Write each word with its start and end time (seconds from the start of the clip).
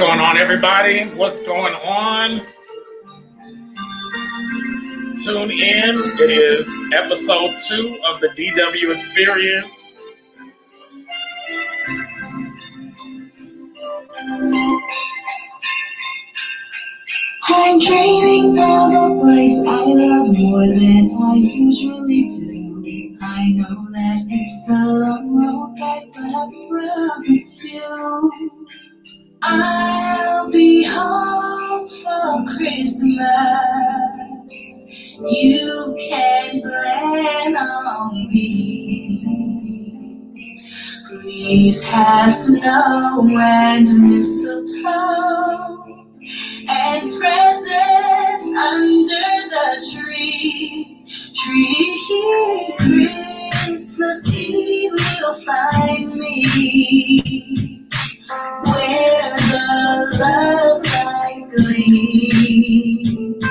going 0.00 0.18
on, 0.18 0.38
everybody? 0.38 1.04
What's 1.10 1.42
going 1.42 1.74
on? 1.74 2.40
Tune 5.22 5.50
in. 5.50 5.94
It 6.18 6.30
is 6.30 6.66
episode 6.94 7.54
two 7.68 8.00
of 8.08 8.18
the 8.20 8.28
DW 8.28 8.96
Experience. 8.96 9.70
I'm 17.46 17.78
dreaming 17.78 18.58
of 18.58 18.94
a 18.94 19.20
place 19.20 19.58
I 19.68 19.84
love 19.84 20.34
more 20.34 20.66
than 20.66 21.10
I 21.22 21.34
usually 21.34 22.22
do. 22.30 23.18
I 23.20 23.52
know 23.52 23.90
that 23.92 24.24
it's 24.30 24.70
a 24.70 24.86
long 24.86 25.36
road 25.36 25.76
back, 25.76 26.04
but 26.14 26.24
I 26.24 26.48
promise 26.70 27.39
I'll 29.42 30.50
be 30.50 30.84
home 30.84 31.88
for 31.88 32.56
Christmas. 32.56 33.20
You 35.30 35.96
can 36.08 36.60
plan 36.60 37.56
on 37.56 38.14
me. 38.30 39.54
Please 41.08 41.84
have 41.88 42.34
snow 42.34 43.26
and 43.30 43.88
mistletoe 44.08 45.84
and 46.68 47.18
presents 47.18 48.48
under 48.58 49.48
the 49.48 49.86
tree. 49.94 51.06
Tree. 51.34 52.74
Christmas 52.78 54.34
Eve 54.34 54.92
will 54.92 55.34
find 55.34 56.12
me 56.16 57.69
where 58.64 59.36
the 59.36 60.16
love 60.20 60.84
light 60.86 61.50
gleams. 61.56 63.44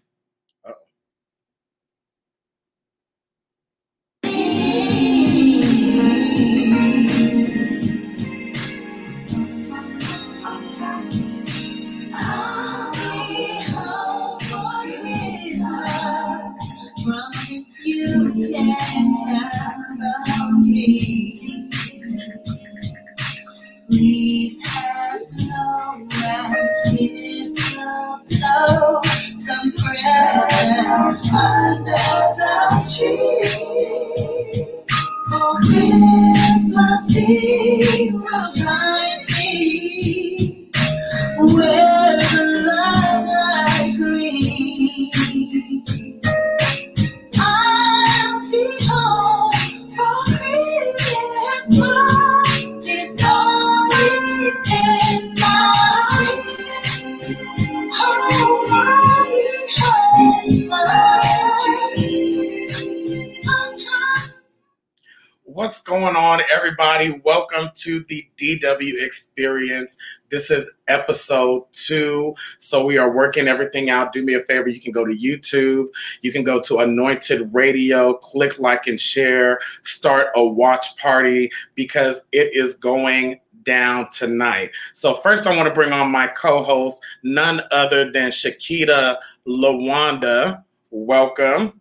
to 67.83 68.03
the 68.09 68.27
DW 68.37 69.03
Experience. 69.03 69.97
This 70.29 70.49
is 70.49 70.71
episode 70.87 71.65
two. 71.71 72.33
So, 72.59 72.85
we 72.85 72.97
are 72.97 73.11
working 73.11 73.47
everything 73.47 73.89
out. 73.89 74.13
Do 74.13 74.23
me 74.23 74.33
a 74.33 74.41
favor. 74.41 74.69
You 74.69 74.79
can 74.79 74.91
go 74.91 75.05
to 75.05 75.13
YouTube. 75.13 75.87
You 76.21 76.31
can 76.31 76.43
go 76.43 76.59
to 76.61 76.79
Anointed 76.79 77.53
Radio, 77.53 78.13
click 78.15 78.57
like 78.59 78.87
and 78.87 78.99
share, 78.99 79.59
start 79.83 80.27
a 80.35 80.45
watch 80.45 80.97
party 80.97 81.51
because 81.75 82.25
it 82.31 82.55
is 82.55 82.75
going 82.75 83.39
down 83.63 84.09
tonight. 84.11 84.71
So, 84.93 85.13
first, 85.15 85.47
I 85.47 85.55
want 85.55 85.67
to 85.67 85.73
bring 85.73 85.91
on 85.91 86.11
my 86.11 86.27
co 86.27 86.63
host, 86.63 87.01
none 87.23 87.61
other 87.71 88.11
than 88.11 88.29
Shakita 88.29 89.17
Lawanda. 89.47 90.63
Welcome. 90.91 91.79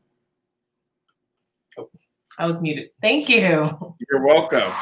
I 2.38 2.46
was 2.46 2.62
muted. 2.62 2.90
Thank 3.02 3.28
you. 3.28 3.94
You're 4.10 4.26
welcome. 4.26 4.72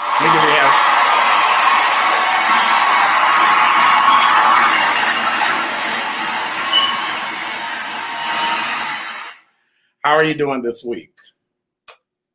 How 10.02 10.14
are 10.14 10.24
you 10.24 10.34
doing 10.34 10.62
this 10.62 10.84
week? 10.84 11.12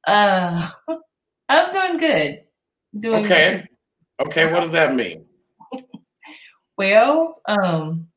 Uh, 0.07 0.69
I'm 1.49 1.71
doing 1.71 1.97
good. 1.97 2.43
Doing 2.99 3.25
Okay. 3.25 3.67
Okay, 4.19 4.51
what 4.51 4.61
does 4.61 4.71
that 4.71 4.95
mean? 4.95 5.25
well. 6.77 7.41
Um, 7.47 8.07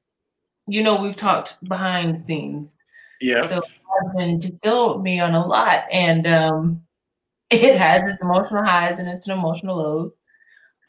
you 0.66 0.82
know, 0.82 1.00
we've 1.00 1.16
talked 1.16 1.56
behind 1.66 2.14
the 2.14 2.18
scenes, 2.18 2.76
Yes. 3.22 3.48
so 3.48 3.56
I've 3.56 4.16
been 4.16 4.38
just 4.40 4.60
dealing 4.60 4.96
with 4.98 5.02
me 5.02 5.18
on 5.18 5.34
a 5.34 5.46
lot, 5.46 5.84
and 5.90 6.26
um, 6.26 6.82
it 7.50 7.76
has 7.78 8.02
its 8.12 8.22
emotional 8.22 8.64
highs 8.64 8.98
and 8.98 9.08
its 9.08 9.26
an 9.26 9.38
emotional 9.38 9.78
lows. 9.78 10.20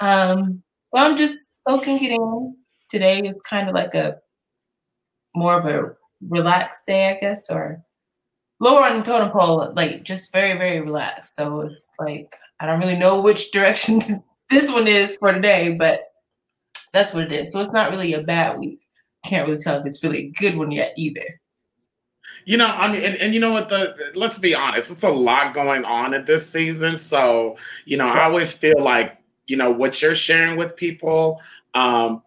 Um, 0.02 0.64
so 0.94 1.02
I'm 1.02 1.16
just 1.16 1.64
soaking 1.64 2.04
it 2.04 2.12
in. 2.12 2.58
Today 2.90 3.20
is 3.20 3.42
kind 3.44 3.70
of 3.70 3.76
like 3.76 3.96
a 3.96 4.18
more 5.36 5.58
of 5.60 5.66
a 5.66 5.96
relaxed 6.28 6.84
day, 6.86 7.10
I 7.10 7.20
guess, 7.20 7.50
or 7.50 7.82
lower 8.60 8.84
on 8.86 8.98
the 8.98 9.04
totem 9.04 9.30
pole, 9.32 9.72
like 9.76 10.04
just 10.04 10.32
very, 10.32 10.58
very 10.58 10.82
relaxed. 10.82 11.36
So 11.36 11.62
it's 11.62 11.92
like 12.00 12.36
I 12.60 12.66
don't 12.66 12.80
really 12.80 12.98
know 12.98 13.22
which 13.22 13.52
direction 13.52 14.24
this 14.50 14.72
one 14.72 14.88
is 14.88 15.18
for 15.18 15.34
today, 15.34 15.74
but 15.74 16.12
that's 16.94 17.14
what 17.14 17.24
it 17.24 17.32
is. 17.32 17.52
So 17.52 17.62
it's 17.62 17.72
not 17.72 17.92
really 17.92 18.14
a 18.14 18.22
bad 18.22 18.60
week. 18.60 18.82
Can't 19.26 19.48
really 19.48 19.60
tell 19.60 19.80
if 19.80 19.86
it's 19.86 20.04
really 20.04 20.20
a 20.20 20.32
good 20.40 20.58
one 20.58 20.72
yet 20.72 20.94
either. 20.98 21.40
You 22.46 22.58
know, 22.58 22.68
I 22.68 22.92
mean, 22.92 23.04
and, 23.04 23.16
and 23.18 23.34
you 23.34 23.40
know 23.40 23.52
what? 23.52 23.70
The 23.70 24.12
let's 24.16 24.38
be 24.38 24.56
honest, 24.56 24.92
it's 24.92 25.04
a 25.04 25.10
lot 25.10 25.54
going 25.54 25.84
on 25.84 26.14
in 26.14 26.26
this 26.26 26.50
season. 26.50 26.98
So, 26.98 27.58
you 27.86 27.98
know, 27.98 28.08
I 28.08 28.24
always 28.24 28.54
feel 28.54 28.80
like 28.80 29.18
you 29.48 29.58
know 29.58 29.72
what 29.72 30.02
you're 30.02 30.16
sharing 30.16 30.58
with 30.58 30.76
people. 30.76 31.42
Um, 31.74 32.24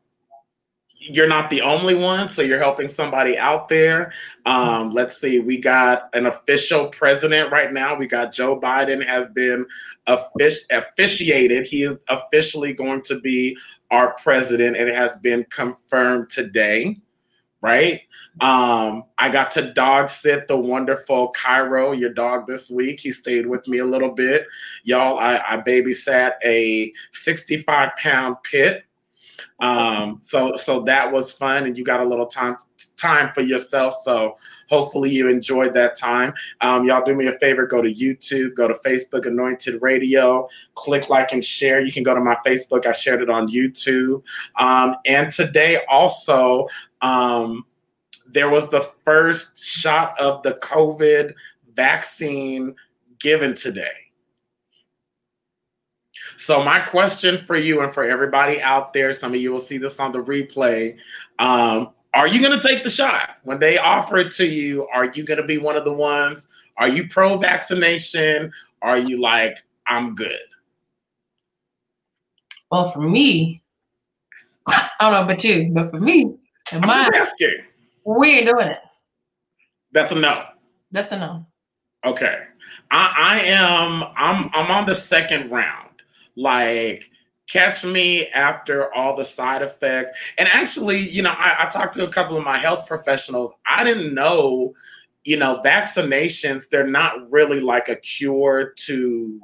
you're 1.02 1.28
not 1.28 1.50
the 1.50 1.60
only 1.60 1.94
one, 1.94 2.28
so 2.28 2.42
you're 2.42 2.58
helping 2.58 2.88
somebody 2.88 3.36
out 3.36 3.68
there. 3.68 4.12
Um, 4.46 4.92
let's 4.92 5.20
see, 5.20 5.40
we 5.40 5.58
got 5.58 6.08
an 6.14 6.26
official 6.26 6.88
president 6.88 7.50
right 7.50 7.72
now. 7.72 7.94
We 7.94 8.06
got 8.06 8.32
Joe 8.32 8.58
Biden 8.58 9.04
has 9.04 9.28
been 9.28 9.66
offic- 10.06 10.70
officiated. 10.70 11.66
He 11.66 11.82
is 11.82 11.98
officially 12.08 12.72
going 12.72 13.02
to 13.02 13.20
be 13.20 13.56
our 13.90 14.14
president, 14.22 14.76
and 14.76 14.88
it 14.88 14.94
has 14.94 15.16
been 15.18 15.44
confirmed 15.50 16.30
today 16.30 16.96
right? 17.62 18.00
Um, 18.40 19.04
I 19.18 19.30
got 19.30 19.52
to 19.52 19.72
dog 19.72 20.08
sit 20.08 20.48
the 20.48 20.56
wonderful 20.56 21.28
Cairo, 21.28 21.92
your 21.92 22.12
dog, 22.12 22.46
this 22.46 22.68
week. 22.68 23.00
He 23.00 23.12
stayed 23.12 23.46
with 23.46 23.66
me 23.68 23.78
a 23.78 23.84
little 23.84 24.10
bit. 24.10 24.46
Y'all, 24.82 25.18
I, 25.18 25.40
I 25.46 25.58
babysat 25.58 26.32
a 26.44 26.92
65 27.12 27.90
pound 27.96 28.36
pit. 28.42 28.84
Um, 29.62 30.18
so 30.20 30.56
so 30.56 30.80
that 30.82 31.10
was 31.10 31.32
fun, 31.32 31.64
and 31.66 31.78
you 31.78 31.84
got 31.84 32.00
a 32.00 32.04
little 32.04 32.26
time 32.26 32.56
time 32.96 33.32
for 33.32 33.40
yourself. 33.40 33.94
So 34.02 34.36
hopefully 34.68 35.10
you 35.10 35.28
enjoyed 35.28 35.72
that 35.74 35.96
time. 35.96 36.34
Um, 36.60 36.84
y'all 36.84 37.04
do 37.04 37.14
me 37.14 37.26
a 37.26 37.38
favor, 37.38 37.66
go 37.66 37.82
to 37.82 37.92
YouTube, 37.92 38.54
go 38.54 38.68
to 38.68 38.74
Facebook, 38.74 39.26
Anointed 39.26 39.80
Radio, 39.82 40.48
click 40.74 41.08
like 41.08 41.32
and 41.32 41.44
share. 41.44 41.80
You 41.80 41.92
can 41.92 42.02
go 42.02 42.14
to 42.14 42.20
my 42.20 42.36
Facebook. 42.46 42.86
I 42.86 42.92
shared 42.92 43.22
it 43.22 43.30
on 43.30 43.48
YouTube. 43.48 44.22
Um, 44.58 44.96
and 45.06 45.32
today 45.32 45.80
also, 45.88 46.68
um, 47.00 47.64
there 48.26 48.48
was 48.48 48.68
the 48.68 48.88
first 49.04 49.64
shot 49.64 50.18
of 50.18 50.42
the 50.42 50.52
COVID 50.62 51.32
vaccine 51.74 52.74
given 53.18 53.54
today. 53.54 54.01
So, 56.36 56.62
my 56.62 56.78
question 56.78 57.44
for 57.44 57.56
you 57.56 57.80
and 57.80 57.92
for 57.92 58.04
everybody 58.04 58.60
out 58.60 58.92
there, 58.92 59.12
some 59.12 59.34
of 59.34 59.40
you 59.40 59.52
will 59.52 59.60
see 59.60 59.78
this 59.78 60.00
on 60.00 60.12
the 60.12 60.22
replay. 60.22 60.96
Um, 61.38 61.90
are 62.14 62.28
you 62.28 62.40
going 62.40 62.58
to 62.58 62.66
take 62.66 62.84
the 62.84 62.90
shot 62.90 63.36
when 63.44 63.58
they 63.58 63.78
offer 63.78 64.18
it 64.18 64.32
to 64.32 64.46
you? 64.46 64.86
Are 64.88 65.06
you 65.06 65.24
going 65.24 65.40
to 65.40 65.46
be 65.46 65.58
one 65.58 65.76
of 65.76 65.84
the 65.84 65.92
ones? 65.92 66.46
Are 66.76 66.88
you 66.88 67.08
pro 67.08 67.38
vaccination? 67.38 68.52
Are 68.82 68.98
you 68.98 69.20
like, 69.20 69.58
I'm 69.86 70.14
good? 70.14 70.38
Well, 72.70 72.88
for 72.90 73.00
me, 73.00 73.62
I 74.66 74.88
don't 75.00 75.12
know 75.12 75.22
about 75.22 75.44
you, 75.44 75.70
but 75.72 75.90
for 75.90 76.00
me, 76.00 76.36
just 76.64 76.84
asking. 76.84 77.56
we 78.04 78.38
ain't 78.38 78.48
doing 78.48 78.68
it. 78.68 78.78
That's 79.92 80.12
a 80.12 80.14
no. 80.14 80.44
That's 80.90 81.12
a 81.12 81.18
no. 81.18 81.46
Okay. 82.04 82.38
I, 82.90 83.14
I 83.16 83.40
am 83.40 84.04
I'm 84.16 84.50
I'm 84.52 84.70
on 84.70 84.86
the 84.86 84.94
second 84.94 85.50
round. 85.50 85.81
Like 86.36 87.10
catch 87.48 87.84
me 87.84 88.28
after 88.28 88.92
all 88.94 89.16
the 89.16 89.24
side 89.24 89.62
effects. 89.62 90.10
And 90.38 90.48
actually, 90.48 90.98
you 90.98 91.22
know, 91.22 91.34
I, 91.36 91.64
I 91.64 91.68
talked 91.68 91.94
to 91.94 92.04
a 92.06 92.10
couple 92.10 92.36
of 92.36 92.44
my 92.44 92.58
health 92.58 92.86
professionals. 92.86 93.52
I 93.66 93.84
didn't 93.84 94.14
know, 94.14 94.72
you 95.24 95.36
know, 95.36 95.60
vaccinations, 95.64 96.68
they're 96.70 96.86
not 96.86 97.30
really 97.30 97.60
like 97.60 97.88
a 97.88 97.96
cure 97.96 98.72
to 98.86 99.40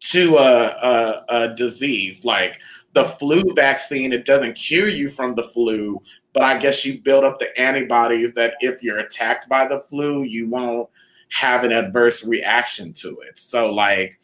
to 0.00 0.36
a, 0.36 0.66
a, 0.68 1.24
a 1.28 1.54
disease 1.56 2.24
like 2.24 2.60
the 2.92 3.04
flu 3.04 3.42
vaccine 3.56 4.12
it 4.12 4.24
doesn't 4.24 4.54
cure 4.54 4.88
you 4.88 5.08
from 5.08 5.34
the 5.34 5.42
flu 5.42 6.00
but 6.32 6.44
i 6.44 6.56
guess 6.56 6.84
you 6.84 7.00
build 7.00 7.24
up 7.24 7.40
the 7.40 7.60
antibodies 7.60 8.32
that 8.34 8.54
if 8.60 8.80
you're 8.80 9.00
attacked 9.00 9.48
by 9.48 9.66
the 9.66 9.80
flu 9.80 10.22
you 10.22 10.48
won't 10.48 10.88
have 11.30 11.64
an 11.64 11.72
adverse 11.72 12.24
reaction 12.24 12.92
to 12.92 13.18
it 13.28 13.36
so 13.36 13.72
like 13.72 14.20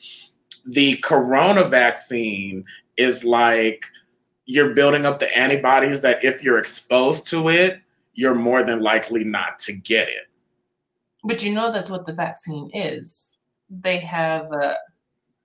the 0.66 0.96
corona 0.96 1.68
vaccine 1.68 2.64
is 2.96 3.24
like 3.24 3.84
you're 4.46 4.74
building 4.74 5.06
up 5.06 5.18
the 5.18 5.36
antibodies 5.36 6.00
that 6.02 6.22
if 6.24 6.42
you're 6.42 6.58
exposed 6.58 7.26
to 7.28 7.48
it, 7.48 7.80
you're 8.14 8.34
more 8.34 8.62
than 8.62 8.80
likely 8.80 9.24
not 9.24 9.58
to 9.58 9.72
get 9.72 10.08
it. 10.08 10.28
But 11.24 11.42
you 11.42 11.52
know 11.52 11.72
that's 11.72 11.90
what 11.90 12.06
the 12.06 12.12
vaccine 12.12 12.70
is. 12.74 13.36
They 13.70 13.98
have 13.98 14.52
uh, 14.52 14.74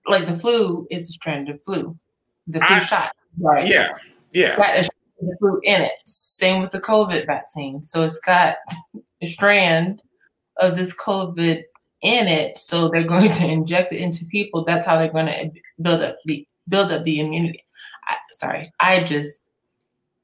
like 0.07 0.27
the 0.27 0.37
flu 0.37 0.85
is 0.91 1.09
a 1.09 1.13
strand 1.13 1.49
of 1.49 1.61
flu, 1.61 1.97
the 2.47 2.59
flu 2.59 2.75
I, 2.75 2.79
shot, 2.79 3.15
right? 3.39 3.65
Yeah, 3.65 3.89
yeah. 4.33 4.57
Got 4.57 4.89
the 5.21 5.35
flu 5.39 5.59
in 5.63 5.81
it. 5.81 5.93
Same 6.05 6.61
with 6.61 6.71
the 6.71 6.81
COVID 6.81 7.25
vaccine. 7.25 7.81
So 7.81 8.03
it's 8.03 8.19
got 8.19 8.57
a 9.21 9.27
strand 9.27 10.03
of 10.57 10.75
this 10.75 10.95
COVID 10.95 11.63
in 12.01 12.27
it. 12.27 12.57
So 12.57 12.87
they're 12.89 13.03
going 13.15 13.29
to 13.29 13.47
inject 13.47 13.91
it 13.91 14.01
into 14.01 14.25
people. 14.25 14.63
That's 14.65 14.85
how 14.85 14.97
they're 14.97 15.11
going 15.11 15.27
to 15.27 15.51
build 15.81 16.01
up 16.01 16.17
the 16.25 16.47
build 16.67 16.91
up 16.91 17.03
the 17.03 17.19
immunity. 17.19 17.63
I, 18.07 18.15
sorry, 18.31 18.71
I 18.79 19.03
just 19.03 19.49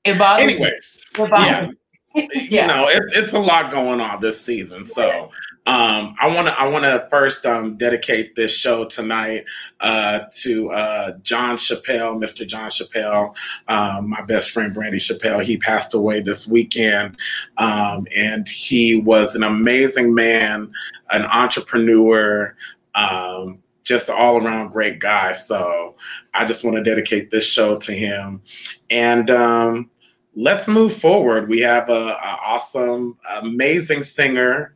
it 0.03 0.17
bothers 0.17 0.43
Anyways, 0.43 1.01
me. 1.17 1.27
yeah. 1.31 1.67
yeah. 2.33 2.61
you 2.61 2.67
know, 2.67 2.87
it, 2.87 3.03
it's 3.13 3.33
a 3.33 3.39
lot 3.39 3.71
going 3.71 3.99
on 3.99 4.21
this 4.21 4.39
season. 4.39 4.85
So 4.85 5.31
um, 5.67 6.15
I 6.21 6.27
want 6.27 6.47
to 6.47 6.59
I 6.59 6.67
want 6.67 6.85
to 6.85 7.07
first 7.09 7.45
um, 7.45 7.75
dedicate 7.75 8.35
this 8.35 8.55
show 8.55 8.85
tonight 8.85 9.45
uh, 9.79 10.19
to 10.37 10.71
uh, 10.71 11.17
John 11.23 11.57
Chappelle, 11.57 12.17
Mr. 12.17 12.47
John 12.47 12.69
Chappelle, 12.69 13.35
um, 13.67 14.09
my 14.09 14.21
best 14.21 14.51
friend 14.51 14.73
Brandy 14.73 14.99
Chappelle. 14.99 15.43
He 15.43 15.57
passed 15.57 15.93
away 15.93 16.21
this 16.21 16.47
weekend, 16.47 17.17
um, 17.57 18.07
and 18.15 18.47
he 18.47 19.01
was 19.01 19.35
an 19.35 19.43
amazing 19.43 20.13
man, 20.13 20.71
an 21.11 21.23
entrepreneur. 21.25 22.55
Um, 22.93 23.59
just 23.83 24.09
an 24.09 24.15
all 24.17 24.43
around 24.43 24.71
great 24.71 24.99
guy. 24.99 25.31
So 25.31 25.95
I 26.33 26.43
just 26.43 26.63
want 26.63 26.75
to 26.75 26.83
dedicate 26.83 27.29
this 27.29 27.45
show 27.45 27.77
to 27.77 27.91
him. 27.91 28.41
And 28.89 29.29
um, 29.29 29.91
let's 30.35 30.67
move 30.67 30.93
forward. 30.93 31.49
We 31.49 31.59
have 31.61 31.89
a, 31.89 32.09
a 32.09 32.39
awesome, 32.45 33.17
amazing 33.29 34.03
singer, 34.03 34.75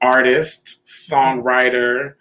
artist, 0.00 0.84
songwriter. 0.86 2.14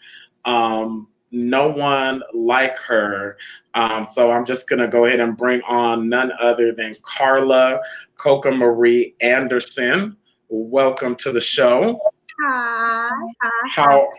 Um, 0.45 1.07
no 1.31 1.69
one 1.69 2.21
like 2.33 2.77
her. 2.77 3.37
Um, 3.73 4.05
so 4.05 4.31
I'm 4.31 4.45
just 4.45 4.69
going 4.69 4.79
to 4.79 4.87
go 4.87 5.05
ahead 5.05 5.19
and 5.19 5.35
bring 5.35 5.61
on 5.63 6.07
none 6.07 6.31
other 6.39 6.71
than 6.71 6.95
Carla 7.01 7.79
Coca 8.17 8.51
Marie 8.51 9.15
Anderson. 9.21 10.17
Welcome 10.49 11.15
to 11.17 11.31
the 11.31 11.41
show. 11.41 11.97
Hi. 12.43 13.09
Hi. 13.41 13.49
How 13.69 14.09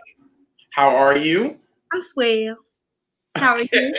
how 0.71 0.89
are 0.89 1.15
you? 1.15 1.57
I'm 1.93 2.01
swell. 2.01 2.57
How 3.35 3.55
are 3.55 3.61
you? 3.61 3.93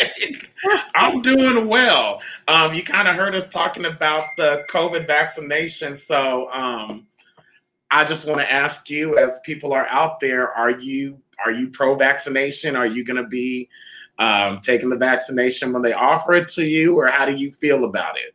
I'm 0.94 1.20
doing 1.22 1.68
well. 1.68 2.20
Um, 2.48 2.74
you 2.74 2.82
kind 2.82 3.08
of 3.08 3.16
heard 3.16 3.34
us 3.34 3.48
talking 3.48 3.84
about 3.84 4.24
the 4.36 4.64
COVID 4.68 5.06
vaccination. 5.06 5.98
So 5.98 6.50
um, 6.50 7.06
I 7.90 8.04
just 8.04 8.26
want 8.26 8.40
to 8.40 8.50
ask 8.50 8.88
you, 8.88 9.18
as 9.18 9.40
people 9.44 9.72
are 9.72 9.86
out 9.88 10.20
there, 10.20 10.50
are 10.52 10.70
you 10.70 11.20
are 11.44 11.52
you 11.52 11.68
pro 11.68 11.94
vaccination? 11.94 12.76
Are 12.76 12.86
you 12.86 13.04
going 13.04 13.22
to 13.22 13.28
be 13.28 13.68
um, 14.18 14.60
taking 14.60 14.88
the 14.88 14.96
vaccination 14.96 15.72
when 15.72 15.82
they 15.82 15.92
offer 15.92 16.32
it 16.32 16.48
to 16.48 16.64
you, 16.64 16.96
or 16.96 17.08
how 17.08 17.26
do 17.26 17.32
you 17.32 17.52
feel 17.52 17.84
about 17.84 18.16
it? 18.16 18.34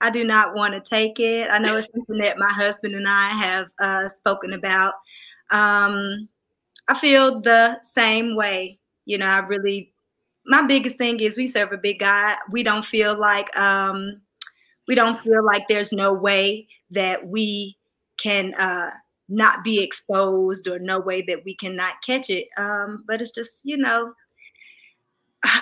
I 0.00 0.10
do 0.10 0.24
not 0.24 0.54
want 0.54 0.74
to 0.74 0.80
take 0.80 1.20
it. 1.20 1.48
I 1.50 1.58
know 1.58 1.76
it's 1.76 1.88
something 1.94 2.18
that 2.18 2.38
my 2.38 2.52
husband 2.52 2.94
and 2.94 3.08
I 3.08 3.28
have 3.28 3.68
uh, 3.80 4.08
spoken 4.08 4.52
about. 4.52 4.94
Um, 5.50 6.28
I 6.88 6.94
feel 6.98 7.40
the 7.40 7.78
same 7.82 8.36
way. 8.36 8.78
You 9.06 9.18
know, 9.18 9.26
I 9.26 9.38
really 9.38 9.92
my 10.46 10.62
biggest 10.62 10.98
thing 10.98 11.20
is 11.20 11.36
we 11.36 11.46
serve 11.46 11.72
a 11.72 11.78
big 11.78 12.00
God. 12.00 12.38
We 12.50 12.62
don't 12.64 12.84
feel 12.84 13.18
like 13.18 13.56
um 13.58 14.22
we 14.88 14.94
don't 14.94 15.20
feel 15.22 15.44
like 15.44 15.68
there's 15.68 15.92
no 15.92 16.12
way 16.12 16.68
that 16.90 17.26
we 17.26 17.76
can 18.18 18.54
uh 18.54 18.90
not 19.28 19.64
be 19.64 19.82
exposed 19.82 20.68
or 20.68 20.78
no 20.78 21.00
way 21.00 21.22
that 21.22 21.44
we 21.44 21.54
cannot 21.56 21.94
catch 22.06 22.30
it. 22.30 22.48
Um, 22.56 23.04
but 23.08 23.20
it's 23.20 23.32
just, 23.32 23.62
you 23.64 23.76
know, 23.76 24.14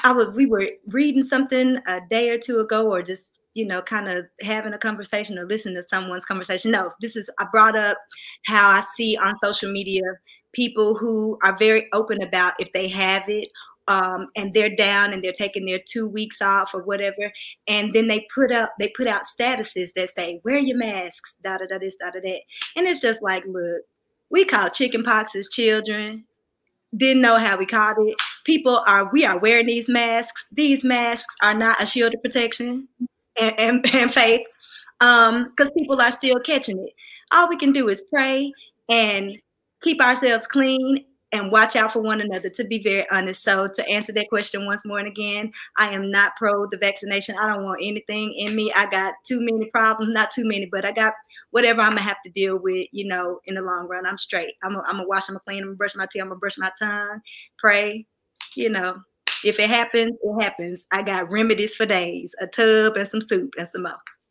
I 0.04 0.12
would 0.12 0.34
we 0.34 0.46
were 0.46 0.68
reading 0.88 1.22
something 1.22 1.78
a 1.86 2.00
day 2.08 2.30
or 2.30 2.38
two 2.38 2.60
ago 2.60 2.90
or 2.90 3.02
just 3.02 3.30
you 3.54 3.64
know, 3.64 3.80
kind 3.80 4.08
of 4.08 4.26
having 4.40 4.72
a 4.72 4.78
conversation 4.78 5.38
or 5.38 5.46
listening 5.46 5.76
to 5.76 5.82
someone's 5.84 6.24
conversation. 6.24 6.72
No, 6.72 6.90
this 7.00 7.14
is, 7.16 7.30
I 7.38 7.46
brought 7.52 7.76
up 7.76 7.96
how 8.46 8.68
I 8.70 8.82
see 8.96 9.16
on 9.16 9.38
social 9.42 9.70
media 9.70 10.02
people 10.54 10.94
who 10.94 11.38
are 11.42 11.56
very 11.56 11.88
open 11.92 12.23
about 12.23 12.54
if 12.58 12.73
they 12.73 12.88
have 12.88 13.28
it 13.28 13.50
um, 13.88 14.28
and 14.34 14.54
they're 14.54 14.75
down 14.75 15.12
and 15.12 15.23
they're 15.23 15.32
taking 15.32 15.66
their 15.66 15.80
two 15.84 16.06
weeks 16.06 16.40
off 16.40 16.75
or 16.75 16.82
whatever, 16.82 17.32
and 17.68 17.92
then 17.92 18.08
they 18.08 18.26
put 18.34 18.50
up 18.50 18.73
they 18.78 18.88
put 18.96 19.06
out 19.06 19.23
statuses 19.23 19.90
that 19.94 20.11
say 20.11 20.40
wear 20.44 20.58
your 20.58 20.78
masks, 20.78 21.37
da 21.42 21.58
da 21.58 21.66
da 21.66 21.78
this, 21.78 21.96
da 21.96 22.11
da 22.11 22.20
that, 22.20 22.40
and 22.76 22.87
it's 22.87 23.00
just 23.00 23.23
like, 23.23 23.44
look, 23.46 23.82
we 24.30 24.44
call 24.44 24.70
chicken 24.70 25.02
pox 25.02 25.37
as 25.37 25.49
children, 25.49 26.25
didn't 26.96 27.23
know 27.23 27.38
how 27.38 27.56
we 27.56 27.66
caught 27.66 27.96
it. 27.99 28.16
People 28.44 28.82
are 28.87 29.11
we 29.12 29.25
are 29.25 29.38
wearing 29.38 29.66
these 29.66 29.88
masks. 29.88 30.46
These 30.52 30.84
masks 30.84 31.34
are 31.42 31.54
not 31.54 31.82
a 31.82 31.87
shield 31.87 32.14
of 32.14 32.23
protection 32.23 32.88
and, 33.40 33.54
and, 33.58 33.87
and 33.94 34.12
faith, 34.12 34.46
because 34.99 35.68
um, 35.68 35.75
people 35.76 36.00
are 36.00 36.11
still 36.11 36.40
catching 36.40 36.78
it. 36.78 36.94
All 37.32 37.49
we 37.49 37.56
can 37.56 37.73
do 37.73 37.88
is 37.88 38.04
pray 38.12 38.52
and 38.88 39.38
keep 39.84 40.00
ourselves 40.00 40.46
clean 40.46 41.04
and 41.30 41.50
watch 41.50 41.76
out 41.76 41.92
for 41.92 42.00
one 42.00 42.20
another 42.20 42.48
to 42.48 42.64
be 42.64 42.82
very 42.82 43.06
honest. 43.10 43.42
So 43.42 43.68
to 43.68 43.88
answer 43.88 44.12
that 44.12 44.28
question 44.28 44.64
once 44.64 44.86
more 44.86 44.98
and 44.98 45.08
again 45.08 45.52
i 45.76 45.90
am 45.90 46.10
not 46.10 46.36
pro 46.36 46.66
the 46.70 46.78
vaccination. 46.78 47.36
I 47.38 47.46
don't 47.46 47.64
want 47.64 47.80
anything 47.82 48.32
in 48.34 48.56
me. 48.56 48.72
I 48.74 48.86
got 48.86 49.14
too 49.24 49.40
many 49.40 49.66
problems 49.70 50.14
not 50.14 50.30
too 50.30 50.44
many 50.44 50.66
but 50.66 50.84
i 50.84 50.92
got 50.92 51.12
whatever 51.50 51.82
i'm 51.82 51.90
gonna 51.90 52.00
have 52.00 52.22
to 52.24 52.30
deal 52.30 52.58
with 52.58 52.88
you 52.92 53.06
know 53.06 53.40
in 53.44 53.54
the 53.56 53.62
long 53.62 53.86
run. 53.86 54.06
I'm 54.06 54.18
straight. 54.18 54.54
I'm 54.62 54.72
gonna, 54.72 54.84
I'm 54.86 55.06
wash 55.06 55.28
i'm 55.28 55.34
gonna 55.34 55.44
clean 55.46 55.58
i'm 55.58 55.68
gonna 55.70 55.76
brush 55.76 55.94
my 55.94 56.06
teeth 56.10 56.22
i'm 56.22 56.28
gonna 56.28 56.38
brush 56.40 56.58
my 56.58 56.70
tongue 56.78 57.20
pray 57.58 58.06
you 58.56 58.70
know. 58.70 58.96
If 59.44 59.60
it 59.60 59.68
happens 59.68 60.12
it 60.22 60.42
happens. 60.42 60.86
I 60.90 61.02
got 61.02 61.30
remedies 61.30 61.74
for 61.74 61.84
days 61.84 62.34
a 62.40 62.46
tub 62.46 62.96
and 62.96 63.06
some 63.06 63.20
soup 63.20 63.54
and 63.58 63.68
some 63.68 63.82
more 63.82 63.98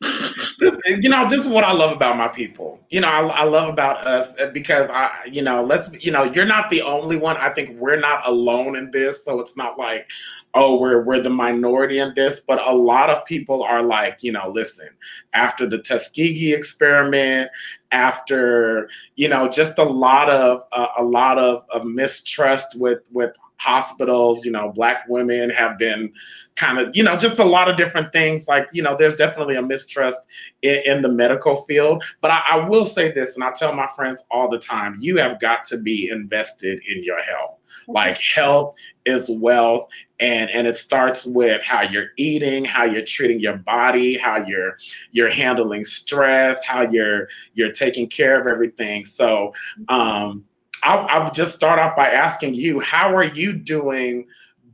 you 0.86 1.08
know, 1.08 1.28
this 1.28 1.40
is 1.40 1.48
what 1.48 1.64
I 1.64 1.72
love 1.72 1.92
about 1.92 2.16
my 2.16 2.28
people. 2.28 2.84
You 2.90 3.00
know, 3.00 3.08
I, 3.08 3.20
I, 3.26 3.44
love 3.44 3.68
about 3.68 4.06
us 4.06 4.38
uh, 4.40 4.50
because 4.50 4.90
I, 4.90 5.10
you 5.30 5.40
know, 5.40 5.62
let's, 5.62 5.90
you 6.04 6.10
know, 6.10 6.24
you're 6.24 6.44
not 6.44 6.70
the 6.70 6.82
only 6.82 7.16
one. 7.16 7.36
I 7.36 7.50
think 7.50 7.78
we're 7.78 7.98
not 7.98 8.26
alone 8.26 8.76
in 8.76 8.90
this. 8.90 9.24
So 9.24 9.40
it's 9.40 9.56
not 9.56 9.78
like, 9.78 10.08
oh, 10.54 10.78
we're 10.78 11.02
we're 11.02 11.20
the 11.20 11.30
minority 11.30 11.98
in 11.98 12.12
this. 12.14 12.40
But 12.40 12.60
a 12.66 12.74
lot 12.74 13.10
of 13.10 13.24
people 13.24 13.62
are 13.62 13.82
like, 13.82 14.22
you 14.22 14.32
know, 14.32 14.48
listen, 14.48 14.88
after 15.32 15.66
the 15.66 15.78
Tuskegee 15.78 16.54
experiment, 16.54 17.50
after 17.92 18.88
you 19.16 19.28
know 19.28 19.48
just 19.48 19.78
a 19.78 19.84
lot 19.84 20.28
of 20.28 20.62
uh, 20.72 20.88
a 20.98 21.04
lot 21.04 21.38
of, 21.38 21.64
of 21.70 21.84
mistrust 21.84 22.78
with 22.78 23.00
with 23.12 23.34
hospitals 23.56 24.44
you 24.44 24.50
know 24.50 24.72
black 24.72 25.04
women 25.08 25.48
have 25.50 25.78
been 25.78 26.12
kind 26.56 26.78
of 26.78 26.94
you 26.94 27.02
know 27.02 27.16
just 27.16 27.38
a 27.38 27.44
lot 27.44 27.68
of 27.68 27.76
different 27.76 28.12
things. 28.12 28.46
Like 28.48 28.68
you 28.72 28.82
know 28.82 28.96
there's 28.96 29.16
definitely 29.16 29.56
a 29.56 29.62
mistrust 29.62 30.20
in, 30.62 30.80
in 30.84 31.02
the 31.02 31.08
medical 31.08 31.56
field. 31.56 32.04
But 32.20 32.30
I, 32.30 32.42
I 32.52 32.68
will 32.68 32.84
say 32.84 33.12
this 33.12 33.34
and 33.34 33.44
i 33.44 33.52
tell 33.52 33.72
my 33.72 33.86
friends 33.88 34.24
all 34.30 34.48
the 34.48 34.58
time 34.58 34.96
you 35.00 35.16
have 35.16 35.40
got 35.40 35.64
to 35.64 35.78
be 35.78 36.08
invested 36.08 36.80
in 36.86 37.02
your 37.02 37.22
health. 37.22 37.58
Like 37.88 38.18
health 38.18 38.76
is 39.04 39.28
wealth 39.28 39.88
and 40.20 40.48
and 40.50 40.66
it 40.66 40.76
starts 40.76 41.26
with 41.26 41.62
how 41.62 41.82
you're 41.82 42.08
eating 42.16 42.64
how 42.64 42.84
you're 42.84 43.04
treating 43.04 43.40
your 43.40 43.56
body 43.56 44.16
how 44.16 44.42
you're 44.46 44.76
you're 45.10 45.30
handling 45.30 45.84
stress 45.84 46.64
how 46.64 46.82
you're 46.82 47.28
you're 47.54 47.72
taking 47.72 48.08
care 48.08 48.40
of 48.40 48.46
everything. 48.46 49.04
So 49.04 49.52
um 49.88 50.44
I'll, 50.84 51.06
I'll 51.08 51.30
just 51.30 51.54
start 51.54 51.78
off 51.78 51.96
by 51.96 52.10
asking 52.10 52.54
you 52.54 52.80
how 52.80 53.14
are 53.14 53.24
you 53.24 53.52
doing 53.52 54.26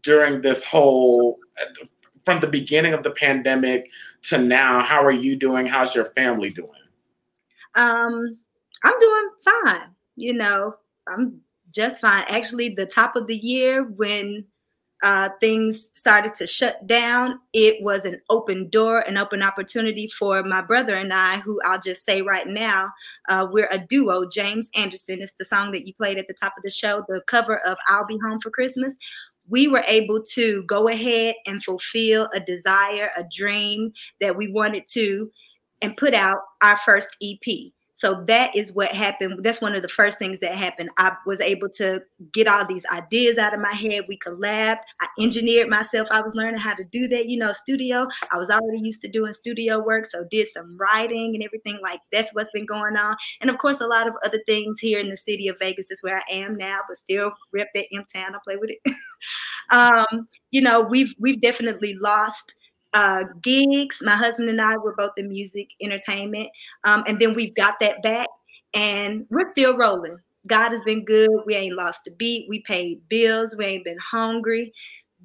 during 0.03 0.43
this 0.43 0.65
whole 0.65 1.39
from 2.25 2.41
the 2.41 2.47
beginning 2.47 2.93
of 2.93 3.03
the 3.03 3.11
pandemic 3.11 3.89
to 4.23 4.39
now? 4.39 4.83
How 4.83 5.03
are 5.05 5.11
you 5.11 5.37
doing? 5.37 5.67
How's 5.67 5.95
your 5.95 6.07
family 6.07 6.51
doing? 6.51 6.71
Um 7.77 8.37
i'm 8.83 8.99
doing 8.99 9.31
fine 9.45 9.91
you 10.17 10.33
know 10.33 10.75
i'm 11.07 11.43
just 11.73 12.01
fine. 12.01 12.25
Actually, 12.29 12.71
the 12.71 12.87
top 12.87 13.17
of 13.17 13.27
the 13.27 13.37
year 13.37 13.85
when 13.85 14.45
uh, 15.03 15.31
things 15.41 15.91
started 15.95 16.35
to 16.35 16.47
shut 16.47 16.87
down, 16.87 17.41
it 17.53 17.83
was 17.83 18.05
an 18.05 18.21
open 18.29 18.69
door, 18.69 19.01
an 19.01 19.17
open 19.17 19.43
opportunity 19.43 20.09
for 20.09 20.43
my 20.43 20.61
brother 20.61 20.95
and 20.95 21.13
I, 21.13 21.39
who 21.39 21.61
I'll 21.65 21.81
just 21.81 22.05
say 22.05 22.23
right 22.23 22.47
now, 22.47 22.91
uh, 23.29 23.47
we're 23.51 23.69
a 23.71 23.79
duo. 23.79 24.29
James 24.29 24.71
Anderson 24.77 25.21
is 25.21 25.35
the 25.39 25.45
song 25.45 25.73
that 25.73 25.87
you 25.87 25.95
played 25.95 26.19
at 26.19 26.29
the 26.29 26.35
top 26.35 26.53
of 26.57 26.63
the 26.63 26.71
show, 26.71 27.05
the 27.09 27.23
cover 27.27 27.59
of 27.67 27.79
I'll 27.87 28.07
Be 28.07 28.19
Home 28.19 28.41
for 28.41 28.51
Christmas. 28.51 28.97
We 29.49 29.69
were 29.69 29.85
able 29.89 30.23
to 30.35 30.63
go 30.65 30.89
ahead 30.89 31.35
and 31.47 31.63
fulfill 31.63 32.29
a 32.35 32.41
desire, 32.41 33.11
a 33.17 33.25
dream 33.35 33.93
that 34.21 34.37
we 34.37 34.53
wanted 34.53 34.85
to, 34.93 35.31
and 35.83 35.97
put 35.97 36.15
out 36.15 36.39
our 36.63 36.77
first 36.79 37.17
EP. 37.23 37.73
So 38.01 38.25
that 38.29 38.57
is 38.57 38.73
what 38.73 38.95
happened. 38.95 39.45
That's 39.45 39.61
one 39.61 39.75
of 39.75 39.83
the 39.83 39.89
first 39.89 40.19
things 40.19 40.39
that 40.39 40.57
happened. 40.57 40.89
I 40.97 41.13
was 41.27 41.39
able 41.43 41.69
to 41.75 42.01
get 42.33 42.49
all 42.49 42.65
these 42.67 42.87
ideas 42.91 43.37
out 43.37 43.53
of 43.53 43.61
my 43.61 43.75
head. 43.75 44.07
We 44.09 44.19
collabed. 44.19 44.79
I 45.03 45.07
engineered 45.21 45.69
myself. 45.69 46.09
I 46.11 46.23
was 46.23 46.35
learning 46.35 46.61
how 46.61 46.73
to 46.75 46.85
do 46.85 47.09
that, 47.09 47.29
you 47.29 47.39
know, 47.39 47.53
studio. 47.53 48.09
I 48.33 48.39
was 48.39 48.49
already 48.49 48.81
used 48.81 49.03
to 49.03 49.09
doing 49.09 49.35
studio 49.35 49.85
work, 49.85 50.07
so 50.07 50.25
did 50.31 50.49
some 50.49 50.79
writing 50.79 51.33
and 51.35 51.45
everything 51.45 51.79
like 51.83 52.01
that's 52.11 52.33
what's 52.33 52.51
been 52.53 52.65
going 52.65 52.97
on. 52.97 53.17
And 53.43 53.51
of 53.51 53.59
course, 53.59 53.83
a 53.83 53.87
lot 53.87 54.09
of 54.09 54.15
other 54.25 54.41
things 54.47 54.79
here 54.81 54.99
in 54.99 55.11
the 55.11 55.17
city 55.19 55.49
of 55.49 55.59
Vegas 55.59 55.91
is 55.91 56.03
where 56.03 56.23
I 56.27 56.33
am 56.33 56.57
now, 56.57 56.79
but 56.89 56.97
still 56.97 57.33
rep 57.53 57.69
that 57.75 57.85
M 57.93 58.07
Town. 58.11 58.35
I 58.35 58.39
play 58.43 58.57
with 58.57 58.71
it. 58.71 58.95
um, 59.71 60.27
you 60.51 60.63
know, 60.63 60.81
we've 60.81 61.13
we've 61.19 61.43
definitely 61.43 61.93
lost 62.01 62.55
uh, 62.93 63.25
gigs. 63.43 63.99
My 64.03 64.17
husband 64.17 64.49
and 64.49 64.61
I 64.61 64.77
were 64.77 64.95
both 64.95 65.13
in 65.17 65.29
music 65.29 65.69
entertainment. 65.81 66.49
Um, 66.85 67.05
and 67.07 67.19
then 67.21 67.35
we've 67.35 67.55
got 67.55 67.75
that 67.81 68.03
back 68.03 68.29
and 68.75 69.27
we're 69.31 69.51
still 69.53 69.77
rolling. 69.77 70.19
God 70.47 70.71
has 70.71 70.83
been 70.83 71.05
good. 71.05 71.43
We 71.47 71.55
ain't 71.55 71.77
lost 71.77 72.07
a 72.07 72.11
beat. 72.13 72.49
We 72.49 72.61
paid 72.61 73.07
bills. 73.09 73.55
We 73.57 73.67
ain't 73.67 73.85
been 73.85 73.99
hungry. 73.99 74.73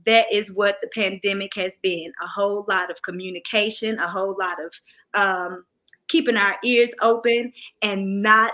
That 0.06 0.26
is 0.32 0.52
what 0.52 0.78
the 0.82 0.90
pandemic 0.94 1.54
has 1.56 1.78
been 1.82 2.12
a 2.22 2.28
whole 2.28 2.66
lot 2.68 2.92
of 2.92 3.02
communication, 3.02 3.98
a 3.98 4.08
whole 4.08 4.36
lot 4.38 4.58
of 4.64 4.74
um, 5.20 5.66
keeping 6.08 6.38
our 6.38 6.56
ears 6.64 6.92
open 7.02 7.54
and 7.82 8.22
not 8.22 8.54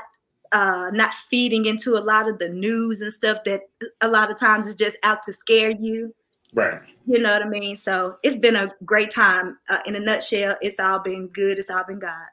uh, 0.54 0.90
not 0.92 1.14
feeding 1.30 1.66
into 1.66 1.96
a 1.96 2.04
lot 2.04 2.28
of 2.28 2.38
the 2.38 2.50
news 2.50 3.02
and 3.02 3.12
stuff 3.12 3.38
that 3.46 3.62
a 4.02 4.08
lot 4.08 4.30
of 4.30 4.38
times 4.38 4.68
is 4.68 4.76
just 4.76 4.98
out 5.04 5.24
to 5.24 5.32
scare 5.32 5.72
you. 5.72 6.14
Right. 6.54 6.82
You 7.06 7.20
know 7.20 7.32
what 7.32 7.44
I 7.44 7.50
mean? 7.50 7.76
So 7.76 8.18
it's 8.24 8.38
been 8.38 8.56
a 8.56 8.72
great 8.86 9.12
time. 9.12 9.58
Uh, 9.70 9.80
in 9.86 9.96
a 9.96 10.00
nutshell, 10.00 10.56
it's 10.62 10.80
all 10.80 11.00
been 11.00 11.28
good. 11.28 11.58
It's 11.58 11.70
all 11.70 11.84
been 11.84 12.00
God. 12.00 12.28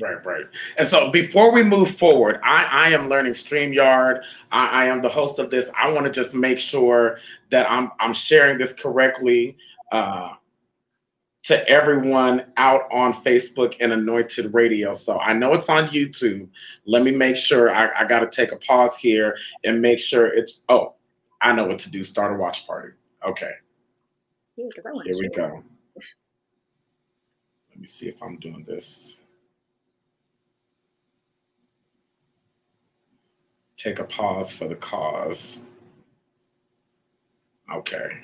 Right, 0.00 0.24
right. 0.26 0.44
And 0.76 0.88
so 0.88 1.10
before 1.10 1.52
we 1.52 1.62
move 1.62 1.90
forward, 1.90 2.40
I, 2.42 2.64
I 2.64 2.90
am 2.90 3.08
learning 3.08 3.34
StreamYard. 3.34 4.24
I, 4.50 4.66
I 4.66 4.84
am 4.86 5.02
the 5.02 5.08
host 5.08 5.38
of 5.38 5.50
this. 5.50 5.70
I 5.80 5.90
want 5.90 6.04
to 6.06 6.10
just 6.10 6.34
make 6.34 6.58
sure 6.58 7.18
that 7.50 7.70
I'm 7.70 7.92
I'm 8.00 8.12
sharing 8.12 8.58
this 8.58 8.72
correctly 8.72 9.56
uh, 9.92 10.32
to 11.44 11.68
everyone 11.68 12.46
out 12.56 12.82
on 12.90 13.12
Facebook 13.12 13.76
and 13.78 13.92
Anointed 13.92 14.52
Radio. 14.52 14.94
So 14.94 15.20
I 15.20 15.32
know 15.32 15.54
it's 15.54 15.68
on 15.68 15.86
YouTube. 15.88 16.48
Let 16.86 17.04
me 17.04 17.12
make 17.12 17.36
sure 17.36 17.70
I, 17.72 17.90
I 17.96 18.04
got 18.04 18.20
to 18.20 18.26
take 18.26 18.50
a 18.50 18.56
pause 18.56 18.96
here 18.96 19.36
and 19.62 19.80
make 19.80 20.00
sure 20.00 20.26
it's. 20.26 20.64
Oh, 20.68 20.94
I 21.40 21.52
know 21.52 21.66
what 21.66 21.78
to 21.80 21.90
do. 21.90 22.02
Start 22.02 22.34
a 22.34 22.36
watch 22.36 22.66
party. 22.66 22.94
Okay. 23.24 23.52
Yeah, 24.56 24.66
because 24.68 24.86
I 24.86 24.92
want 24.92 25.06
Here 25.06 25.16
we 25.20 25.28
go. 25.28 25.62
Let 27.70 27.80
me 27.80 27.86
see 27.86 28.08
if 28.08 28.22
I'm 28.22 28.36
doing 28.36 28.64
this. 28.64 29.18
Take 33.76 33.98
a 33.98 34.04
pause 34.04 34.52
for 34.52 34.68
the 34.68 34.76
cause. 34.76 35.60
Okay. 37.72 38.20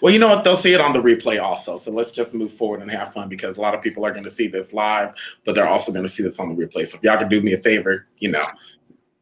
Well, 0.00 0.12
you 0.12 0.18
know 0.18 0.28
what? 0.28 0.44
They'll 0.44 0.56
see 0.56 0.72
it 0.72 0.80
on 0.80 0.92
the 0.92 1.00
replay 1.00 1.42
also. 1.42 1.76
So 1.76 1.90
let's 1.90 2.12
just 2.12 2.34
move 2.34 2.54
forward 2.54 2.80
and 2.80 2.90
have 2.90 3.12
fun 3.12 3.28
because 3.28 3.58
a 3.58 3.60
lot 3.60 3.74
of 3.74 3.82
people 3.82 4.06
are 4.06 4.12
going 4.12 4.24
to 4.24 4.30
see 4.30 4.46
this 4.46 4.72
live, 4.72 5.14
but 5.44 5.54
they're 5.54 5.68
also 5.68 5.92
going 5.92 6.04
to 6.06 6.10
see 6.10 6.22
this 6.22 6.38
on 6.38 6.54
the 6.54 6.66
replay. 6.66 6.86
So 6.86 6.96
if 6.96 7.02
y'all 7.02 7.18
can 7.18 7.28
do 7.28 7.42
me 7.42 7.52
a 7.52 7.58
favor, 7.58 8.06
you 8.20 8.30
know, 8.30 8.46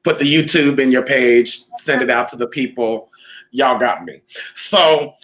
put 0.04 0.18
the 0.18 0.24
YouTube 0.24 0.78
in 0.78 0.92
your 0.92 1.02
page, 1.02 1.62
send 1.78 2.02
it 2.02 2.10
out 2.10 2.28
to 2.28 2.36
the 2.36 2.46
people. 2.46 3.10
Y'all 3.50 3.78
got 3.78 4.04
me. 4.04 4.22
So 4.54 5.14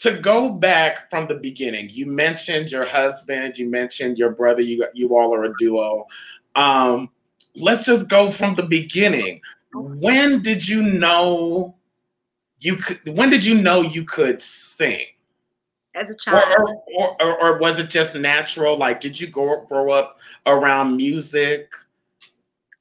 to 0.00 0.18
go 0.18 0.52
back 0.52 1.10
from 1.10 1.28
the 1.28 1.34
beginning, 1.34 1.88
you 1.90 2.06
mentioned 2.06 2.70
your 2.70 2.86
husband, 2.86 3.58
you 3.58 3.70
mentioned 3.70 4.18
your 4.18 4.30
brother, 4.30 4.62
you 4.62 4.86
you 4.94 5.16
all 5.16 5.34
are 5.34 5.44
a 5.44 5.54
duo. 5.58 6.06
Um, 6.56 7.10
let's 7.54 7.84
just 7.84 8.08
go 8.08 8.30
from 8.30 8.54
the 8.54 8.62
beginning. 8.62 9.40
When 9.72 10.42
did 10.42 10.66
you 10.66 10.82
know 10.82 11.76
you 12.58 12.76
could 12.76 13.16
when 13.16 13.30
did 13.30 13.44
you 13.44 13.60
know 13.60 13.82
you 13.82 14.04
could 14.04 14.42
sing? 14.42 15.04
As 15.94 16.08
a 16.08 16.16
child. 16.16 16.42
Or, 16.58 16.82
or, 16.96 17.22
or, 17.22 17.42
or 17.42 17.58
was 17.58 17.80
it 17.80 17.90
just 17.90 18.14
natural? 18.14 18.78
Like, 18.78 19.00
did 19.00 19.18
you 19.18 19.26
grow, 19.26 19.64
grow 19.64 19.90
up 19.90 20.20
around 20.46 20.96
music? 20.96 21.72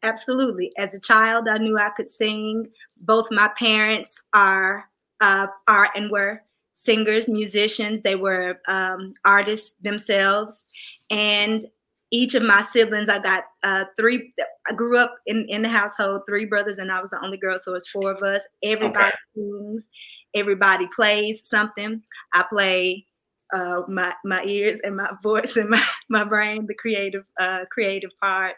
Absolutely. 0.04 0.72
As 0.78 0.94
a 0.94 1.00
child, 1.00 1.48
I 1.50 1.58
knew 1.58 1.78
I 1.78 1.90
could 1.90 2.08
sing. 2.08 2.68
Both 3.02 3.26
my 3.32 3.50
parents 3.58 4.22
are 4.34 4.88
uh, 5.22 5.48
are 5.68 5.90
and 5.96 6.12
were 6.12 6.44
singers, 6.86 7.28
musicians. 7.28 8.02
They 8.02 8.16
were 8.16 8.60
um, 8.68 9.14
artists 9.26 9.76
themselves, 9.82 10.68
and 11.10 11.64
each 12.12 12.34
of 12.34 12.44
my 12.44 12.62
siblings, 12.62 13.10
I 13.10 13.20
got 13.20 13.44
uh, 13.64 13.86
three. 13.98 14.34
I 14.70 14.74
grew 14.74 14.98
up 14.98 15.16
in 15.26 15.46
in 15.50 15.62
the 15.62 15.70
household, 15.70 16.22
three 16.28 16.46
brothers, 16.46 16.78
and 16.78 16.92
I 16.92 17.00
was 17.00 17.10
the 17.12 17.24
only 17.24 17.38
girl, 17.38 17.58
so 17.58 17.76
it's 17.76 17.90
four 17.90 18.12
of 18.12 18.22
us. 18.22 18.48
Everybody 18.64 19.08
okay. 19.08 19.16
sings, 19.36 19.90
everybody 20.34 20.88
plays 20.96 21.48
something. 21.48 22.02
I 22.34 22.46
play 22.52 23.06
uh, 23.54 23.82
my 23.88 24.14
my 24.24 24.44
ears 24.44 24.80
and 24.84 24.96
my 24.96 25.12
voice 25.24 25.58
and 25.58 25.70
my 25.70 25.84
my 26.10 26.24
brain, 26.24 26.66
the 26.66 26.76
creative 26.76 27.26
uh, 27.40 27.66
creative 27.70 28.12
part. 28.22 28.56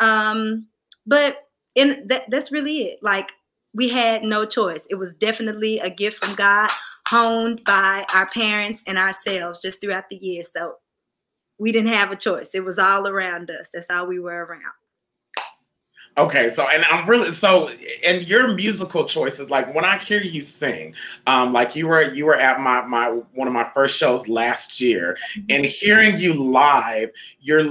Um, 0.00 0.66
but 1.06 1.36
in 1.74 2.06
that 2.08 2.24
that's 2.30 2.52
really 2.52 2.82
it. 2.82 2.98
Like 3.02 3.30
we 3.74 3.88
had 3.88 4.22
no 4.22 4.44
choice. 4.44 4.86
It 4.88 4.96
was 4.96 5.14
definitely 5.14 5.80
a 5.80 5.90
gift 5.90 6.24
from 6.24 6.36
God 6.36 6.70
honed 7.06 7.62
by 7.64 8.04
our 8.14 8.28
parents 8.30 8.82
and 8.86 8.98
ourselves 8.98 9.62
just 9.62 9.80
throughout 9.80 10.08
the 10.10 10.16
year. 10.16 10.42
So 10.44 10.74
we 11.58 11.72
didn't 11.72 11.92
have 11.92 12.10
a 12.10 12.16
choice. 12.16 12.50
It 12.54 12.64
was 12.64 12.78
all 12.78 13.06
around 13.06 13.50
us. 13.50 13.70
That's 13.72 13.86
all 13.90 14.06
we 14.06 14.18
were 14.18 14.44
around. 14.44 14.72
Okay, 16.16 16.52
so 16.52 16.68
and 16.68 16.84
I'm 16.84 17.08
really 17.10 17.32
so 17.32 17.68
and 18.06 18.22
your 18.28 18.46
musical 18.54 19.04
choices, 19.04 19.50
like 19.50 19.74
when 19.74 19.84
I 19.84 19.98
hear 19.98 20.20
you 20.20 20.42
sing, 20.42 20.94
um, 21.26 21.52
like 21.52 21.74
you 21.74 21.88
were 21.88 22.02
you 22.12 22.26
were 22.26 22.36
at 22.36 22.60
my 22.60 22.82
my 22.82 23.08
one 23.34 23.48
of 23.48 23.54
my 23.54 23.68
first 23.74 23.96
shows 23.96 24.28
last 24.28 24.80
year, 24.80 25.18
mm-hmm. 25.36 25.46
and 25.50 25.64
hearing 25.64 26.16
you 26.16 26.32
live, 26.34 27.10
you're 27.40 27.64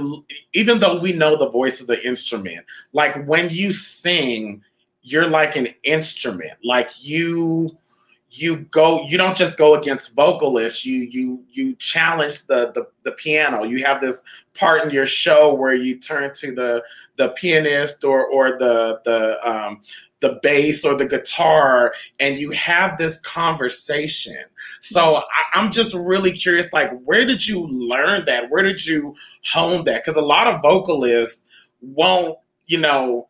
even 0.52 0.78
though 0.78 0.98
we 0.98 1.12
know 1.12 1.36
the 1.36 1.48
voice 1.48 1.80
of 1.80 1.86
the 1.86 2.06
instrument, 2.06 2.66
like 2.92 3.24
when 3.26 3.48
you 3.48 3.72
sing, 3.72 4.62
you're 5.00 5.26
like 5.26 5.56
an 5.56 5.68
instrument, 5.82 6.52
like 6.62 6.90
you 7.00 7.70
you 8.38 8.60
go 8.70 9.02
you 9.02 9.16
don't 9.16 9.36
just 9.36 9.56
go 9.56 9.74
against 9.74 10.14
vocalists. 10.14 10.84
You 10.84 11.08
you 11.10 11.44
you 11.50 11.74
challenge 11.76 12.46
the, 12.46 12.72
the 12.72 12.86
the 13.04 13.12
piano. 13.12 13.64
You 13.64 13.84
have 13.84 14.00
this 14.00 14.22
part 14.58 14.84
in 14.84 14.90
your 14.90 15.06
show 15.06 15.54
where 15.54 15.74
you 15.74 15.98
turn 15.98 16.32
to 16.36 16.54
the 16.54 16.82
the 17.16 17.28
pianist 17.30 18.04
or 18.04 18.26
or 18.26 18.58
the 18.58 19.00
the 19.04 19.48
um 19.48 19.80
the 20.20 20.38
bass 20.42 20.84
or 20.84 20.96
the 20.96 21.04
guitar 21.04 21.92
and 22.18 22.38
you 22.38 22.50
have 22.52 22.96
this 22.98 23.20
conversation. 23.20 24.42
So 24.80 25.16
I, 25.16 25.22
i'm 25.52 25.70
just 25.70 25.94
really 25.94 26.32
curious 26.32 26.72
like 26.72 26.90
where 27.02 27.24
did 27.24 27.46
you 27.46 27.66
learn 27.66 28.24
that? 28.24 28.50
Where 28.50 28.62
did 28.62 28.84
you 28.84 29.14
hone 29.52 29.84
that? 29.84 30.04
Because 30.04 30.20
a 30.20 30.26
lot 30.26 30.46
of 30.46 30.62
vocalists 30.62 31.44
won't 31.80 32.38
you 32.66 32.78
know, 32.78 33.28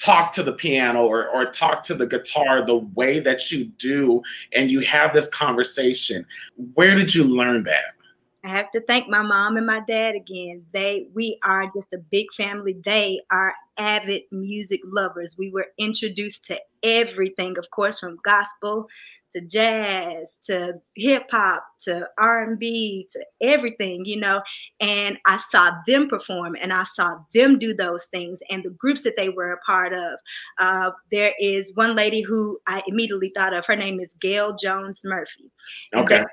talk 0.00 0.32
to 0.32 0.42
the 0.42 0.52
piano 0.52 1.06
or, 1.06 1.28
or 1.28 1.46
talk 1.46 1.82
to 1.84 1.94
the 1.94 2.06
guitar 2.06 2.64
the 2.64 2.78
way 2.94 3.20
that 3.20 3.52
you 3.52 3.66
do 3.78 4.22
and 4.54 4.70
you 4.70 4.80
have 4.80 5.12
this 5.12 5.28
conversation. 5.28 6.26
Where 6.74 6.94
did 6.94 7.14
you 7.14 7.24
learn 7.24 7.64
that? 7.64 7.94
I 8.42 8.48
have 8.48 8.70
to 8.70 8.80
thank 8.80 9.08
my 9.08 9.20
mom 9.20 9.58
and 9.58 9.66
my 9.66 9.80
dad 9.86 10.14
again. 10.14 10.64
They 10.72 11.08
we 11.12 11.38
are 11.44 11.70
just 11.76 11.92
a 11.92 11.98
big 11.98 12.32
family. 12.32 12.74
They 12.84 13.20
are 13.30 13.54
avid 13.80 14.22
music 14.30 14.80
lovers. 14.84 15.36
We 15.38 15.50
were 15.50 15.66
introduced 15.78 16.44
to 16.46 16.60
everything, 16.82 17.56
of 17.58 17.70
course, 17.70 17.98
from 17.98 18.18
gospel 18.22 18.86
to 19.32 19.40
jazz 19.40 20.38
to 20.42 20.74
hip 20.96 21.26
hop 21.30 21.64
to 21.80 22.06
R&B 22.18 23.08
to 23.12 23.24
everything, 23.40 24.04
you 24.04 24.18
know. 24.20 24.42
And 24.80 25.18
I 25.26 25.38
saw 25.38 25.72
them 25.86 26.08
perform 26.08 26.56
and 26.60 26.72
I 26.72 26.82
saw 26.82 27.16
them 27.32 27.58
do 27.58 27.72
those 27.72 28.06
things 28.06 28.40
and 28.50 28.62
the 28.62 28.70
groups 28.70 29.02
that 29.02 29.16
they 29.16 29.30
were 29.30 29.52
a 29.52 29.58
part 29.58 29.94
of. 29.94 30.18
Uh, 30.58 30.90
there 31.10 31.32
is 31.40 31.72
one 31.74 31.94
lady 31.94 32.20
who 32.20 32.60
I 32.66 32.82
immediately 32.86 33.32
thought 33.34 33.54
of. 33.54 33.66
Her 33.66 33.76
name 33.76 33.98
is 33.98 34.14
Gail 34.20 34.56
Jones 34.56 35.00
Murphy. 35.04 35.50
Okay 35.94 36.24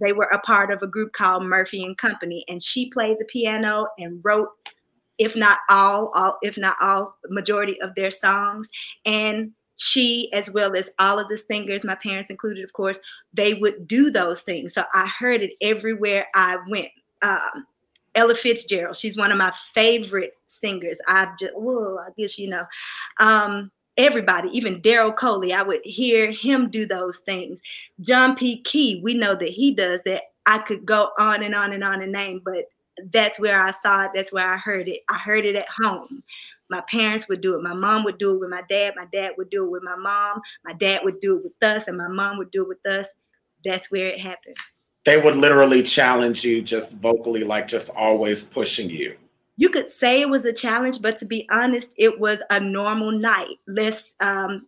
they 0.00 0.12
were 0.12 0.28
a 0.32 0.38
part 0.40 0.70
of 0.70 0.82
a 0.82 0.86
group 0.86 1.12
called 1.12 1.44
Murphy 1.44 1.82
and 1.82 1.96
Company, 1.96 2.44
and 2.48 2.62
she 2.62 2.90
played 2.90 3.18
the 3.18 3.24
piano 3.24 3.86
and 3.98 4.20
wrote, 4.22 4.48
if 5.22 5.36
not 5.36 5.58
all, 5.70 6.10
all 6.14 6.38
if 6.42 6.58
not 6.58 6.76
all, 6.80 7.16
majority 7.28 7.80
of 7.80 7.94
their 7.94 8.10
songs. 8.10 8.68
And 9.04 9.52
she, 9.76 10.30
as 10.32 10.50
well 10.50 10.76
as 10.76 10.90
all 10.98 11.18
of 11.18 11.28
the 11.28 11.36
singers, 11.36 11.84
my 11.84 11.94
parents 11.94 12.30
included, 12.30 12.64
of 12.64 12.72
course, 12.72 13.00
they 13.32 13.54
would 13.54 13.86
do 13.86 14.10
those 14.10 14.42
things. 14.42 14.74
So 14.74 14.84
I 14.94 15.06
heard 15.06 15.42
it 15.42 15.52
everywhere 15.60 16.26
I 16.34 16.58
went. 16.68 16.90
Um, 17.22 17.66
Ella 18.14 18.34
Fitzgerald, 18.34 18.96
she's 18.96 19.16
one 19.16 19.32
of 19.32 19.38
my 19.38 19.52
favorite 19.74 20.34
singers. 20.46 21.00
I 21.06 21.28
just, 21.40 21.54
whoa, 21.54 21.98
I 21.98 22.10
guess 22.18 22.38
you 22.38 22.50
know. 22.50 22.64
Um, 23.18 23.70
everybody, 23.96 24.50
even 24.50 24.82
Daryl 24.82 25.16
Coley, 25.16 25.52
I 25.52 25.62
would 25.62 25.80
hear 25.84 26.30
him 26.30 26.70
do 26.70 26.86
those 26.86 27.18
things. 27.18 27.60
John 28.00 28.36
P. 28.36 28.60
Kee, 28.62 29.00
we 29.02 29.14
know 29.14 29.34
that 29.34 29.48
he 29.48 29.74
does 29.74 30.02
that. 30.04 30.22
I 30.44 30.58
could 30.58 30.84
go 30.84 31.10
on 31.18 31.42
and 31.42 31.54
on 31.54 31.72
and 31.72 31.84
on 31.84 32.02
and 32.02 32.12
name, 32.12 32.42
but 32.44 32.64
that's 33.12 33.40
where 33.40 33.62
I 33.62 33.70
saw 33.70 34.04
it. 34.04 34.10
That's 34.14 34.32
where 34.32 34.46
I 34.46 34.56
heard 34.56 34.88
it. 34.88 35.00
I 35.10 35.18
heard 35.18 35.44
it 35.44 35.56
at 35.56 35.66
home. 35.82 36.22
My 36.68 36.80
parents 36.82 37.28
would 37.28 37.40
do 37.40 37.54
it. 37.54 37.62
My 37.62 37.74
mom 37.74 38.04
would 38.04 38.18
do 38.18 38.34
it 38.34 38.40
with 38.40 38.50
my 38.50 38.62
dad. 38.68 38.94
My 38.96 39.06
dad 39.12 39.32
would 39.36 39.50
do 39.50 39.64
it 39.64 39.70
with 39.70 39.82
my 39.82 39.96
mom. 39.96 40.40
My 40.64 40.72
dad 40.72 41.00
would 41.04 41.20
do 41.20 41.36
it 41.36 41.44
with 41.44 41.62
us, 41.62 41.88
and 41.88 41.98
my 41.98 42.08
mom 42.08 42.38
would 42.38 42.50
do 42.50 42.62
it 42.62 42.68
with 42.68 42.86
us. 42.86 43.14
That's 43.64 43.90
where 43.90 44.06
it 44.06 44.20
happened. 44.20 44.56
They 45.04 45.20
would 45.20 45.36
literally 45.36 45.82
challenge 45.82 46.44
you 46.44 46.62
just 46.62 46.96
vocally, 46.98 47.44
like 47.44 47.66
just 47.66 47.90
always 47.90 48.42
pushing 48.42 48.88
you 48.88 49.16
you 49.56 49.68
could 49.68 49.88
say 49.88 50.20
it 50.20 50.28
was 50.28 50.44
a 50.44 50.52
challenge, 50.52 51.00
but 51.00 51.16
to 51.18 51.26
be 51.26 51.46
honest, 51.50 51.94
it 51.96 52.18
was 52.18 52.42
a 52.50 52.58
normal 52.58 53.12
night. 53.12 53.58
Let's 53.66 54.14
um, 54.20 54.66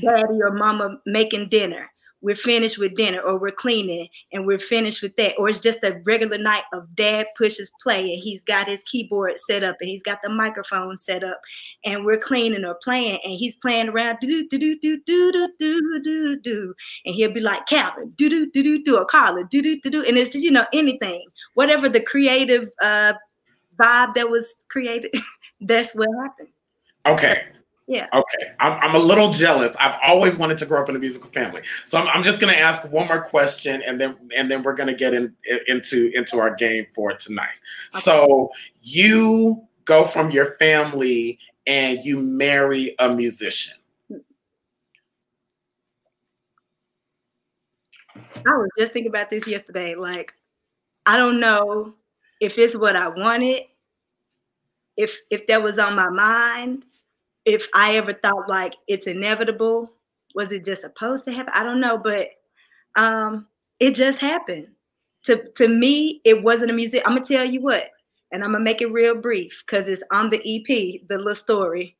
daddy 0.00 0.40
or 0.40 0.52
mama 0.52 1.00
making 1.06 1.48
dinner. 1.48 1.90
We're 2.24 2.34
finished 2.34 2.78
with 2.78 2.94
dinner, 2.96 3.20
or 3.20 3.38
we're 3.38 3.52
cleaning 3.52 4.08
and 4.32 4.46
we're 4.46 4.58
finished 4.58 5.02
with 5.02 5.14
that. 5.16 5.34
Or 5.38 5.48
it's 5.48 5.60
just 5.60 5.84
a 5.84 6.00
regular 6.04 6.38
night 6.38 6.64
of 6.72 6.94
dad 6.94 7.26
pushes 7.36 7.72
play 7.82 8.00
and 8.00 8.22
he's 8.22 8.42
got 8.42 8.68
his 8.68 8.82
keyboard 8.84 9.38
set 9.38 9.62
up 9.62 9.76
and 9.80 9.88
he's 9.88 10.02
got 10.02 10.18
the 10.22 10.30
microphone 10.30 10.96
set 10.96 11.22
up 11.22 11.40
and 11.84 12.04
we're 12.04 12.18
cleaning 12.18 12.64
or 12.64 12.76
playing 12.82 13.20
and 13.24 13.34
he's 13.34 13.56
playing 13.56 13.90
around 13.90 14.18
do 14.20 14.48
do 14.48 14.58
do 14.58 14.78
do 14.80 14.98
do 15.06 15.32
do 15.32 15.48
do 15.58 16.00
do 16.02 16.40
do 16.40 16.74
and 17.04 17.14
he'll 17.14 17.32
be 17.32 17.40
like 17.40 17.66
Calvin 17.66 18.12
do 18.16 18.28
do 18.28 18.50
do 18.50 18.62
do 18.62 18.82
do 18.82 18.96
or 18.96 19.04
Carla 19.04 19.44
do 19.44 19.62
do 19.62 19.80
do 19.80 19.90
do 19.90 20.02
and 20.04 20.16
it's 20.16 20.30
just 20.30 20.44
you 20.44 20.50
know 20.50 20.66
anything 20.72 21.24
whatever 21.54 21.88
the 21.88 22.00
creative 22.00 22.68
uh 22.82 23.12
vibe 23.78 24.14
that 24.14 24.30
was 24.30 24.64
created, 24.68 25.12
that's 25.60 25.94
what 25.94 26.08
happened. 26.22 26.48
Okay. 27.06 27.42
Yeah. 27.86 28.06
Okay. 28.14 28.52
I'm, 28.60 28.78
I'm 28.80 28.94
a 28.94 28.98
little 28.98 29.30
jealous. 29.30 29.76
I've 29.78 29.98
always 30.02 30.36
wanted 30.36 30.56
to 30.58 30.66
grow 30.66 30.80
up 30.80 30.88
in 30.88 30.96
a 30.96 30.98
musical 30.98 31.30
family. 31.30 31.62
So 31.84 31.98
I'm, 31.98 32.08
I'm 32.08 32.22
just 32.22 32.40
going 32.40 32.52
to 32.52 32.58
ask 32.58 32.82
one 32.90 33.06
more 33.08 33.22
question 33.22 33.82
and 33.86 34.00
then 34.00 34.16
and 34.34 34.50
then 34.50 34.62
we're 34.62 34.74
going 34.74 34.86
to 34.86 34.94
get 34.94 35.12
in, 35.12 35.34
into 35.68 36.10
into 36.14 36.38
our 36.38 36.54
game 36.54 36.86
for 36.94 37.12
tonight. 37.12 37.48
Okay. 37.94 38.02
So 38.02 38.50
you 38.80 39.66
go 39.84 40.04
from 40.04 40.30
your 40.30 40.46
family 40.56 41.38
and 41.66 42.00
you 42.02 42.18
marry 42.20 42.94
a 42.98 43.08
musician. 43.14 43.74
I 48.46 48.56
was 48.56 48.68
just 48.78 48.92
thinking 48.92 49.10
about 49.10 49.30
this 49.30 49.48
yesterday. 49.48 49.94
Like, 49.94 50.34
I 51.06 51.16
don't 51.16 51.40
know 51.40 51.94
if 52.40 52.58
it's 52.58 52.76
what 52.76 52.96
I 52.96 53.08
wanted, 53.08 53.62
if 54.96 55.18
if 55.30 55.46
that 55.46 55.62
was 55.62 55.78
on 55.78 55.96
my 55.96 56.08
mind, 56.08 56.84
if 57.44 57.68
I 57.74 57.96
ever 57.96 58.12
thought 58.12 58.48
like 58.48 58.74
it's 58.88 59.06
inevitable, 59.06 59.90
was 60.34 60.52
it 60.52 60.64
just 60.64 60.82
supposed 60.82 61.24
to 61.26 61.32
happen? 61.32 61.52
I 61.54 61.62
don't 61.62 61.80
know, 61.80 61.98
but 61.98 62.28
um, 62.96 63.46
it 63.80 63.94
just 63.94 64.20
happened. 64.20 64.68
To 65.26 65.42
to 65.56 65.68
me, 65.68 66.20
it 66.24 66.42
wasn't 66.42 66.70
a 66.70 66.74
music. 66.74 67.02
I'm 67.04 67.14
gonna 67.14 67.24
tell 67.24 67.44
you 67.44 67.60
what, 67.60 67.90
and 68.32 68.44
I'm 68.44 68.52
gonna 68.52 68.64
make 68.64 68.82
it 68.82 68.92
real 68.92 69.20
brief 69.20 69.62
because 69.66 69.88
it's 69.88 70.02
on 70.12 70.30
the 70.30 70.38
EP, 70.38 71.00
the 71.08 71.18
little 71.18 71.34
story. 71.34 71.96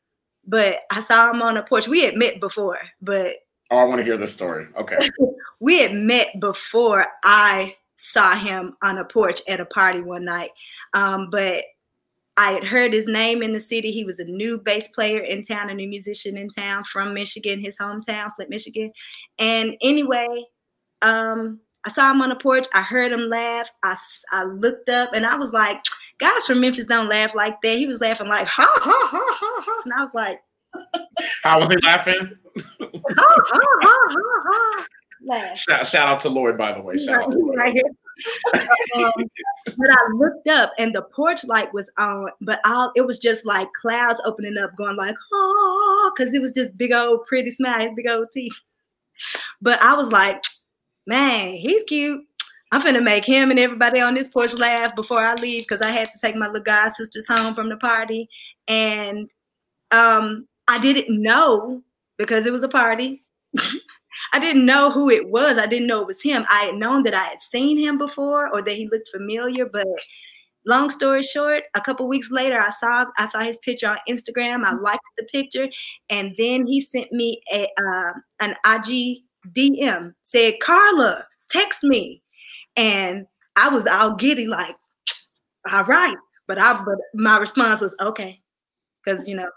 But 0.47 0.81
I 0.91 1.01
saw 1.01 1.31
him 1.31 1.41
on 1.41 1.57
a 1.57 1.63
porch. 1.63 1.89
We 1.89 2.03
had 2.05 2.17
met 2.17 2.39
before, 2.39 2.79
but 3.01 3.37
oh, 3.71 3.79
I 3.79 3.85
want 3.85 4.01
to 4.01 4.05
hear 4.05 4.19
the 4.19 4.27
story. 4.27 4.67
Okay, 4.79 4.99
we 5.61 5.79
had 5.81 5.95
met 5.95 6.39
before 6.39 7.07
I 7.23 7.77
saw 7.97 8.35
him 8.35 8.77
on 8.83 8.99
a 8.99 9.05
porch 9.05 9.41
at 9.49 9.61
a 9.61 9.65
party 9.65 10.01
one 10.01 10.25
night. 10.25 10.51
Um, 10.93 11.31
but 11.31 11.65
I 12.37 12.53
had 12.53 12.65
heard 12.65 12.93
his 12.93 13.07
name 13.07 13.43
in 13.43 13.53
the 13.53 13.61
city. 13.61 13.93
He 13.93 14.05
was 14.05 14.19
a 14.19 14.25
new 14.25 14.59
bass 14.59 14.89
player 14.89 15.21
in 15.21 15.45
town, 15.45 15.71
a 15.71 15.75
new 15.75 15.89
musician 15.89 16.37
in 16.37 16.49
town 16.49 16.85
from 16.85 17.15
Michigan, 17.15 17.61
his 17.61 17.79
hometown, 17.79 18.31
Flint, 18.35 18.51
Michigan. 18.51 18.93
And 19.39 19.77
anyway, 19.83 20.27
um, 21.03 21.61
I 21.87 21.91
saw 21.91 22.11
him 22.11 22.23
on 22.23 22.31
the 22.31 22.37
porch. 22.37 22.67
I 22.75 22.83
heard 22.83 23.13
him 23.13 23.29
laugh. 23.29 23.71
I, 23.83 23.95
I 24.33 24.45
looked 24.45 24.89
up 24.89 25.13
and 25.13 25.25
I 25.25 25.37
was 25.37 25.53
like, 25.53 25.83
guys 26.19 26.47
from 26.47 26.61
Memphis 26.61 26.87
don't 26.87 27.09
laugh 27.09 27.35
like 27.35 27.61
that. 27.63 27.79
He 27.79 27.87
was 27.87 28.01
laughing 28.01 28.29
like, 28.29 28.47
ha, 28.47 28.67
ha, 28.77 29.09
ha, 29.11 29.37
ha, 29.41 29.63
ha. 29.65 29.83
And 29.85 29.93
I 29.93 30.01
was 30.01 30.15
like, 30.15 30.41
how 31.45 31.61
was 31.61 31.69
he 31.69 31.77
laughing? 31.85 32.33
ha, 32.57 32.67
ha, 32.81 33.61
ha, 33.83 34.09
ha, 34.11 34.43
ha 34.45 34.87
laugh. 35.25 35.59
Shout, 35.59 35.87
shout, 35.87 36.09
out 36.09 36.21
to 36.21 36.29
Lloyd, 36.29 36.59
by 36.59 36.73
the 36.73 36.81
way. 36.81 36.97
Shout 36.99 37.17
right, 37.17 37.27
out 37.27 37.33
to 37.33 37.39
Lloyd. 37.39 37.59
Right 37.59 37.75
um, 38.97 39.13
but 39.67 39.91
I 39.91 40.13
looked 40.15 40.49
up 40.49 40.73
and 40.79 40.95
the 40.95 41.03
porch 41.03 41.45
light 41.45 41.73
was 41.73 41.91
on, 41.99 42.29
but 42.41 42.61
all 42.65 42.93
it 42.95 43.07
was 43.07 43.19
just 43.19 43.45
like 43.45 43.73
clouds 43.73 44.21
opening 44.25 44.59
up, 44.59 44.77
going 44.77 44.97
like, 44.97 45.17
oh, 45.33 46.13
because 46.15 46.35
it 46.35 46.41
was 46.41 46.53
just 46.53 46.77
big 46.77 46.93
old 46.93 47.27
pretty 47.27 47.51
smile, 47.51 47.95
big 47.95 48.09
old 48.09 48.29
teeth. 48.33 48.55
But 49.61 49.83
I 49.83 49.95
was 49.95 50.13
like, 50.13 50.43
man, 51.07 51.53
he's 51.55 51.83
cute. 51.85 52.25
I'm 52.73 52.81
finna 52.81 53.03
make 53.03 53.25
him 53.25 53.51
and 53.51 53.61
everybody 53.61 54.01
on 54.01 54.15
this 54.15 54.29
porch 54.29 54.55
laugh 54.55 54.97
before 54.97 55.25
I 55.25 55.35
leave 55.35 55.63
because 55.63 55.81
I 55.81 55.91
had 55.91 56.11
to 56.11 56.19
take 56.21 56.35
my 56.35 56.47
little 56.47 56.63
god 56.63 56.91
sisters 56.91 57.29
home 57.29 57.55
from 57.55 57.69
the 57.69 57.77
party. 57.77 58.29
And 58.67 59.31
um, 59.93 60.49
I 60.67 60.81
didn't 60.81 61.23
know 61.23 61.83
because 62.19 62.47
it 62.47 62.53
was 62.53 62.63
a 62.63 62.69
party. 62.69 63.23
I 64.33 64.39
didn't 64.39 64.65
know 64.65 64.91
who 64.91 65.11
it 65.11 65.29
was. 65.29 65.59
I 65.59 65.67
didn't 65.67 65.87
know 65.87 66.01
it 66.01 66.07
was 66.07 66.23
him. 66.23 66.45
I 66.49 66.65
had 66.65 66.77
known 66.77 67.03
that 67.05 67.15
I 67.15 67.25
had 67.25 67.41
seen 67.41 67.79
him 67.79 67.99
before 67.99 68.53
or 68.53 68.63
that 68.63 68.77
he 68.77 68.89
looked 68.89 69.09
familiar, 69.09 69.67
but 69.67 69.87
long 70.67 70.91
story 70.91 71.23
short, 71.23 71.65
a 71.75 71.81
couple 71.81 72.09
weeks 72.09 72.31
later, 72.31 72.59
I 72.59 72.71
saw 72.71 73.07
I 73.19 73.27
saw 73.27 73.41
his 73.41 73.59
picture 73.59 73.89
on 73.89 73.99
Instagram. 74.09 74.65
I 74.65 74.75
liked 74.75 75.03
the 75.17 75.25
picture, 75.25 75.69
and 76.11 76.35
then 76.39 76.67
he 76.67 76.81
sent 76.81 77.13
me 77.13 77.41
a 77.53 77.65
uh, 77.65 78.13
an 78.41 78.55
IG 78.67 79.23
DM. 79.53 80.15
Said, 80.23 80.55
"Carla, 80.61 81.27
text 81.51 81.85
me," 81.85 82.23
and 82.77 83.27
I 83.57 83.69
was 83.69 83.87
all 83.87 84.15
giddy, 84.15 84.47
like, 84.47 84.77
"All 85.73 85.85
right," 85.85 86.17
but 86.47 86.59
I 86.59 86.83
but 86.85 86.99
my 87.15 87.39
response 87.39 87.81
was, 87.81 87.95
"Okay," 88.01 88.41
because 89.05 89.29
you 89.29 89.37
know 89.37 89.51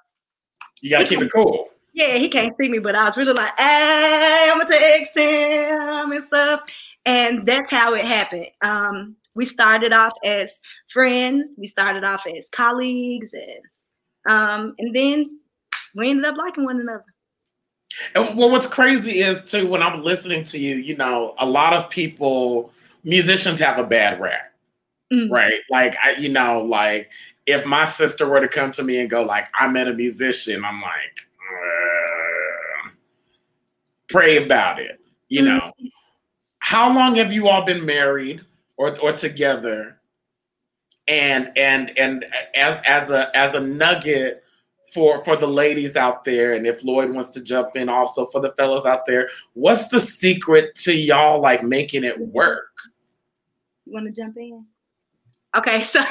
you 0.81 0.89
gotta 0.89 1.05
keep 1.05 1.21
it 1.21 1.31
cool 1.33 1.69
yeah, 1.97 2.17
he 2.17 2.29
can't 2.29 2.55
see 2.61 2.69
me, 2.69 2.77
but 2.77 2.95
I 2.95 3.05
was 3.05 3.17
really 3.17 3.33
like, 3.33 3.57
hey, 3.57 4.49
I'm 4.51 4.59
gonna 4.59 4.69
text 4.69 5.17
him 5.17 6.11
and 6.11 6.21
stuff. 6.21 6.61
And 7.07 7.47
that's 7.47 7.71
how 7.71 7.95
it 7.95 8.05
happened. 8.05 8.47
Um, 8.61 9.15
we 9.33 9.45
started 9.45 9.93
off 9.93 10.13
as 10.23 10.59
friends, 10.93 11.55
we 11.57 11.65
started 11.65 12.03
off 12.03 12.27
as 12.27 12.49
colleagues, 12.51 13.33
and 13.33 14.31
um, 14.31 14.75
and 14.77 14.95
then 14.95 15.39
we 15.95 16.11
ended 16.11 16.25
up 16.25 16.37
liking 16.37 16.65
one 16.65 16.79
another. 16.79 17.05
And 18.13 18.37
well, 18.37 18.51
what's 18.51 18.67
crazy 18.67 19.21
is 19.21 19.43
too 19.43 19.67
when 19.67 19.81
I'm 19.81 20.03
listening 20.03 20.43
to 20.45 20.59
you, 20.59 20.75
you 20.75 20.95
know, 20.97 21.33
a 21.39 21.47
lot 21.47 21.73
of 21.73 21.89
people, 21.89 22.71
musicians 23.03 23.59
have 23.59 23.79
a 23.79 23.83
bad 23.83 24.21
rap, 24.21 24.53
mm-hmm. 25.11 25.33
right? 25.33 25.61
Like 25.71 25.95
I, 26.03 26.11
you 26.11 26.29
know, 26.29 26.61
like 26.61 27.09
if 27.47 27.65
my 27.65 27.85
sister 27.85 28.27
were 28.27 28.41
to 28.41 28.47
come 28.47 28.69
to 28.73 28.83
me 28.83 28.99
and 28.99 29.09
go 29.09 29.23
like, 29.23 29.47
"I 29.59 29.67
met 29.67 29.87
a 29.87 29.93
musician," 29.93 30.63
I'm 30.63 30.79
like, 30.79 31.27
pray 34.09 34.43
about 34.43 34.79
it. 34.79 34.99
You 35.29 35.41
know, 35.43 35.59
mm-hmm. 35.59 35.87
how 36.59 36.93
long 36.93 37.15
have 37.15 37.33
you 37.33 37.47
all 37.47 37.65
been 37.65 37.85
married 37.85 38.41
or 38.77 38.97
or 38.99 39.13
together? 39.13 39.99
And 41.07 41.51
and 41.57 41.97
and 41.97 42.25
as 42.55 42.79
as 42.85 43.09
a 43.09 43.35
as 43.35 43.53
a 43.53 43.59
nugget 43.59 44.43
for 44.93 45.23
for 45.23 45.35
the 45.35 45.47
ladies 45.47 45.95
out 45.95 46.23
there, 46.23 46.53
and 46.53 46.65
if 46.65 46.83
Lloyd 46.83 47.13
wants 47.13 47.29
to 47.31 47.41
jump 47.41 47.75
in, 47.75 47.89
also 47.89 48.25
for 48.25 48.39
the 48.39 48.53
fellows 48.53 48.85
out 48.85 49.05
there, 49.05 49.27
what's 49.53 49.89
the 49.89 49.99
secret 49.99 50.75
to 50.75 50.93
y'all 50.93 51.41
like 51.41 51.63
making 51.63 52.03
it 52.03 52.19
work? 52.19 52.71
You 53.85 53.93
want 53.93 54.05
to 54.05 54.21
jump 54.21 54.37
in? 54.37 54.65
Okay, 55.55 55.81
so 55.81 56.01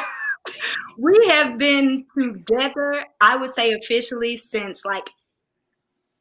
we 0.98 1.14
have 1.28 1.58
been 1.58 2.06
together, 2.18 3.04
I 3.20 3.36
would 3.36 3.54
say 3.54 3.72
officially 3.72 4.36
since 4.36 4.84
like 4.84 5.08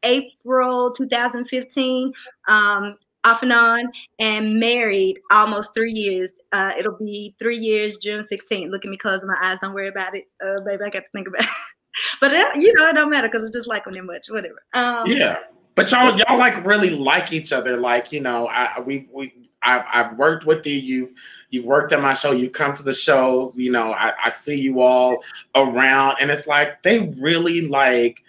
April 0.06 0.91
2015, 0.91 2.13
um, 2.48 2.98
off 3.24 3.41
and 3.41 3.52
on, 3.52 3.91
and 4.20 4.60
married 4.60 5.20
almost 5.32 5.74
three 5.74 5.91
years. 5.91 6.32
Uh, 6.52 6.74
it'll 6.78 6.98
be 6.98 7.36
three 7.39 7.58
years, 7.58 7.98
June 7.98 8.24
16th. 8.24 8.70
Look 8.70 8.86
at 8.86 8.91
me 8.91 8.98
closing 8.98 9.28
my 9.28 9.38
eyes. 9.44 9.58
Don't 9.60 9.74
worry 9.74 9.88
about 9.88 10.15
it, 10.15 10.26
uh, 10.46 10.62
baby. 10.62 10.84
I 10.86 10.89
got 10.89 11.00
to 11.00 11.06
think 11.13 11.28
about 11.28 11.41
it. 11.41 11.50
but 12.22 12.32
it, 12.32 12.62
you 12.62 12.74
know, 12.74 12.88
it 12.88 12.94
don't 12.94 13.10
matter 13.10 13.28
because 13.28 13.48
I 13.48 13.52
just 13.52 13.68
like 13.68 13.86
them 13.86 13.94
that 13.94 14.04
much. 14.04 14.28
Whatever. 14.30 14.62
Um, 14.74 15.08
yeah. 15.08 15.39
But 15.76 15.91
y'all, 15.91 16.18
y'all 16.18 16.38
like 16.38 16.65
really 16.65 16.91
like 16.91 17.34
each 17.34 17.52
other. 17.52 17.76
Like 17.76 18.13
you 18.13 18.22
know, 18.22 18.48
I 18.48 18.80
we 18.80 19.10
we 19.12 19.34
I've, 19.62 19.84
I've 19.91 20.18
worked 20.18 20.46
with 20.46 20.65
you. 20.65 20.76
You've 20.76 21.12
you've 21.50 21.65
worked 21.65 21.91
at 21.91 22.02
my 22.02 22.13
show. 22.13 22.32
You 22.32 22.50
come 22.50 22.74
to 22.76 22.84
the 22.84 22.94
show. 22.94 23.52
You 23.56 23.72
know, 23.72 23.91
I, 23.91 24.13
I 24.24 24.30
see 24.30 24.56
you 24.56 24.80
all 24.80 25.18
around, 25.54 26.18
and 26.22 26.32
it's 26.32 26.48
like 26.48 26.82
they 26.84 27.13
really 27.20 27.68
like 27.68 28.24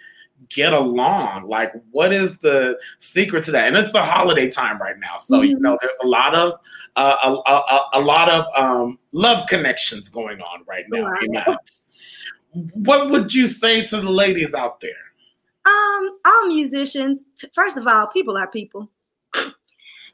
get 0.49 0.73
along. 0.73 1.43
Like, 1.43 1.73
what 1.91 2.13
is 2.13 2.37
the 2.39 2.77
secret 2.99 3.43
to 3.45 3.51
that? 3.51 3.67
And 3.67 3.77
it's 3.77 3.91
the 3.91 4.03
holiday 4.03 4.49
time 4.49 4.79
right 4.79 4.97
now, 4.99 5.17
so 5.17 5.37
mm-hmm. 5.37 5.45
you 5.45 5.59
know, 5.59 5.77
there's 5.81 5.93
a 6.01 6.07
lot 6.07 6.35
of 6.35 6.53
uh, 6.95 7.15
a, 7.23 7.51
a, 7.51 7.89
a, 7.93 8.01
lot 8.01 8.29
of 8.29 8.45
um, 8.55 8.99
love 9.13 9.47
connections 9.47 10.09
going 10.09 10.41
on 10.41 10.63
right 10.67 10.85
now. 10.89 11.57
What 12.73 13.09
would 13.09 13.33
you 13.33 13.47
say 13.47 13.85
to 13.85 14.01
the 14.01 14.09
ladies 14.09 14.53
out 14.55 14.79
there? 14.79 14.91
Um, 15.65 16.17
all 16.25 16.47
musicians. 16.47 17.25
First 17.53 17.77
of 17.77 17.85
all, 17.87 18.07
people 18.07 18.37
are 18.37 18.47
people 18.47 18.89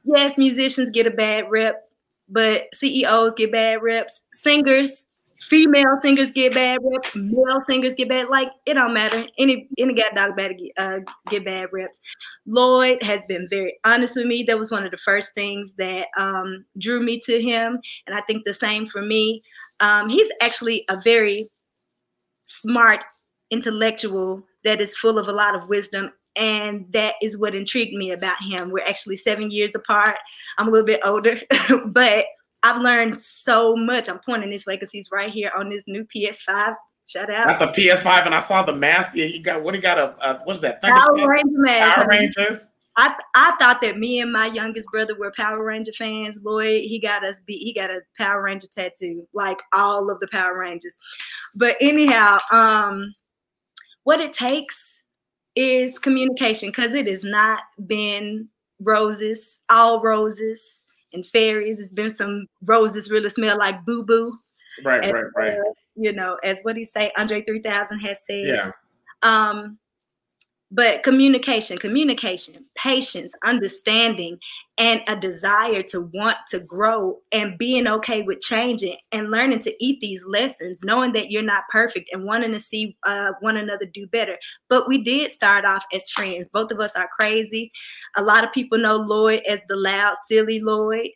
yes, 0.03 0.37
musicians 0.37 0.89
get 0.89 1.07
a 1.07 1.11
bad 1.11 1.49
rep, 1.49 1.89
but 2.29 2.67
CEOs 2.73 3.33
get 3.35 3.51
bad 3.51 3.81
reps. 3.81 4.21
Singers, 4.33 5.05
female 5.43 5.99
singers 6.01 6.31
get 6.31 6.53
bad 6.53 6.79
reps. 6.83 7.15
Male 7.15 7.61
singers 7.67 7.93
get 7.93 8.09
bad. 8.09 8.29
Like 8.29 8.49
it 8.65 8.75
don't 8.75 8.93
matter. 8.93 9.25
Any 9.37 9.67
any 9.77 9.93
guy 9.93 10.09
dog 10.15 10.35
bad 10.35 10.57
get, 10.57 10.71
uh, 10.77 10.99
get 11.29 11.45
bad 11.45 11.69
reps. 11.71 12.01
Lloyd 12.45 13.01
has 13.03 13.23
been 13.27 13.47
very 13.49 13.77
honest 13.85 14.15
with 14.15 14.25
me. 14.25 14.43
That 14.43 14.59
was 14.59 14.71
one 14.71 14.85
of 14.85 14.91
the 14.91 14.97
first 14.97 15.33
things 15.33 15.73
that 15.77 16.07
um, 16.17 16.65
drew 16.77 17.01
me 17.01 17.19
to 17.25 17.41
him, 17.41 17.79
and 18.07 18.15
I 18.15 18.21
think 18.21 18.45
the 18.45 18.53
same 18.53 18.87
for 18.87 19.01
me. 19.01 19.43
Um, 19.79 20.09
he's 20.09 20.29
actually 20.41 20.85
a 20.89 20.99
very 21.01 21.49
smart 22.43 23.03
intellectual 23.51 24.43
that 24.63 24.81
is 24.81 24.95
full 24.95 25.19
of 25.19 25.27
a 25.27 25.31
lot 25.31 25.55
of 25.55 25.67
wisdom 25.67 26.11
and 26.35 26.85
that 26.91 27.15
is 27.21 27.37
what 27.37 27.55
intrigued 27.55 27.93
me 27.93 28.11
about 28.11 28.41
him. 28.41 28.71
We're 28.71 28.85
actually 28.85 29.17
seven 29.17 29.51
years 29.51 29.75
apart. 29.75 30.17
I'm 30.57 30.67
a 30.67 30.71
little 30.71 30.85
bit 30.85 31.01
older, 31.03 31.37
but 31.85 32.25
I've 32.63 32.81
learned 32.81 33.17
so 33.17 33.75
much. 33.75 34.09
I'm 34.09 34.19
pointing 34.19 34.49
this 34.49 34.65
way 34.65 34.75
because 34.75 34.91
he's 34.91 35.11
right 35.11 35.29
here 35.29 35.51
on 35.55 35.69
this 35.69 35.83
new 35.85 36.05
PS5. 36.05 36.75
Shut 37.05 37.29
out. 37.29 37.59
Got 37.59 37.75
the 37.75 37.81
PS5, 37.81 38.25
and 38.25 38.33
I 38.33 38.39
saw 38.39 38.63
the 38.63 38.73
mask. 38.73 39.11
Yeah, 39.13 39.25
you 39.25 39.43
got 39.43 39.61
what? 39.61 39.75
you 39.75 39.81
got 39.81 39.99
a 39.99 40.15
uh, 40.23 40.39
what's 40.45 40.61
that? 40.61 40.81
Power 40.81 41.13
Ranger 41.13 41.43
mask. 41.49 41.95
Power 41.97 42.07
Rangers. 42.07 42.67
I 42.95 43.13
I 43.35 43.55
thought 43.59 43.81
that 43.81 43.97
me 43.97 44.21
and 44.21 44.31
my 44.31 44.45
youngest 44.47 44.89
brother 44.89 45.13
were 45.17 45.33
Power 45.35 45.63
Ranger 45.63 45.91
fans. 45.91 46.39
Lloyd, 46.43 46.83
he 46.83 46.99
got 46.99 47.25
us 47.25 47.41
beat. 47.41 47.61
He 47.61 47.73
got 47.73 47.89
a 47.89 47.99
Power 48.17 48.41
Ranger 48.41 48.67
tattoo, 48.73 49.27
like 49.33 49.59
all 49.73 50.09
of 50.09 50.21
the 50.21 50.27
Power 50.27 50.57
Rangers. 50.57 50.97
But 51.53 51.75
anyhow, 51.81 52.37
um, 52.51 53.13
what 54.03 54.21
it 54.21 54.31
takes 54.31 55.03
is 55.55 55.99
communication 55.99 56.69
because 56.69 56.91
it 56.91 57.07
has 57.07 57.25
not 57.25 57.63
been 57.85 58.47
roses, 58.79 59.59
all 59.69 60.01
roses 60.01 60.82
and 61.13 61.25
fairies. 61.27 61.79
It's 61.79 61.89
been 61.89 62.09
some 62.09 62.47
roses 62.63 63.11
really 63.11 63.29
smell 63.29 63.57
like 63.57 63.85
boo 63.85 64.03
boo. 64.03 64.37
Right, 64.83 65.11
right, 65.11 65.25
right. 65.35 65.57
Uh, 65.57 65.73
you 65.95 66.11
know, 66.11 66.37
as 66.43 66.59
what 66.63 66.75
he 66.75 66.83
say, 66.83 67.11
Andre 67.17 67.41
3000 67.41 67.99
has 67.99 68.21
said. 68.25 68.47
Yeah. 68.47 68.71
Um, 69.21 69.77
but 70.71 71.03
communication, 71.03 71.77
communication, 71.77 72.65
patience, 72.75 73.33
understanding, 73.43 74.39
and 74.79 75.01
a 75.07 75.15
desire 75.15 75.83
to 75.83 76.09
want 76.13 76.37
to 76.47 76.59
grow 76.59 77.19
and 77.31 77.57
being 77.59 77.87
okay 77.87 78.23
with 78.23 78.39
changing 78.39 78.97
and 79.11 79.29
learning 79.29 79.59
to 79.59 79.75
eat 79.79 80.01
these 80.01 80.25
lessons, 80.27 80.79
knowing 80.83 81.13
that 81.13 81.29
you're 81.29 81.43
not 81.43 81.63
perfect 81.69 82.09
and 82.11 82.25
wanting 82.25 82.51
to 82.51 82.59
see 82.59 82.97
uh, 83.05 83.33
one 83.41 83.57
another 83.57 83.85
do 83.85 84.07
better. 84.07 84.37
But 84.69 84.87
we 84.87 85.03
did 85.03 85.31
start 85.31 85.65
off 85.65 85.85
as 85.93 86.09
friends. 86.09 86.49
Both 86.49 86.71
of 86.71 86.79
us 86.79 86.95
are 86.95 87.09
crazy. 87.19 87.71
A 88.17 88.23
lot 88.23 88.43
of 88.43 88.51
people 88.51 88.79
know 88.79 88.97
Lloyd 88.97 89.41
as 89.47 89.61
the 89.69 89.75
loud, 89.75 90.15
silly 90.27 90.59
Lloyd. 90.59 91.09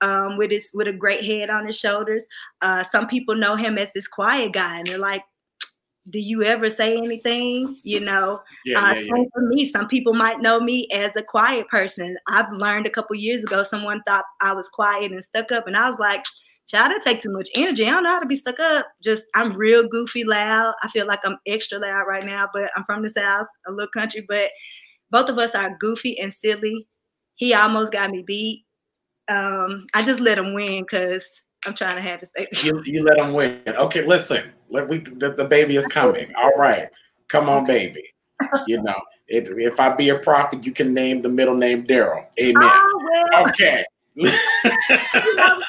Um, 0.00 0.36
with 0.36 0.50
his 0.50 0.70
with 0.74 0.88
a 0.88 0.92
great 0.92 1.24
head 1.24 1.48
on 1.48 1.64
his 1.64 1.78
shoulders. 1.78 2.26
Uh, 2.60 2.82
some 2.82 3.06
people 3.06 3.34
know 3.34 3.56
him 3.56 3.78
as 3.78 3.90
this 3.92 4.08
quiet 4.08 4.52
guy, 4.52 4.80
and 4.80 4.86
they're 4.86 4.98
like, 4.98 5.22
do 6.10 6.18
you 6.18 6.42
ever 6.42 6.68
say 6.68 6.96
anything? 6.96 7.76
You 7.82 8.00
know, 8.00 8.40
yeah, 8.64 8.78
uh, 8.78 8.94
yeah, 8.94 9.00
yeah. 9.00 9.24
for 9.32 9.40
me, 9.42 9.64
some 9.64 9.88
people 9.88 10.12
might 10.12 10.40
know 10.40 10.60
me 10.60 10.86
as 10.92 11.16
a 11.16 11.22
quiet 11.22 11.68
person. 11.68 12.16
I've 12.28 12.52
learned 12.52 12.86
a 12.86 12.90
couple 12.90 13.16
years 13.16 13.42
ago, 13.44 13.62
someone 13.62 14.02
thought 14.06 14.24
I 14.40 14.52
was 14.52 14.68
quiet 14.68 15.12
and 15.12 15.24
stuck 15.24 15.50
up, 15.50 15.66
and 15.66 15.76
I 15.76 15.86
was 15.86 15.98
like, 15.98 16.22
child, 16.66 16.90
that 16.92 17.02
take 17.02 17.20
too 17.20 17.32
much 17.32 17.48
energy. 17.54 17.86
I 17.86 17.90
don't 17.90 18.02
know 18.02 18.12
how 18.12 18.20
to 18.20 18.26
be 18.26 18.36
stuck 18.36 18.60
up. 18.60 18.86
Just 19.02 19.24
I'm 19.34 19.56
real 19.56 19.88
goofy 19.88 20.24
loud. 20.24 20.74
I 20.82 20.88
feel 20.88 21.06
like 21.06 21.20
I'm 21.24 21.38
extra 21.46 21.78
loud 21.78 22.04
right 22.06 22.24
now, 22.24 22.48
but 22.52 22.70
I'm 22.76 22.84
from 22.84 23.02
the 23.02 23.08
South, 23.08 23.46
a 23.66 23.72
little 23.72 23.88
country, 23.88 24.24
but 24.28 24.50
both 25.10 25.28
of 25.28 25.38
us 25.38 25.54
are 25.54 25.76
goofy 25.80 26.18
and 26.18 26.32
silly. 26.32 26.86
He 27.36 27.54
almost 27.54 27.92
got 27.92 28.10
me 28.10 28.22
beat. 28.26 28.64
Um, 29.28 29.86
I 29.94 30.02
just 30.02 30.20
let 30.20 30.38
him 30.38 30.54
win 30.54 30.82
because 30.82 31.26
I'm 31.66 31.74
trying 31.74 31.96
to 31.96 32.02
have 32.02 32.20
his 32.20 32.30
baby. 32.34 32.50
You, 32.62 32.82
you 32.84 33.02
let 33.04 33.18
him 33.18 33.32
win. 33.32 33.62
Okay, 33.66 34.04
listen. 34.04 34.52
Let 34.74 34.88
we 34.88 34.98
the, 34.98 35.32
the 35.32 35.44
baby 35.44 35.76
is 35.76 35.86
coming. 35.86 36.34
All 36.34 36.56
right, 36.58 36.88
come 37.28 37.48
on, 37.48 37.64
baby. 37.64 38.02
You 38.66 38.82
know, 38.82 39.00
if, 39.28 39.48
if 39.50 39.78
I 39.78 39.94
be 39.94 40.08
a 40.08 40.18
prophet, 40.18 40.66
you 40.66 40.72
can 40.72 40.92
name 40.92 41.22
the 41.22 41.28
middle 41.28 41.54
name 41.54 41.86
Daryl. 41.86 42.26
Amen. 42.40 42.56
Oh, 42.60 43.24
well. 43.30 43.44
Okay. 43.48 43.84
you 44.16 44.24
know, 45.36 45.60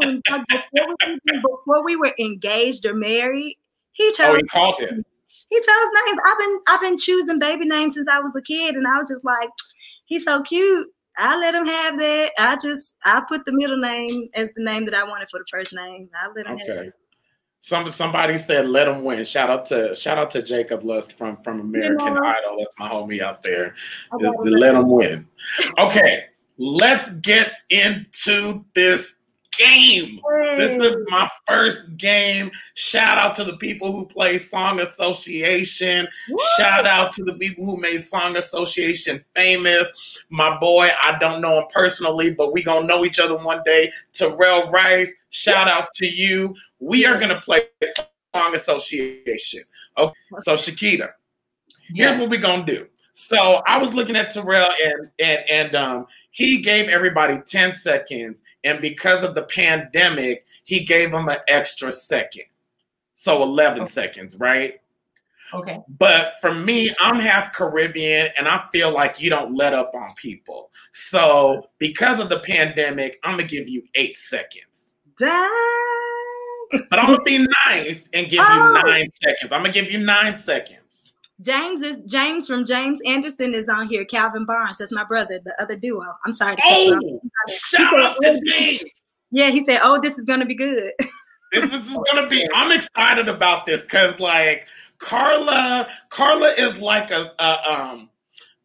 names. 0.00 0.22
Like 0.28 0.42
before, 0.48 0.96
we, 1.06 1.20
before 1.40 1.84
we 1.84 1.94
were 1.94 2.12
engaged 2.18 2.84
or 2.84 2.94
married, 2.94 3.54
he 3.92 4.10
chose. 4.10 4.26
Oh, 4.26 4.34
he 4.34 4.42
called 4.42 4.80
it. 4.80 4.90
He 4.90 5.56
chose 5.58 5.90
names. 6.06 6.18
I've 6.26 6.38
been 6.38 6.60
I've 6.66 6.80
been 6.80 6.98
choosing 6.98 7.38
baby 7.38 7.64
names 7.64 7.94
since 7.94 8.08
I 8.08 8.18
was 8.18 8.34
a 8.36 8.42
kid, 8.42 8.74
and 8.74 8.88
I 8.88 8.98
was 8.98 9.08
just 9.08 9.24
like, 9.24 9.50
he's 10.06 10.24
so 10.24 10.42
cute. 10.42 10.88
I 11.16 11.38
let 11.38 11.54
him 11.54 11.66
have 11.66 11.98
that. 12.00 12.32
I 12.40 12.56
just 12.60 12.92
I 13.04 13.22
put 13.28 13.44
the 13.44 13.52
middle 13.52 13.78
name 13.78 14.30
as 14.34 14.50
the 14.56 14.64
name 14.64 14.84
that 14.86 14.94
I 14.94 15.04
wanted 15.04 15.28
for 15.30 15.38
the 15.38 15.46
first 15.48 15.72
name. 15.72 16.08
I 16.20 16.26
let 16.34 16.46
him 16.46 16.54
okay. 16.54 16.66
have 16.66 16.86
it. 16.86 16.94
Some 17.64 17.88
somebody 17.92 18.38
said 18.38 18.68
let 18.68 18.88
him 18.88 19.04
win. 19.04 19.24
Shout 19.24 19.48
out 19.48 19.64
to 19.66 19.94
shout 19.94 20.18
out 20.18 20.32
to 20.32 20.42
Jacob 20.42 20.82
Lusk 20.82 21.16
from 21.16 21.36
from 21.44 21.60
American 21.60 22.08
you 22.08 22.14
know, 22.14 22.26
Idol. 22.26 22.56
That's 22.58 22.76
my 22.76 22.88
homie 22.88 23.22
out 23.22 23.40
there. 23.44 23.76
The, 24.18 24.36
the 24.42 24.50
let 24.50 24.74
him 24.74 24.88
win. 24.88 25.28
Okay, 25.78 26.24
let's 26.58 27.10
get 27.10 27.52
into 27.70 28.64
this 28.74 29.14
game. 29.58 30.20
This 30.56 30.82
is 30.82 30.96
my 31.08 31.28
first 31.46 31.96
game. 31.96 32.50
Shout 32.74 33.18
out 33.18 33.34
to 33.36 33.44
the 33.44 33.56
people 33.56 33.92
who 33.92 34.06
play 34.06 34.38
Song 34.38 34.80
Association. 34.80 36.08
Woo! 36.28 36.38
Shout 36.56 36.86
out 36.86 37.12
to 37.12 37.24
the 37.24 37.34
people 37.34 37.64
who 37.64 37.80
made 37.80 38.02
Song 38.02 38.36
Association 38.36 39.24
famous. 39.34 39.88
My 40.30 40.58
boy, 40.58 40.90
I 41.02 41.18
don't 41.18 41.40
know 41.40 41.60
him 41.60 41.66
personally, 41.72 42.34
but 42.34 42.52
we 42.52 42.62
gonna 42.62 42.86
know 42.86 43.04
each 43.04 43.20
other 43.20 43.36
one 43.36 43.62
day. 43.64 43.90
Terrell 44.12 44.70
Rice, 44.70 45.12
shout 45.30 45.68
out 45.68 45.88
to 45.94 46.06
you. 46.06 46.54
We 46.80 47.06
are 47.06 47.18
gonna 47.18 47.40
play 47.40 47.62
Song 48.34 48.54
Association. 48.54 49.64
Okay, 49.98 50.14
so 50.38 50.54
Shakita, 50.54 51.10
here's 51.88 52.10
yes. 52.10 52.20
what 52.20 52.30
we're 52.30 52.40
gonna 52.40 52.64
do. 52.64 52.86
So 53.12 53.62
I 53.66 53.78
was 53.78 53.92
looking 53.92 54.16
at 54.16 54.30
Terrell 54.30 54.70
and 54.84 55.10
and 55.18 55.50
and 55.50 55.74
um, 55.74 56.06
he 56.30 56.62
gave 56.62 56.88
everybody 56.88 57.38
10 57.46 57.74
seconds, 57.74 58.42
and 58.64 58.80
because 58.80 59.22
of 59.22 59.34
the 59.34 59.44
pandemic, 59.44 60.44
he 60.64 60.84
gave 60.84 61.10
them 61.10 61.28
an 61.28 61.38
extra 61.48 61.92
second. 61.92 62.44
So 63.12 63.42
11 63.42 63.82
okay. 63.82 63.90
seconds, 63.90 64.36
right? 64.38 64.80
Okay. 65.54 65.80
But 65.98 66.34
for 66.40 66.54
me, 66.54 66.94
I'm 67.00 67.20
half 67.20 67.52
Caribbean 67.52 68.30
and 68.36 68.48
I 68.48 68.64
feel 68.72 68.90
like 68.90 69.20
you 69.20 69.30
don't 69.30 69.54
let 69.54 69.74
up 69.74 69.94
on 69.94 70.14
people. 70.16 70.70
So 70.92 71.68
because 71.78 72.20
of 72.20 72.28
the 72.28 72.40
pandemic, 72.40 73.20
I'm 73.22 73.36
gonna 73.36 73.48
give 73.48 73.68
you 73.68 73.82
eight 73.94 74.16
seconds. 74.16 74.94
Dang. 75.18 75.48
But 76.88 76.98
I'm 76.98 77.06
gonna 77.06 77.22
be 77.22 77.46
nice 77.66 78.08
and 78.14 78.28
give 78.28 78.40
oh. 78.42 78.54
you 78.54 78.82
nine 78.82 79.10
seconds. 79.10 79.52
I'm 79.52 79.60
gonna 79.62 79.72
give 79.72 79.90
you 79.90 79.98
nine 79.98 80.36
seconds. 80.36 80.81
James 81.42 81.82
is 81.82 82.02
James 82.02 82.46
from 82.46 82.64
James 82.64 83.00
Anderson 83.06 83.54
is 83.54 83.68
on 83.68 83.88
here. 83.88 84.04
Calvin 84.04 84.44
Barnes, 84.44 84.78
that's 84.78 84.92
my 84.92 85.04
brother, 85.04 85.40
the 85.44 85.54
other 85.60 85.76
duo. 85.76 86.04
I'm 86.24 86.32
sorry. 86.32 86.56
To 86.56 86.62
oh, 86.64 87.20
shout 87.48 88.00
out 88.00 88.16
to 88.22 88.40
James. 88.46 88.82
Yeah, 89.30 89.50
he 89.50 89.64
said, 89.64 89.80
"Oh, 89.82 90.00
this 90.00 90.18
is 90.18 90.24
gonna 90.24 90.46
be 90.46 90.54
good." 90.54 90.92
this, 90.98 91.12
this 91.66 91.86
is 91.86 91.98
gonna 92.12 92.28
be. 92.28 92.46
I'm 92.54 92.70
excited 92.70 93.28
about 93.28 93.66
this 93.66 93.82
because, 93.82 94.20
like, 94.20 94.66
Carla, 94.98 95.88
Carla 96.10 96.48
is 96.58 96.78
like 96.78 97.10
a, 97.10 97.32
a 97.38 97.70
um 97.72 98.10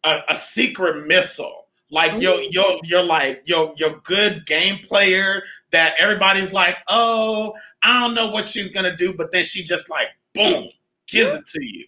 a, 0.04 0.18
a 0.30 0.34
secret 0.34 1.06
missile. 1.06 1.66
Like 1.90 2.20
you're 2.20 2.42
you're 2.42 2.78
you're 2.84 3.02
like 3.02 3.42
you're 3.46 3.72
you're 3.76 4.00
good 4.04 4.44
game 4.46 4.78
player 4.78 5.42
that 5.70 5.94
everybody's 5.98 6.52
like, 6.52 6.78
oh, 6.88 7.54
I 7.82 8.00
don't 8.00 8.14
know 8.14 8.30
what 8.30 8.46
she's 8.46 8.68
gonna 8.68 8.94
do, 8.94 9.14
but 9.14 9.32
then 9.32 9.44
she 9.44 9.62
just 9.62 9.88
like 9.88 10.08
boom 10.34 10.68
gives 11.06 11.32
it 11.32 11.46
to 11.46 11.64
you, 11.64 11.86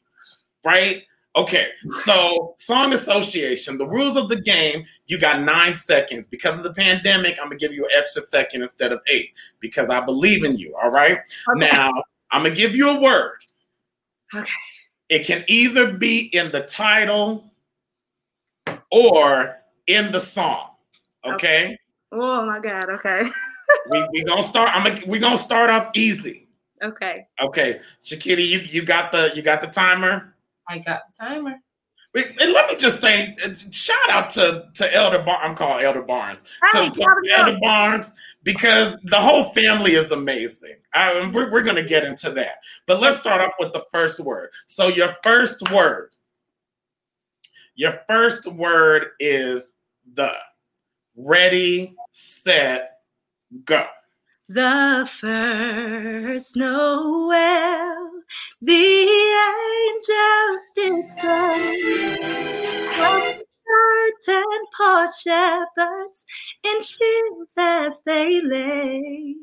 right? 0.65 1.03
Okay, 1.37 1.69
so 2.05 2.57
song 2.59 2.93
association, 2.93 3.79
the 3.79 3.87
rules 3.87 4.17
of 4.17 4.29
the 4.29 4.41
game, 4.41 4.85
you 5.07 5.17
got 5.17 5.41
nine 5.41 5.77
seconds. 5.77 6.27
Because 6.27 6.59
of 6.59 6.65
the 6.65 6.73
pandemic, 6.73 7.39
I'm 7.39 7.47
gonna 7.47 7.57
give 7.57 7.73
you 7.73 7.85
an 7.85 7.91
extra 7.97 8.21
second 8.21 8.63
instead 8.63 8.91
of 8.91 9.01
eight 9.07 9.31
because 9.61 9.91
I 9.91 10.01
believe 10.05 10.45
in 10.45 10.57
you. 10.57 10.77
All 10.83 10.91
right. 10.91 11.19
Okay. 11.51 11.71
Now 11.71 11.93
I'm 12.33 12.43
gonna 12.43 12.55
give 12.55 12.75
you 12.75 12.91
a 12.91 13.01
word. 13.01 13.39
Okay. 14.35 14.51
It 15.09 15.25
can 15.25 15.45
either 15.47 15.93
be 15.93 16.31
in 16.35 16.51
the 16.51 16.63
title 16.63 17.53
or 18.91 19.57
in 19.87 20.11
the 20.11 20.21
song. 20.21 20.71
Okay. 21.25 21.79
Oh 22.11 22.45
my 22.45 22.59
God. 22.59 22.91
Okay. 22.91 23.23
we 23.91 24.09
we 24.13 24.25
gonna 24.25 24.43
start. 24.43 24.71
I'm 24.73 24.85
gonna 24.85 25.07
we 25.07 25.21
gonna 25.21 25.39
start 25.39 25.71
off 25.71 25.91
easy. 25.95 26.49
Okay. 26.83 27.27
Okay, 27.41 27.81
Shakita, 28.03 28.45
you 28.45 28.61
you 28.61 28.85
got 28.85 29.13
the 29.13 29.31
you 29.35 29.43
got 29.43 29.61
the 29.61 29.67
timer. 29.67 30.35
I 30.71 30.79
got 30.79 31.03
the 31.09 31.25
timer. 31.25 31.57
And 32.15 32.53
let 32.53 32.69
me 32.69 32.77
just 32.77 33.01
say, 33.01 33.37
uh, 33.45 33.55
shout 33.71 34.11
out 34.11 34.31
to 34.31 34.65
to 34.75 34.95
Elder 34.95 35.21
Bar. 35.21 35.39
I'm 35.43 35.55
called 35.55 35.83
Elder 35.83 36.03
Barnes. 36.03 36.43
Hey, 36.73 36.89
to, 36.89 36.91
to. 36.91 37.31
Elder 37.37 37.59
Barnes 37.61 38.13
because 38.43 38.97
the 39.05 39.21
whole 39.21 39.45
family 39.45 39.93
is 39.93 40.11
amazing. 40.11 40.77
I, 40.93 41.31
we're 41.33 41.51
we're 41.53 41.63
gonna 41.63 41.85
get 41.85 42.05
into 42.05 42.31
that, 42.33 42.63
but 42.87 43.01
let's 43.01 43.19
start 43.21 43.41
off 43.41 43.53
with 43.61 43.73
the 43.73 43.85
first 43.93 44.19
word. 44.19 44.51
So 44.67 44.89
your 44.89 45.15
first 45.23 45.71
word, 45.71 46.15
your 47.75 48.01
first 48.09 48.47
word 48.47 49.09
is 49.21 49.75
the. 50.15 50.33
Ready, 51.17 51.97
set, 52.11 53.01
go. 53.65 53.85
The 54.49 55.07
first 55.21 56.57
Noel, 56.57 58.00
the 58.63 58.73
angels 59.95 60.71
did 60.75 61.05
birds 63.71 64.29
and 64.29 64.67
poor 64.77 65.07
shepherds 65.23 66.25
in 66.65 66.83
fields 66.83 67.55
as 67.57 68.03
they 68.05 68.41
lay. 68.43 69.35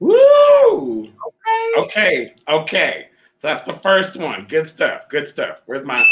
Woo! 0.00 1.08
Okay, 1.78 2.34
okay. 2.48 3.08
So 3.38 3.48
that's 3.48 3.64
the 3.64 3.74
first 3.74 4.16
one. 4.16 4.46
Good 4.48 4.66
stuff. 4.66 5.08
Good 5.08 5.28
stuff. 5.28 5.62
Where's 5.66 5.84
my 5.84 6.02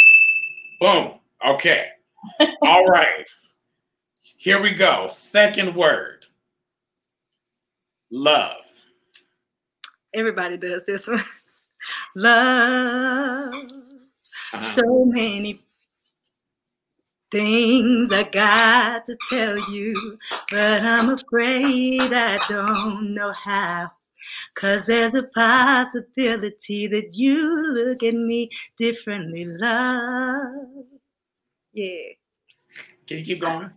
boom? 0.81 1.13
Okay. 1.47 1.89
All 2.63 2.87
right. 2.87 3.27
Here 4.37 4.61
we 4.61 4.75
go. 4.75 5.09
Second 5.11 5.75
word. 5.75 6.27
Love. 8.11 8.65
Everybody 10.15 10.57
does 10.57 10.85
this 10.85 11.09
one. 11.09 11.25
Love. 12.17 13.55
Uh-huh. 13.55 14.61
So 14.61 15.05
many 15.07 15.61
things 17.31 18.13
I 18.13 18.25
got 18.25 19.05
to 19.07 19.17
tell 19.31 19.59
you, 19.73 19.95
but 20.51 20.83
I'm 20.83 21.09
afraid 21.09 22.13
I 22.13 22.39
don't 22.49 23.15
know 23.15 23.33
how. 23.33 23.91
Cause 24.55 24.87
there's 24.87 25.15
a 25.15 25.23
possibility 25.23 26.87
that 26.87 27.15
you 27.15 27.73
look 27.73 28.03
at 28.03 28.15
me 28.15 28.51
differently, 28.77 29.47
love. 29.47 30.85
Yeah. 31.73 32.13
Can 33.07 33.19
you 33.19 33.25
keep 33.25 33.41
going? 33.41 33.71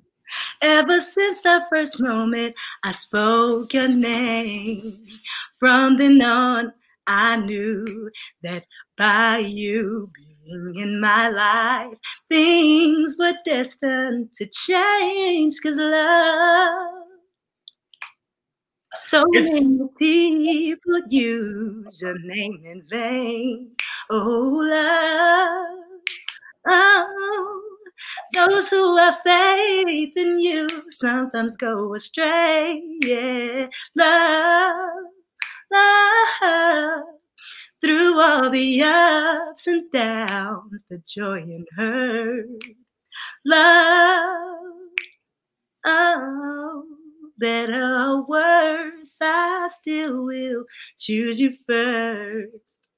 Ever 0.61 0.99
since 1.01 1.41
the 1.41 1.65
first 1.69 1.99
moment 1.99 2.55
I 2.83 2.91
spoke 2.91 3.73
your 3.73 3.87
name, 3.87 5.05
from 5.59 5.97
then 5.97 6.21
on 6.21 6.73
I 7.07 7.37
knew 7.37 8.09
that 8.43 8.65
by 8.97 9.39
you 9.39 10.11
being 10.15 10.73
in 10.77 10.99
my 10.99 11.29
life, 11.29 11.97
things 12.29 13.15
were 13.19 13.33
destined 13.45 14.29
to 14.37 14.45
change. 14.47 15.55
Cause 15.61 15.75
love, 15.77 16.93
so 19.01 19.23
It's- 19.35 19.61
many 19.61 19.87
people 19.99 21.01
use 21.09 22.01
your 22.01 22.17
name 22.19 22.63
in 22.65 22.81
vain. 22.89 23.75
Oh, 24.09 24.59
love, 24.69 26.01
oh. 26.67 27.61
Those 28.33 28.69
who 28.69 28.97
have 28.97 29.19
faith 29.21 30.13
in 30.15 30.39
you 30.39 30.67
sometimes 30.89 31.55
go 31.57 31.93
astray. 31.95 32.81
Yeah, 33.01 33.67
love, 33.95 35.05
Through 37.81 38.19
all 38.19 38.49
the 38.49 38.81
ups 38.83 39.67
and 39.67 39.91
downs, 39.91 40.85
the 40.89 41.01
joy 41.05 41.41
and 41.41 41.67
hurt, 41.75 42.47
love. 43.45 44.65
Oh, 45.85 46.83
better 47.37 47.83
or 47.83 48.25
worse, 48.25 49.15
I 49.21 49.67
still 49.71 50.25
will 50.25 50.65
choose 50.97 51.39
you 51.39 51.55
first. 51.67 52.89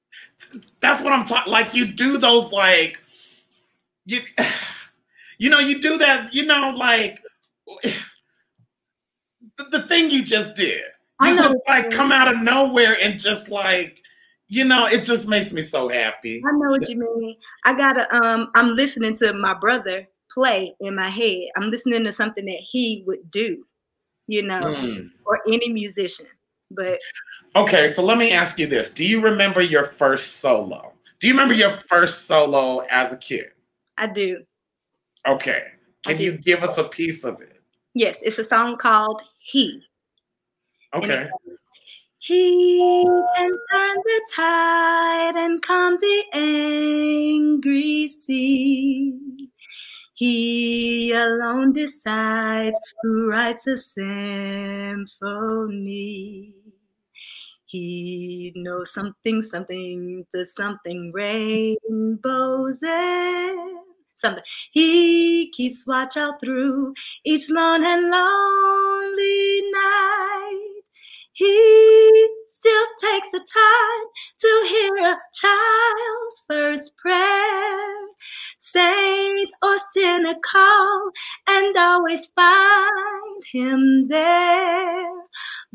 That's 0.80 1.02
what 1.02 1.12
I'm 1.12 1.26
talking. 1.26 1.52
Like 1.52 1.74
you 1.74 1.86
do 1.86 2.16
those 2.18 2.50
like 2.52 3.02
you 4.06 4.20
you 5.38 5.50
know, 5.50 5.58
you 5.58 5.80
do 5.80 5.98
that, 5.98 6.34
you 6.34 6.46
know, 6.46 6.72
like 6.76 7.22
the, 7.82 9.64
the 9.70 9.82
thing 9.86 10.10
you 10.10 10.24
just 10.24 10.54
did. 10.54 10.82
I 11.20 11.34
know 11.34 11.42
just 11.44 11.56
like 11.66 11.90
come 11.90 12.12
out 12.12 12.32
of 12.32 12.40
nowhere 12.42 12.96
and 13.02 13.18
just 13.18 13.48
like, 13.48 14.00
you 14.48 14.64
know, 14.64 14.86
it 14.86 15.04
just 15.04 15.26
makes 15.28 15.52
me 15.52 15.62
so 15.62 15.88
happy. 15.88 16.42
I 16.46 16.50
know 16.52 16.70
what 16.70 16.88
you 16.88 16.96
mean. 16.98 17.36
I 17.64 17.74
gotta 17.74 18.06
um 18.24 18.50
I'm 18.54 18.74
listening 18.76 19.14
to 19.16 19.32
my 19.32 19.54
brother 19.54 20.08
play 20.32 20.74
in 20.80 20.94
my 20.94 21.08
head. 21.08 21.48
I'm 21.56 21.70
listening 21.70 22.04
to 22.04 22.12
something 22.12 22.44
that 22.44 22.60
he 22.62 23.02
would 23.06 23.30
do, 23.30 23.64
you 24.26 24.42
know, 24.42 24.60
Mm. 24.60 25.10
or 25.24 25.40
any 25.50 25.72
musician. 25.72 26.26
But 26.70 26.98
Okay, 27.56 27.92
so 27.92 28.02
let 28.02 28.18
me 28.18 28.30
ask 28.32 28.58
you 28.58 28.66
this. 28.66 28.90
Do 28.90 29.04
you 29.04 29.20
remember 29.20 29.60
your 29.62 29.84
first 29.84 30.36
solo? 30.36 30.92
Do 31.18 31.26
you 31.26 31.32
remember 31.32 31.54
your 31.54 31.72
first 31.88 32.26
solo 32.26 32.80
as 32.90 33.12
a 33.12 33.16
kid? 33.16 33.46
I 33.96 34.06
do. 34.06 34.44
Okay. 35.26 35.62
Can 36.04 36.18
you 36.18 36.32
give 36.38 36.62
us 36.62 36.78
a 36.78 36.84
piece 36.84 37.24
of 37.24 37.40
it? 37.40 37.60
Yes, 37.94 38.20
it's 38.22 38.38
a 38.38 38.44
song 38.44 38.76
called 38.76 39.20
He. 39.40 39.82
Okay. 40.94 41.28
He 42.20 43.04
can 43.36 43.50
turn 43.70 43.96
the 44.04 44.20
tide 44.34 45.36
and 45.36 45.62
calm 45.62 45.98
the 46.00 46.24
angry 46.32 48.08
sea. 48.08 49.50
He 50.14 51.12
alone 51.12 51.72
decides 51.72 52.76
who 53.02 53.28
writes 53.30 53.66
a 53.68 53.78
symphony. 53.78 55.08
He 57.66 58.52
knows 58.56 58.92
something, 58.92 59.42
something 59.42 60.26
to 60.34 60.44
something, 60.44 61.12
rainbows 61.12 62.78
and 62.82 63.78
something. 64.16 64.42
He 64.72 65.50
keeps 65.52 65.86
watch 65.86 66.16
out 66.16 66.40
through 66.40 66.94
each 67.24 67.48
lone 67.50 67.84
and 67.84 68.10
lonely 68.10 69.62
night. 69.70 70.67
He 71.38 72.28
still 72.48 72.86
takes 73.00 73.30
the 73.30 73.38
time 73.38 74.06
to 74.40 74.66
hear 74.68 74.96
a 74.96 75.16
child's 75.32 76.44
first 76.48 76.96
prayer. 76.96 77.94
Saint 78.58 79.48
or 79.62 79.78
sinner 79.78 80.34
call 80.42 81.10
and 81.48 81.76
always 81.76 82.26
find 82.34 83.42
him 83.52 84.08
there. 84.08 85.12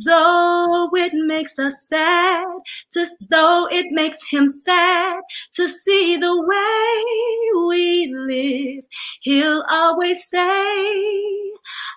Though 0.05 0.89
it 0.95 1.13
makes 1.13 1.57
us 1.57 1.87
sad, 1.87 2.45
to, 2.91 3.05
though 3.29 3.69
it 3.71 3.85
makes 3.91 4.17
him 4.29 4.49
sad 4.49 5.21
to 5.53 5.69
see 5.69 6.17
the 6.17 6.41
way 6.41 7.67
we 7.67 8.13
live, 8.13 8.83
he'll 9.21 9.63
always 9.69 10.27
say, 10.27 11.52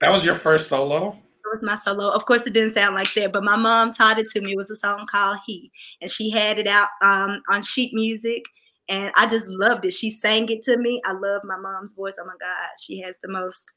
That 0.00 0.10
was 0.10 0.24
your 0.24 0.34
first 0.34 0.68
solo? 0.68 1.10
That 1.10 1.50
was 1.52 1.62
my 1.62 1.74
solo. 1.74 2.10
Of 2.10 2.24
course, 2.26 2.46
it 2.46 2.54
didn't 2.54 2.74
sound 2.74 2.94
like 2.94 3.12
that, 3.14 3.32
but 3.32 3.44
my 3.44 3.56
mom 3.56 3.92
taught 3.92 4.18
it 4.18 4.28
to 4.30 4.40
me. 4.40 4.52
It 4.52 4.56
was 4.56 4.70
a 4.70 4.76
song 4.76 5.06
called 5.10 5.38
"He," 5.46 5.70
and 6.00 6.10
she 6.10 6.30
had 6.30 6.58
it 6.58 6.66
out 6.66 6.88
um, 7.02 7.42
on 7.50 7.62
sheet 7.62 7.92
music, 7.92 8.44
and 8.88 9.12
I 9.16 9.26
just 9.26 9.46
loved 9.48 9.84
it. 9.84 9.92
She 9.92 10.10
sang 10.10 10.48
it 10.48 10.62
to 10.64 10.76
me. 10.78 11.02
I 11.04 11.12
love 11.12 11.42
my 11.44 11.56
mom's 11.56 11.92
voice. 11.92 12.14
Oh 12.20 12.24
my 12.24 12.32
God, 12.40 12.68
she 12.80 13.00
has 13.00 13.18
the 13.22 13.28
most 13.28 13.72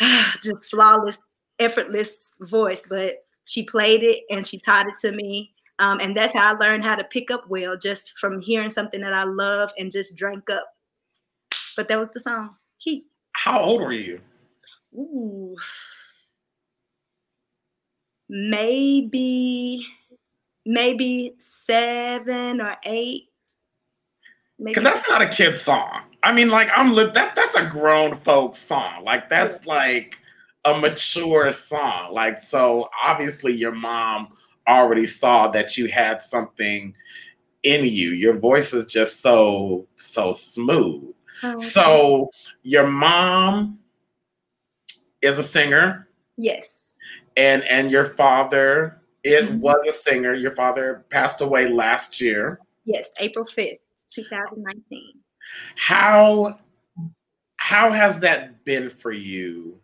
just 0.42 0.70
flawless, 0.70 1.20
effortless 1.58 2.34
voice. 2.40 2.86
But 2.88 3.24
she 3.44 3.64
played 3.64 4.02
it 4.02 4.20
and 4.30 4.46
she 4.46 4.58
taught 4.58 4.88
it 4.88 4.94
to 5.00 5.12
me. 5.12 5.52
Um, 5.78 5.98
and 6.00 6.16
that's 6.16 6.34
how 6.34 6.54
I 6.54 6.56
learned 6.56 6.84
how 6.84 6.94
to 6.94 7.04
pick 7.04 7.30
up 7.30 7.48
well, 7.48 7.76
just 7.76 8.16
from 8.18 8.40
hearing 8.40 8.68
something 8.68 9.00
that 9.00 9.12
I 9.12 9.24
love 9.24 9.72
and 9.76 9.90
just 9.90 10.16
drank 10.16 10.48
up. 10.50 10.68
But 11.76 11.88
that 11.88 11.98
was 11.98 12.12
the 12.12 12.20
song. 12.20 12.56
Keith. 12.80 13.04
How 13.32 13.60
old 13.60 13.80
were 13.82 13.92
you? 13.92 14.20
Ooh. 14.94 15.56
Maybe, 18.28 19.84
maybe 20.64 21.34
seven 21.38 22.60
or 22.60 22.76
eight. 22.84 23.28
Because 24.62 24.84
that's 24.84 25.08
not 25.08 25.22
a 25.22 25.28
kid 25.28 25.56
song. 25.56 26.02
I 26.22 26.32
mean, 26.32 26.48
like 26.48 26.68
I'm 26.74 26.92
li- 26.92 27.10
that. 27.14 27.36
That's 27.36 27.54
a 27.54 27.66
grown 27.66 28.14
folk 28.14 28.56
song. 28.56 29.04
Like 29.04 29.28
that's 29.28 29.66
like 29.66 30.18
a 30.64 30.78
mature 30.78 31.52
song. 31.52 32.12
Like 32.12 32.40
so, 32.40 32.88
obviously, 33.02 33.52
your 33.52 33.72
mom 33.72 34.28
already 34.66 35.06
saw 35.06 35.48
that 35.48 35.76
you 35.76 35.88
had 35.88 36.22
something 36.22 36.96
in 37.62 37.84
you. 37.84 38.10
Your 38.10 38.38
voice 38.38 38.72
is 38.72 38.86
just 38.86 39.20
so 39.20 39.86
so 39.96 40.32
smooth. 40.32 41.12
Oh, 41.42 41.54
okay. 41.54 41.64
So 41.64 42.30
your 42.62 42.86
mom 42.86 43.80
is 45.20 45.38
a 45.38 45.42
singer. 45.42 46.08
Yes. 46.36 46.90
And 47.36 47.64
and 47.64 47.90
your 47.90 48.04
father 48.04 49.00
it 49.24 49.46
mm-hmm. 49.46 49.60
was 49.60 49.84
a 49.88 49.92
singer. 49.92 50.34
Your 50.34 50.50
father 50.50 51.04
passed 51.08 51.40
away 51.40 51.66
last 51.66 52.20
year. 52.20 52.60
Yes, 52.84 53.10
April 53.18 53.46
5th. 53.46 53.78
2019. 54.14 55.14
How 55.76 56.54
how 57.56 57.90
has 57.90 58.20
that 58.20 58.64
been 58.64 58.90
for 58.90 59.12
you 59.12 59.80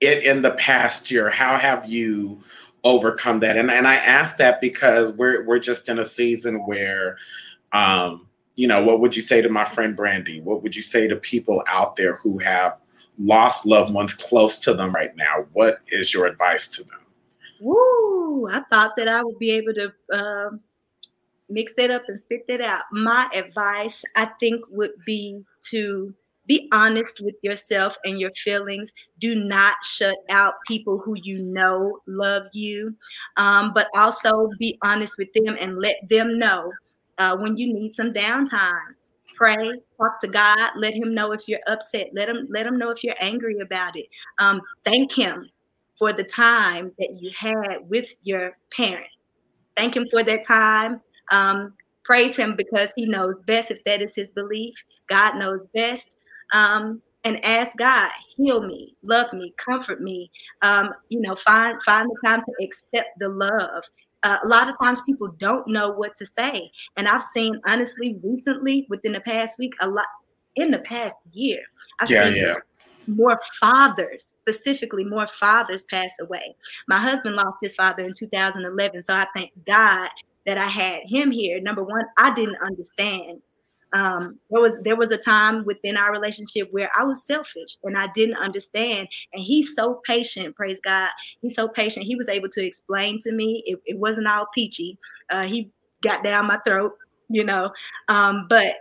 in, 0.00 0.18
in 0.22 0.40
the 0.40 0.52
past 0.52 1.10
year? 1.10 1.30
How 1.30 1.56
have 1.58 1.88
you 1.88 2.40
overcome 2.84 3.40
that? 3.40 3.56
And 3.56 3.70
and 3.70 3.86
I 3.86 3.96
ask 3.96 4.36
that 4.38 4.60
because 4.60 5.12
we're 5.12 5.44
we're 5.44 5.58
just 5.58 5.88
in 5.88 5.98
a 5.98 6.04
season 6.04 6.66
where 6.66 7.18
um, 7.72 8.28
you 8.58 8.66
know, 8.66 8.82
what 8.82 8.98
would 8.98 9.14
you 9.14 9.22
say 9.22 9.40
to 9.40 9.48
my 9.48 9.64
friend 9.64 9.94
Brandy? 9.94 10.40
What 10.40 10.64
would 10.64 10.74
you 10.74 10.82
say 10.82 11.06
to 11.06 11.14
people 11.14 11.62
out 11.68 11.94
there 11.94 12.16
who 12.16 12.38
have 12.38 12.76
lost 13.16 13.64
loved 13.64 13.94
ones 13.94 14.14
close 14.14 14.58
to 14.58 14.74
them 14.74 14.92
right 14.92 15.14
now? 15.16 15.46
What 15.52 15.78
is 15.92 16.12
your 16.12 16.26
advice 16.26 16.66
to 16.68 16.82
them? 16.82 16.98
Woo! 17.60 18.48
I 18.50 18.62
thought 18.68 18.96
that 18.96 19.06
I 19.06 19.22
would 19.22 19.38
be 19.38 19.52
able 19.52 19.74
to 19.74 19.92
um, 20.12 20.60
mix 21.48 21.74
that 21.74 21.90
up 21.90 22.02
and 22.08 22.18
spit 22.18 22.46
that 22.48 22.60
out. 22.60 22.82
My 22.92 23.28
advice, 23.34 24.04
I 24.16 24.26
think, 24.40 24.62
would 24.70 24.92
be 25.04 25.44
to 25.70 26.14
be 26.46 26.68
honest 26.72 27.20
with 27.20 27.34
yourself 27.42 27.96
and 28.04 28.18
your 28.18 28.32
feelings. 28.32 28.92
Do 29.18 29.34
not 29.34 29.76
shut 29.84 30.16
out 30.30 30.54
people 30.66 30.98
who 30.98 31.14
you 31.22 31.38
know 31.38 32.00
love 32.06 32.44
you, 32.52 32.96
um, 33.36 33.72
but 33.74 33.88
also 33.94 34.48
be 34.58 34.78
honest 34.82 35.16
with 35.18 35.28
them 35.34 35.56
and 35.60 35.78
let 35.78 35.96
them 36.08 36.38
know 36.38 36.72
uh, 37.18 37.36
when 37.36 37.56
you 37.56 37.72
need 37.72 37.94
some 37.94 38.12
downtime. 38.12 38.94
Pray, 39.36 39.80
talk 39.96 40.18
to 40.20 40.26
God, 40.26 40.70
let 40.76 40.94
Him 40.94 41.14
know 41.14 41.30
if 41.32 41.46
you're 41.46 41.60
upset. 41.68 42.08
Let 42.12 42.28
Him 42.28 42.48
let 42.50 42.66
Him 42.66 42.76
know 42.76 42.90
if 42.90 43.04
you're 43.04 43.14
angry 43.20 43.60
about 43.60 43.96
it. 43.96 44.06
Um, 44.40 44.60
thank 44.84 45.12
Him 45.12 45.48
for 45.96 46.12
the 46.12 46.24
time 46.24 46.92
that 46.98 47.20
you 47.20 47.30
had 47.38 47.88
with 47.88 48.14
your 48.24 48.56
parent. 48.74 49.06
Thank 49.76 49.96
Him 49.96 50.08
for 50.10 50.24
that 50.24 50.44
time 50.44 51.00
um, 51.32 51.74
praise 52.04 52.36
him 52.36 52.56
because 52.56 52.90
he 52.96 53.06
knows 53.06 53.40
best 53.42 53.70
if 53.70 53.82
that 53.84 54.02
is 54.02 54.14
his 54.14 54.30
belief. 54.32 54.74
God 55.08 55.36
knows 55.36 55.66
best. 55.74 56.16
Um, 56.54 57.02
and 57.24 57.44
ask 57.44 57.76
God, 57.76 58.10
heal 58.36 58.62
me, 58.62 58.94
love 59.02 59.32
me, 59.32 59.52
comfort 59.58 60.00
me. 60.00 60.30
Um, 60.62 60.90
you 61.08 61.20
know, 61.20 61.34
find 61.36 61.80
find 61.82 62.08
the 62.08 62.28
time 62.28 62.40
to 62.40 62.64
accept 62.64 63.10
the 63.18 63.28
love. 63.28 63.84
Uh, 64.22 64.38
a 64.42 64.48
lot 64.48 64.68
of 64.68 64.78
times 64.78 65.02
people 65.02 65.28
don't 65.38 65.68
know 65.68 65.90
what 65.90 66.14
to 66.16 66.26
say, 66.26 66.70
and 66.96 67.08
I've 67.08 67.22
seen 67.22 67.60
honestly 67.66 68.16
recently 68.22 68.86
within 68.88 69.12
the 69.12 69.20
past 69.20 69.58
week 69.58 69.74
a 69.80 69.88
lot 69.88 70.06
in 70.56 70.70
the 70.70 70.78
past 70.80 71.16
year. 71.32 71.60
I've 72.00 72.10
yeah, 72.10 72.28
yeah. 72.28 72.54
More 73.06 73.40
fathers, 73.58 74.22
specifically, 74.22 75.02
more 75.02 75.26
fathers 75.26 75.84
pass 75.84 76.12
away. 76.20 76.54
My 76.88 76.98
husband 76.98 77.36
lost 77.36 77.56
his 77.60 77.74
father 77.74 78.02
in 78.02 78.12
2011, 78.12 79.02
so 79.02 79.14
I 79.14 79.26
thank 79.34 79.50
God 79.66 80.10
that 80.48 80.56
I 80.56 80.66
had 80.66 81.02
him 81.04 81.30
here. 81.30 81.60
Number 81.60 81.84
one, 81.84 82.06
I 82.16 82.32
didn't 82.32 82.56
understand. 82.62 83.42
Um, 83.92 84.38
there 84.48 84.62
was 84.62 84.78
there 84.82 84.96
was 84.96 85.10
a 85.10 85.18
time 85.18 85.66
within 85.66 85.98
our 85.98 86.10
relationship 86.10 86.68
where 86.70 86.88
I 86.98 87.04
was 87.04 87.26
selfish 87.26 87.76
and 87.84 87.98
I 87.98 88.08
didn't 88.14 88.38
understand. 88.38 89.08
And 89.34 89.42
he's 89.42 89.74
so 89.76 90.00
patient, 90.06 90.56
praise 90.56 90.80
God. 90.82 91.10
He's 91.42 91.54
so 91.54 91.68
patient. 91.68 92.06
He 92.06 92.16
was 92.16 92.28
able 92.30 92.48
to 92.48 92.64
explain 92.64 93.18
to 93.24 93.32
me. 93.32 93.62
It, 93.66 93.78
it 93.84 93.98
wasn't 93.98 94.26
all 94.26 94.46
peachy. 94.54 94.98
Uh, 95.30 95.42
he 95.42 95.70
got 96.02 96.24
down 96.24 96.46
my 96.46 96.58
throat, 96.66 96.92
you 97.28 97.44
know. 97.44 97.68
Um, 98.08 98.46
but 98.48 98.72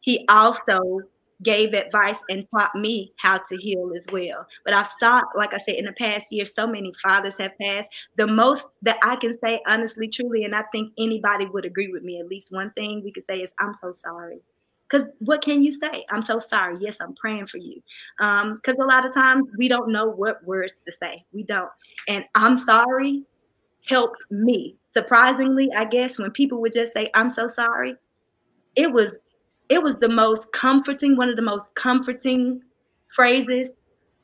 he 0.00 0.24
also 0.30 1.00
gave 1.42 1.72
advice 1.72 2.20
and 2.28 2.46
taught 2.50 2.74
me 2.74 3.12
how 3.18 3.38
to 3.38 3.56
heal 3.56 3.92
as 3.96 4.06
well. 4.12 4.46
But 4.64 4.74
I've 4.74 4.86
saw, 4.86 5.22
like 5.34 5.54
I 5.54 5.58
said, 5.58 5.76
in 5.76 5.86
the 5.86 5.92
past 5.92 6.32
year, 6.32 6.44
so 6.44 6.66
many 6.66 6.92
fathers 7.02 7.38
have 7.38 7.56
passed. 7.58 7.90
The 8.16 8.26
most 8.26 8.68
that 8.82 8.98
I 9.02 9.16
can 9.16 9.32
say, 9.32 9.60
honestly, 9.66 10.08
truly, 10.08 10.44
and 10.44 10.54
I 10.54 10.64
think 10.72 10.92
anybody 10.98 11.46
would 11.46 11.64
agree 11.64 11.88
with 11.88 12.02
me, 12.02 12.20
at 12.20 12.28
least 12.28 12.52
one 12.52 12.70
thing 12.72 13.02
we 13.02 13.12
could 13.12 13.22
say 13.22 13.40
is, 13.40 13.54
I'm 13.58 13.74
so 13.74 13.92
sorry. 13.92 14.40
Because 14.88 15.06
what 15.20 15.40
can 15.40 15.62
you 15.62 15.70
say? 15.70 16.04
I'm 16.10 16.22
so 16.22 16.40
sorry. 16.40 16.76
Yes, 16.80 16.98
I'm 17.00 17.14
praying 17.14 17.46
for 17.46 17.58
you. 17.58 17.80
Because 18.18 18.76
um, 18.76 18.80
a 18.80 18.86
lot 18.86 19.06
of 19.06 19.14
times 19.14 19.48
we 19.56 19.68
don't 19.68 19.92
know 19.92 20.06
what 20.06 20.44
words 20.44 20.72
to 20.84 20.92
say. 20.92 21.24
We 21.32 21.44
don't. 21.44 21.70
And 22.08 22.24
I'm 22.34 22.56
sorry 22.56 23.24
helped 23.86 24.22
me. 24.30 24.76
Surprisingly, 24.94 25.70
I 25.76 25.84
guess 25.84 26.18
when 26.18 26.30
people 26.30 26.60
would 26.60 26.72
just 26.72 26.92
say, 26.92 27.08
I'm 27.14 27.30
so 27.30 27.46
sorry, 27.46 27.96
it 28.76 28.92
was 28.92 29.16
it 29.70 29.82
was 29.82 29.96
the 29.96 30.08
most 30.08 30.52
comforting, 30.52 31.16
one 31.16 31.30
of 31.30 31.36
the 31.36 31.42
most 31.42 31.74
comforting 31.76 32.60
phrases. 33.14 33.70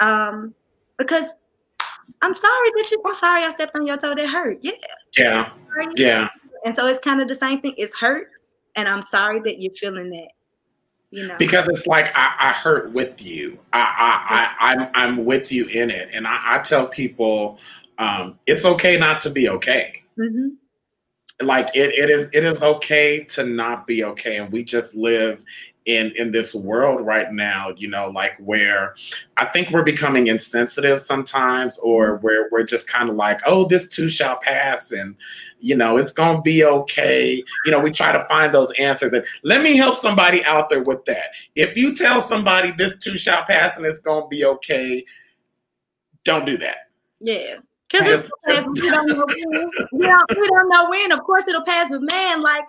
Um, 0.01 0.55
because 0.99 1.25
I'm 2.21 2.35
sorry 2.35 2.71
that 2.77 2.89
you, 2.91 3.01
I'm 3.07 3.15
sorry 3.15 3.45
I 3.45 3.51
stepped 3.51 3.75
on 3.77 3.87
your 3.87 3.97
toe. 3.97 4.15
That 4.15 4.27
hurt. 4.29 4.59
Yeah. 4.61 4.73
Yeah. 5.17 5.51
Yeah. 5.95 6.29
And 6.65 6.75
so 6.75 6.87
it's 6.87 6.99
kind 6.99 7.21
of 7.21 7.29
the 7.29 7.35
same 7.35 7.61
thing. 7.61 7.75
It's 7.79 7.97
hurt. 7.97 8.29
And 8.75 8.89
I'm 8.89 9.03
sorry 9.03 9.41
that 9.41 9.63
you're 9.63 9.73
feeling 9.75 10.11
that. 10.11 10.33
You 11.11 11.29
know? 11.29 11.37
Because 11.39 11.69
it's 11.69 11.87
like 11.87 12.11
I, 12.17 12.35
I 12.39 12.53
hurt 12.53 12.93
with 12.93 13.23
you. 13.25 13.59
I, 13.73 14.51
I, 14.59 14.69
I 14.69 14.73
I'm 14.73 14.91
I'm 14.95 15.25
with 15.25 15.53
you 15.53 15.67
in 15.69 15.91
it. 15.91 16.09
And 16.13 16.27
I, 16.27 16.41
I 16.45 16.59
tell 16.59 16.89
people 16.89 17.59
um, 17.99 18.39
it's 18.47 18.65
okay 18.65 18.99
not 18.99 19.21
to 19.21 19.31
be 19.31 19.49
okay. 19.49 20.03
Mm-hmm 20.19 20.49
like 21.41 21.69
it, 21.75 21.95
it 21.95 22.11
is 22.11 22.29
it 22.33 22.45
is 22.45 22.63
okay 22.63 23.25
to 23.25 23.45
not 23.45 23.87
be 23.87 24.05
okay. 24.05 24.39
And 24.39 24.51
we 24.51 24.65
just 24.65 24.95
live 24.95 25.45
in 25.87 26.13
in 26.17 26.33
this 26.33 26.53
world 26.53 27.07
right 27.07 27.33
now 27.33 27.73
you 27.77 27.89
know 27.89 28.09
like 28.09 28.37
where 28.39 28.97
i 29.37 29.45
think 29.45 29.71
we're 29.71 29.85
becoming 29.85 30.27
insensitive 30.27 31.01
sometimes 31.01 31.79
or 31.79 32.17
mm-hmm. 32.17 32.27
where 32.27 32.49
we're 32.51 32.65
just 32.65 32.89
kind 32.89 33.09
of 33.09 33.15
like 33.15 33.41
oh 33.47 33.65
this 33.67 33.89
too 33.89 34.09
shall 34.09 34.37
pass 34.39 34.91
and 34.91 35.15
you 35.61 35.77
know 35.77 35.97
it's 35.97 36.13
gonna 36.13 36.43
be 36.43 36.65
okay. 36.65 37.43
You 37.65 37.73
know 37.73 37.81
we 37.81 37.91
try 37.91 38.13
to 38.13 38.25
find 38.29 38.55
those 38.55 38.71
answers. 38.79 39.13
And 39.13 39.25
let 39.43 39.63
me 39.63 39.77
help 39.77 39.97
somebody 39.97 40.45
out 40.45 40.69
there 40.69 40.83
with 40.83 41.05
that. 41.07 41.31
If 41.55 41.77
you 41.77 41.95
tell 41.95 42.21
somebody 42.21 42.73
this 42.73 42.97
too 42.99 43.17
shall 43.17 43.45
pass 43.45 43.77
and 43.77 43.87
it's 43.87 43.99
gonna 43.99 44.29
be 44.29 44.45
okay 44.45 45.05
don't 46.25 46.45
do 46.45 46.59
that. 46.59 46.77
Yeah 47.21 47.59
because 47.91 48.31
we 48.47 48.91
don't 48.91 49.09
know 49.09 49.27
when. 49.27 49.71
We 49.93 50.07
don't, 50.07 50.31
we 50.31 50.49
don't 50.49 50.69
know 50.69 50.91
when. 50.91 51.13
Of 51.13 51.21
course, 51.25 51.47
it'll 51.49 51.65
pass. 51.65 51.89
But 51.91 52.03
man, 52.03 52.43
like 52.43 52.67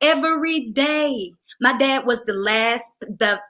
every 0.00 0.70
day, 0.70 1.32
my 1.60 1.76
dad 1.76 2.06
was 2.06 2.24
the 2.24 2.34
last, 2.34 2.90
the 3.00 3.40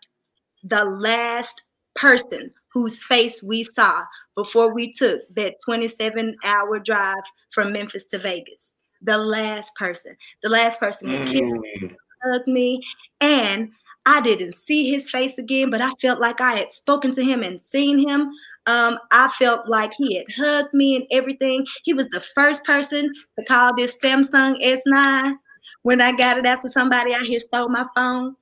the 0.62 0.84
last 0.84 1.62
person 1.94 2.50
whose 2.72 3.02
face 3.02 3.42
we 3.42 3.62
saw 3.62 4.02
before 4.34 4.74
we 4.74 4.92
took 4.92 5.22
that 5.36 5.54
27 5.64 6.36
hour 6.44 6.80
drive 6.80 7.22
from 7.50 7.72
Memphis 7.72 8.06
to 8.08 8.18
Vegas. 8.18 8.74
The 9.00 9.18
last 9.18 9.74
person, 9.76 10.16
the 10.42 10.48
last 10.48 10.80
person 10.80 11.10
that 11.12 11.28
mm. 11.28 11.94
hugged 12.24 12.48
me, 12.48 12.82
and 13.20 13.70
I 14.06 14.20
didn't 14.20 14.54
see 14.54 14.90
his 14.90 15.10
face 15.10 15.38
again, 15.38 15.70
but 15.70 15.80
I 15.80 15.90
felt 16.00 16.20
like 16.20 16.40
I 16.40 16.54
had 16.54 16.72
spoken 16.72 17.14
to 17.14 17.22
him 17.22 17.42
and 17.42 17.60
seen 17.60 18.06
him 18.06 18.30
um, 18.66 18.98
I 19.10 19.28
felt 19.28 19.68
like 19.68 19.92
he 19.94 20.16
had 20.16 20.26
hugged 20.36 20.72
me 20.72 20.96
and 20.96 21.06
everything. 21.10 21.66
He 21.84 21.92
was 21.92 22.08
the 22.08 22.20
first 22.20 22.64
person 22.64 23.12
to 23.38 23.44
call 23.44 23.76
this 23.76 23.98
Samsung 24.02 24.60
S9 24.62 25.34
when 25.82 26.00
I 26.00 26.12
got 26.12 26.38
it 26.38 26.46
after 26.46 26.68
somebody 26.68 27.14
out 27.14 27.22
here 27.22 27.38
stole 27.38 27.68
my 27.68 27.86
phone. 27.94 28.36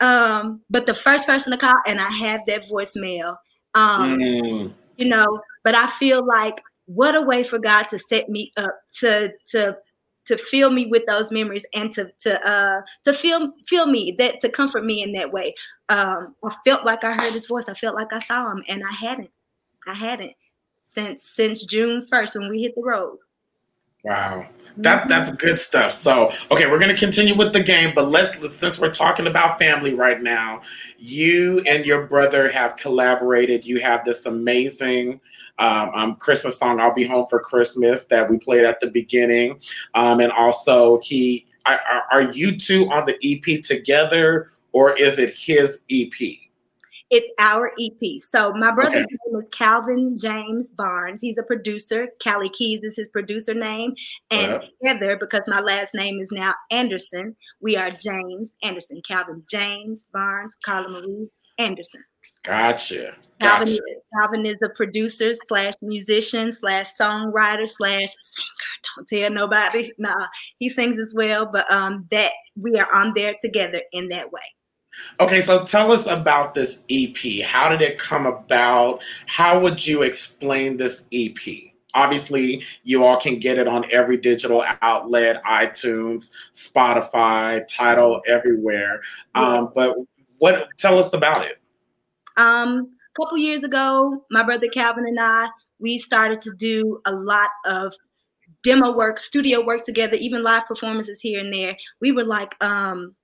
Um, 0.00 0.62
but 0.68 0.86
the 0.86 0.94
first 0.94 1.26
person 1.26 1.52
to 1.52 1.56
call, 1.56 1.76
and 1.86 2.00
I 2.00 2.10
have 2.10 2.40
that 2.46 2.68
voicemail. 2.68 3.36
Um, 3.74 4.18
mm. 4.18 4.72
You 4.96 5.06
know, 5.06 5.40
but 5.64 5.74
I 5.74 5.86
feel 5.86 6.26
like 6.26 6.60
what 6.86 7.14
a 7.14 7.20
way 7.22 7.44
for 7.44 7.58
God 7.58 7.84
to 7.90 7.98
set 7.98 8.28
me 8.28 8.52
up 8.56 8.74
to 8.98 9.32
to 9.50 9.76
to 10.24 10.36
fill 10.36 10.70
me 10.70 10.86
with 10.86 11.04
those 11.06 11.32
memories 11.32 11.64
and 11.74 11.92
to 11.92 12.10
to 12.20 12.48
uh 12.48 12.82
to 13.04 13.12
feel 13.12 13.52
feel 13.66 13.86
me 13.86 14.14
that 14.18 14.40
to 14.40 14.48
comfort 14.48 14.84
me 14.84 15.02
in 15.02 15.12
that 15.12 15.32
way. 15.32 15.54
Um, 15.88 16.34
I 16.44 16.54
felt 16.66 16.84
like 16.84 17.04
I 17.04 17.12
heard 17.12 17.32
his 17.32 17.46
voice. 17.46 17.68
I 17.68 17.74
felt 17.74 17.94
like 17.94 18.12
I 18.12 18.18
saw 18.18 18.50
him, 18.50 18.64
and 18.68 18.82
I 18.84 18.92
hadn't. 18.92 19.30
I 19.86 19.94
hadn't 19.94 20.32
since 20.84 21.24
since 21.24 21.64
June 21.64 22.00
first 22.00 22.36
when 22.36 22.48
we 22.48 22.62
hit 22.62 22.74
the 22.74 22.82
road. 22.82 23.18
Wow, 24.04 24.48
that 24.78 25.06
that's 25.06 25.30
good 25.30 25.60
stuff. 25.60 25.92
So, 25.92 26.32
okay, 26.50 26.66
we're 26.66 26.80
going 26.80 26.94
to 26.94 27.00
continue 27.00 27.36
with 27.36 27.52
the 27.52 27.62
game, 27.62 27.92
but 27.94 28.08
let 28.08 28.34
since 28.50 28.80
we're 28.80 28.90
talking 28.90 29.28
about 29.28 29.60
family 29.60 29.94
right 29.94 30.20
now, 30.20 30.60
you 30.98 31.62
and 31.68 31.86
your 31.86 32.08
brother 32.08 32.50
have 32.50 32.74
collaborated. 32.74 33.64
You 33.64 33.78
have 33.80 34.04
this 34.04 34.26
amazing 34.26 35.20
um, 35.60 35.90
um, 35.94 36.16
Christmas 36.16 36.58
song, 36.58 36.80
"I'll 36.80 36.92
Be 36.92 37.04
Home 37.04 37.26
for 37.30 37.38
Christmas," 37.38 38.06
that 38.06 38.28
we 38.28 38.38
played 38.38 38.64
at 38.64 38.80
the 38.80 38.90
beginning, 38.90 39.60
um, 39.94 40.18
and 40.18 40.32
also 40.32 40.98
he. 41.00 41.46
Are, 41.64 41.80
are 42.10 42.22
you 42.22 42.58
two 42.58 42.90
on 42.90 43.06
the 43.06 43.16
EP 43.22 43.62
together, 43.62 44.48
or 44.72 44.98
is 44.98 45.20
it 45.20 45.32
his 45.32 45.82
EP? 45.88 46.12
It's 47.12 47.30
our 47.38 47.72
EP. 47.78 48.20
So 48.20 48.54
my 48.54 48.72
brother's 48.72 49.02
okay. 49.02 49.16
name 49.26 49.36
is 49.36 49.46
Calvin 49.52 50.18
James 50.18 50.70
Barnes. 50.70 51.20
He's 51.20 51.36
a 51.36 51.42
producer. 51.42 52.08
Callie 52.24 52.48
Keys 52.48 52.82
is 52.82 52.96
his 52.96 53.08
producer 53.08 53.52
name. 53.52 53.92
And 54.30 54.54
uh-huh. 54.54 54.66
together, 54.80 55.18
because 55.18 55.42
my 55.46 55.60
last 55.60 55.94
name 55.94 56.20
is 56.20 56.30
now 56.32 56.54
Anderson, 56.70 57.36
we 57.60 57.76
are 57.76 57.90
James 57.90 58.56
Anderson. 58.62 59.02
Calvin 59.06 59.42
James 59.46 60.08
Barnes, 60.10 60.56
Carla 60.64 60.88
Marie 60.88 61.28
Anderson. 61.58 62.02
Gotcha. 62.44 63.14
Calvin, 63.40 63.68
gotcha. 63.68 63.82
Calvin 64.18 64.46
is 64.46 64.56
a 64.64 64.70
producer 64.70 65.34
slash 65.34 65.74
musician 65.82 66.50
slash 66.50 66.88
songwriter 66.98 67.68
slash 67.68 68.08
singer. 68.08 68.96
Don't 68.96 69.06
tell 69.06 69.30
nobody. 69.30 69.92
Nah, 69.98 70.28
he 70.58 70.70
sings 70.70 70.98
as 70.98 71.12
well. 71.14 71.44
But 71.44 71.70
um, 71.70 72.06
that 72.10 72.32
we 72.56 72.78
are 72.78 72.88
on 72.94 73.12
there 73.14 73.34
together 73.38 73.82
in 73.92 74.08
that 74.08 74.32
way. 74.32 74.40
Okay, 75.20 75.40
so 75.40 75.64
tell 75.64 75.92
us 75.92 76.06
about 76.06 76.54
this 76.54 76.84
EP. 76.90 77.44
How 77.44 77.68
did 77.68 77.82
it 77.82 77.98
come 77.98 78.26
about? 78.26 79.02
How 79.26 79.58
would 79.58 79.86
you 79.86 80.02
explain 80.02 80.76
this 80.76 81.06
EP? 81.12 81.36
Obviously, 81.94 82.62
you 82.84 83.04
all 83.04 83.20
can 83.20 83.38
get 83.38 83.58
it 83.58 83.68
on 83.68 83.84
every 83.90 84.16
digital 84.16 84.64
outlet, 84.80 85.42
iTunes, 85.44 86.30
Spotify, 86.54 87.66
Tidal, 87.68 88.22
everywhere. 88.26 89.02
Um, 89.34 89.70
but 89.74 89.96
what? 90.38 90.68
Tell 90.78 90.98
us 90.98 91.12
about 91.12 91.44
it. 91.44 91.60
Um, 92.36 92.96
a 93.14 93.20
couple 93.20 93.36
years 93.36 93.62
ago, 93.62 94.24
my 94.30 94.42
brother 94.42 94.68
Calvin 94.68 95.06
and 95.06 95.20
I, 95.20 95.48
we 95.78 95.98
started 95.98 96.40
to 96.40 96.54
do 96.56 97.00
a 97.04 97.12
lot 97.12 97.50
of 97.66 97.94
demo 98.62 98.96
work, 98.96 99.18
studio 99.18 99.64
work 99.64 99.82
together, 99.82 100.16
even 100.16 100.42
live 100.42 100.66
performances 100.66 101.20
here 101.20 101.40
and 101.40 101.52
there. 101.52 101.76
We 102.00 102.12
were 102.12 102.24
like, 102.24 102.54
um, 102.62 103.14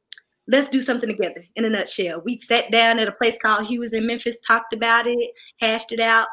let's 0.48 0.68
do 0.68 0.80
something 0.80 1.08
together 1.08 1.44
in 1.56 1.64
a 1.64 1.70
nutshell. 1.70 2.22
We 2.24 2.38
sat 2.38 2.72
down 2.72 2.98
at 2.98 3.06
a 3.06 3.12
place 3.12 3.38
called 3.38 3.66
Hughes 3.66 3.92
in 3.92 4.06
Memphis, 4.06 4.38
talked 4.38 4.72
about 4.72 5.06
it, 5.06 5.30
hashed 5.60 5.92
it 5.92 6.00
out, 6.00 6.26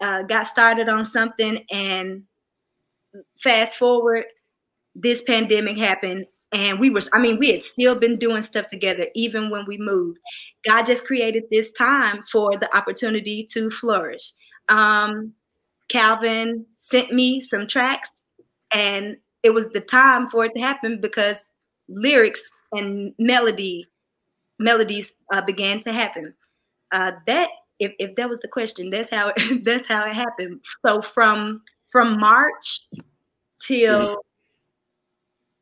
uh, 0.00 0.22
got 0.22 0.46
started 0.46 0.88
on 0.88 1.04
something, 1.04 1.62
and 1.70 2.22
fast 3.38 3.76
forward, 3.76 4.24
this 4.94 5.22
pandemic 5.22 5.76
happened. 5.76 6.26
And 6.52 6.80
we 6.80 6.88
were, 6.88 7.02
I 7.12 7.18
mean, 7.18 7.38
we 7.38 7.52
had 7.52 7.62
still 7.62 7.94
been 7.94 8.16
doing 8.16 8.40
stuff 8.40 8.68
together 8.68 9.08
even 9.14 9.50
when 9.50 9.66
we 9.66 9.76
moved. 9.76 10.18
God 10.64 10.86
just 10.86 11.06
created 11.06 11.44
this 11.50 11.70
time 11.72 12.22
for 12.32 12.56
the 12.56 12.74
opportunity 12.74 13.46
to 13.52 13.70
flourish. 13.70 14.32
Um, 14.70 15.34
Calvin 15.90 16.64
sent 16.78 17.12
me 17.12 17.42
some 17.42 17.66
tracks, 17.66 18.22
and 18.72 19.18
it 19.42 19.50
was 19.50 19.70
the 19.70 19.80
time 19.80 20.28
for 20.28 20.46
it 20.46 20.54
to 20.54 20.60
happen 20.60 21.00
because 21.00 21.52
lyrics 21.88 22.42
and 22.72 23.14
melody 23.18 23.86
melodies 24.58 25.14
uh, 25.32 25.42
began 25.42 25.80
to 25.80 25.92
happen. 25.92 26.34
Uh, 26.92 27.12
that 27.26 27.48
if, 27.78 27.92
if 27.98 28.16
that 28.16 28.28
was 28.28 28.40
the 28.40 28.48
question, 28.48 28.90
that's 28.90 29.10
how 29.10 29.32
it, 29.34 29.64
that's 29.64 29.88
how 29.88 30.04
it 30.04 30.14
happened. 30.14 30.60
So 30.84 31.00
from 31.00 31.62
from 31.90 32.18
March 32.18 32.82
till 33.60 34.24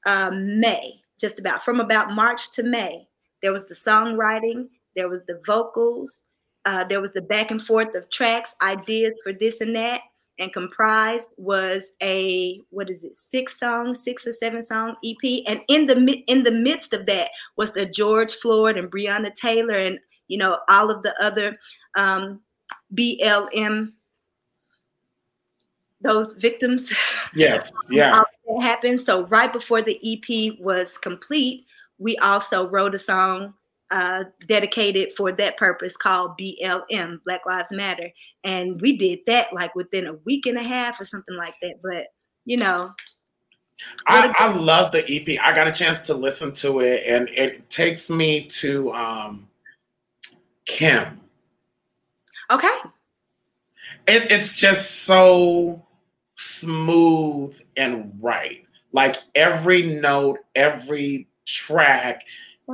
uh, 0.06 0.30
May, 0.32 1.00
just 1.20 1.40
about 1.40 1.64
from 1.64 1.80
about 1.80 2.12
March 2.12 2.52
to 2.52 2.62
May, 2.62 3.08
there 3.42 3.52
was 3.52 3.66
the 3.66 3.74
songwriting, 3.74 4.68
there 4.94 5.08
was 5.08 5.24
the 5.24 5.40
vocals, 5.46 6.22
uh, 6.64 6.84
there 6.84 7.00
was 7.00 7.12
the 7.12 7.22
back 7.22 7.50
and 7.50 7.62
forth 7.62 7.94
of 7.94 8.08
tracks, 8.10 8.54
ideas 8.62 9.14
for 9.22 9.32
this 9.32 9.60
and 9.60 9.76
that 9.76 10.02
and 10.38 10.52
comprised 10.52 11.34
was 11.38 11.92
a 12.02 12.60
what 12.70 12.90
is 12.90 13.04
it 13.04 13.16
six 13.16 13.58
song 13.58 13.94
six 13.94 14.26
or 14.26 14.32
seven 14.32 14.62
song 14.62 14.96
ep 15.04 15.42
and 15.46 15.60
in 15.68 15.86
the 15.86 16.22
in 16.26 16.42
the 16.42 16.50
midst 16.50 16.92
of 16.92 17.06
that 17.06 17.30
was 17.56 17.72
the 17.72 17.86
george 17.86 18.34
floyd 18.34 18.76
and 18.76 18.90
breonna 18.90 19.32
taylor 19.34 19.74
and 19.74 19.98
you 20.28 20.36
know 20.36 20.58
all 20.68 20.90
of 20.90 21.02
the 21.02 21.14
other 21.22 21.58
um, 21.96 22.40
blm 22.94 23.92
those 26.02 26.32
victims. 26.34 26.92
Yes 27.34 27.72
yeah. 27.90 28.20
That 28.46 28.62
happened. 28.62 29.00
So 29.00 29.26
right 29.26 29.52
before 29.52 29.82
the 29.82 29.98
ep 30.04 30.58
was 30.60 30.96
complete 30.98 31.66
we 31.98 32.16
also 32.18 32.68
wrote 32.68 32.94
a 32.94 32.98
song 32.98 33.54
uh, 33.90 34.24
dedicated 34.46 35.12
for 35.16 35.32
that 35.32 35.56
purpose 35.56 35.96
called 35.96 36.38
BLM, 36.38 37.22
Black 37.24 37.42
Lives 37.46 37.72
Matter. 37.72 38.10
And 38.44 38.80
we 38.80 38.96
did 38.96 39.20
that 39.26 39.52
like 39.52 39.74
within 39.74 40.06
a 40.06 40.14
week 40.24 40.46
and 40.46 40.58
a 40.58 40.62
half 40.62 41.00
or 41.00 41.04
something 41.04 41.36
like 41.36 41.54
that. 41.62 41.76
But, 41.82 42.06
you 42.44 42.56
know. 42.56 42.90
I, 44.06 44.32
I 44.38 44.54
love 44.54 44.92
the 44.92 45.04
EP. 45.04 45.38
I 45.42 45.54
got 45.54 45.68
a 45.68 45.72
chance 45.72 46.00
to 46.00 46.14
listen 46.14 46.52
to 46.54 46.80
it, 46.80 47.02
and 47.06 47.28
it 47.28 47.68
takes 47.68 48.08
me 48.08 48.44
to 48.44 48.90
um, 48.92 49.48
Kim. 50.64 51.20
Okay. 52.50 52.78
It, 54.06 54.30
it's 54.30 54.56
just 54.56 55.04
so 55.04 55.84
smooth 56.36 57.58
and 57.76 58.12
right. 58.20 58.64
Like 58.92 59.16
every 59.34 59.82
note, 59.82 60.38
every 60.54 61.28
track, 61.44 62.24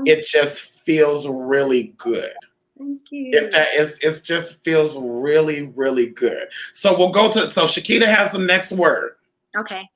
it 0.07 0.25
just 0.25 0.81
feels 0.81 1.27
really 1.29 1.95
good. 1.97 2.33
Thank 2.79 3.11
you. 3.11 3.31
If 3.33 3.53
that 3.53 3.75
is, 3.75 3.99
it 4.01 4.25
just 4.25 4.63
feels 4.65 4.97
really, 4.97 5.73
really 5.75 6.07
good. 6.07 6.49
So 6.73 6.97
we'll 6.97 7.11
go 7.11 7.31
to. 7.33 7.51
So 7.51 7.65
Shakita 7.65 8.07
has 8.07 8.33
the 8.33 8.39
next 8.39 8.73
word. 8.73 9.13
Okay. 9.57 9.89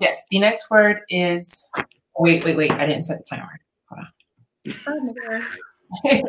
Yes, 0.00 0.22
the 0.30 0.38
next 0.38 0.70
word 0.70 1.00
is. 1.08 1.66
Wait, 2.18 2.44
wait, 2.44 2.56
wait! 2.56 2.70
I 2.70 2.86
didn't 2.86 3.04
set 3.04 3.18
the 3.18 3.36
timer. 3.36 3.60
Hold 3.88 4.06
on. 4.06 5.14
Oh, 5.98 6.10
okay. 6.10 6.22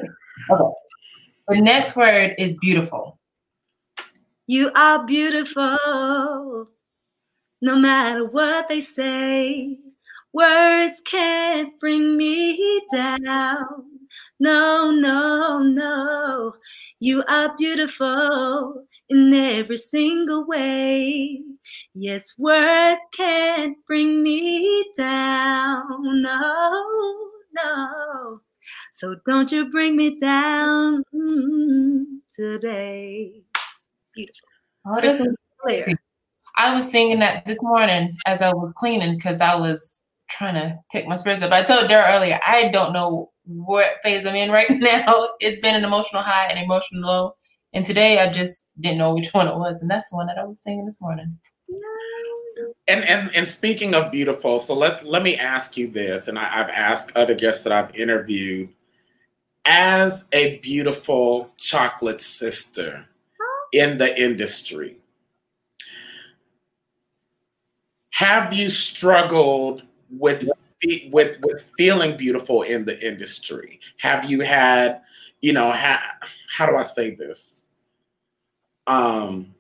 The 1.48 1.62
next 1.62 1.96
word 1.96 2.34
is 2.38 2.58
beautiful. 2.60 3.20
You 4.48 4.72
are 4.76 5.06
beautiful, 5.06 6.68
no 7.62 7.76
matter 7.76 8.26
what 8.26 8.68
they 8.68 8.80
say. 8.80 9.80
Words 10.36 11.02
can't 11.06 11.80
bring 11.80 12.18
me 12.18 12.82
down. 12.94 13.86
No, 14.38 14.92
no, 14.92 15.60
no. 15.60 16.54
You 17.00 17.24
are 17.30 17.56
beautiful 17.58 18.86
in 19.08 19.34
every 19.34 19.78
single 19.78 20.46
way. 20.46 21.42
Yes, 21.94 22.34
words 22.38 23.02
can't 23.16 23.78
bring 23.88 24.24
me 24.24 24.92
down. 24.98 25.88
No, 26.22 27.30
no. 27.54 28.42
So 28.94 29.16
don't 29.26 29.50
you 29.54 29.72
bring 29.72 29.96
me 29.96 30.20
down 30.20 31.06
today. 32.30 33.42
Beautiful. 34.14 34.50
Oh, 34.86 35.00
I 36.58 36.74
was 36.74 36.92
singing 36.92 37.20
that 37.20 37.46
this 37.46 37.62
morning 37.62 38.18
as 38.26 38.42
I 38.42 38.54
was 38.54 38.74
cleaning 38.76 39.16
because 39.16 39.40
I 39.40 39.56
was 39.56 40.10
trying 40.38 40.56
to 40.56 40.80
pick 40.92 41.08
my 41.08 41.16
spirits 41.16 41.42
up. 41.42 41.52
I 41.52 41.64
told 41.64 41.88
Dara 41.88 42.14
earlier, 42.16 42.40
I 42.46 42.70
don't 42.70 42.94
know 42.94 43.32
what 43.46 43.98
phase 44.04 44.26
I'm 44.26 44.36
in 44.36 44.52
right 44.52 44.70
now. 44.70 45.30
It's 45.40 45.60
been 45.60 45.76
an 45.76 45.84
emotional 45.86 46.22
high 46.22 46.48
and 46.48 46.60
emotional 46.60 47.02
low. 47.02 47.36
And 47.74 47.86
today 47.86 48.20
I 48.20 48.32
just 48.32 48.66
didn't 48.80 48.98
know 48.98 49.14
which 49.14 49.30
one 49.34 49.48
it 49.48 49.56
was. 49.56 49.82
And 49.82 49.90
that's 49.90 50.10
the 50.10 50.18
one 50.18 50.28
that 50.28 50.38
I 50.38 50.46
was 50.46 50.62
singing 50.62 50.86
this 50.86 51.02
morning. 51.02 51.38
And 52.88 53.04
and 53.04 53.36
and 53.36 53.48
speaking 53.48 53.94
of 53.94 54.12
beautiful, 54.12 54.60
so 54.60 54.76
let's 54.76 55.04
let 55.04 55.24
me 55.24 55.36
ask 55.36 55.76
you 55.76 55.88
this, 55.90 56.28
and 56.28 56.38
I, 56.40 56.62
I've 56.62 56.70
asked 56.70 57.12
other 57.16 57.36
guests 57.36 57.64
that 57.64 57.74
I've 57.74 57.94
interviewed. 57.96 58.70
As 59.66 60.28
a 60.32 60.60
beautiful 60.60 61.50
chocolate 61.58 62.22
sister 62.22 63.08
in 63.74 63.98
the 63.98 64.16
industry, 64.22 64.98
have 68.12 68.54
you 68.54 68.70
struggled 68.70 69.84
with 70.10 70.50
with 71.12 71.40
with 71.42 71.72
feeling 71.78 72.18
beautiful 72.18 72.62
in 72.64 72.86
the 72.86 73.00
industry? 73.06 73.80
Have 73.98 74.30
you 74.30 74.42
had, 74.42 75.02
you 75.42 75.54
know, 75.54 75.72
ha, 75.72 76.18
how 76.52 76.66
do 76.66 76.76
I 76.76 76.84
say 76.84 77.16
this? 77.16 77.64
Um, 78.88 79.56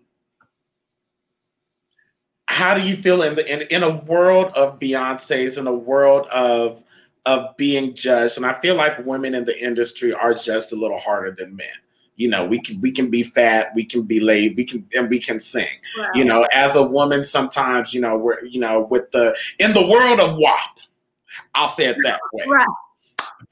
how 2.47 2.73
do 2.75 2.81
you 2.81 2.95
feel 2.95 3.23
in 3.23 3.35
the 3.35 3.51
in, 3.51 3.61
in 3.69 3.83
a 3.83 3.97
world 4.03 4.51
of 4.55 4.79
Beyonce's, 4.79 5.57
in 5.57 5.67
a 5.67 5.73
world 5.73 6.27
of 6.27 6.83
of 7.25 7.55
being 7.57 7.93
judged? 7.93 8.37
And 8.37 8.45
I 8.45 8.53
feel 8.59 8.75
like 8.75 9.05
women 9.05 9.33
in 9.33 9.45
the 9.45 9.57
industry 9.57 10.13
are 10.13 10.33
just 10.33 10.71
a 10.71 10.75
little 10.75 10.99
harder 10.99 11.31
than 11.31 11.55
men. 11.55 11.67
You 12.15 12.29
know, 12.29 12.45
we 12.45 12.59
can 12.59 12.79
we 12.81 12.91
can 12.91 13.09
be 13.09 13.23
fat, 13.23 13.71
we 13.75 13.83
can 13.83 14.03
be 14.03 14.19
laid, 14.19 14.55
we 14.55 14.63
can 14.63 14.87
and 14.95 15.09
we 15.09 15.19
can 15.19 15.39
sing. 15.39 15.67
Wow. 15.97 16.09
You 16.15 16.25
know, 16.25 16.47
as 16.53 16.75
a 16.75 16.83
woman, 16.83 17.23
sometimes 17.25 17.93
you 17.93 18.01
know 18.01 18.17
we're 18.17 18.43
you 18.45 18.59
know 18.59 18.81
with 18.89 19.11
the 19.11 19.35
in 19.59 19.73
the 19.73 19.85
world 19.85 20.19
of 20.19 20.37
WAP, 20.37 20.79
I'll 21.55 21.67
say 21.67 21.87
it 21.87 21.97
that 22.03 22.19
way. 22.33 22.45
Right. 22.47 22.67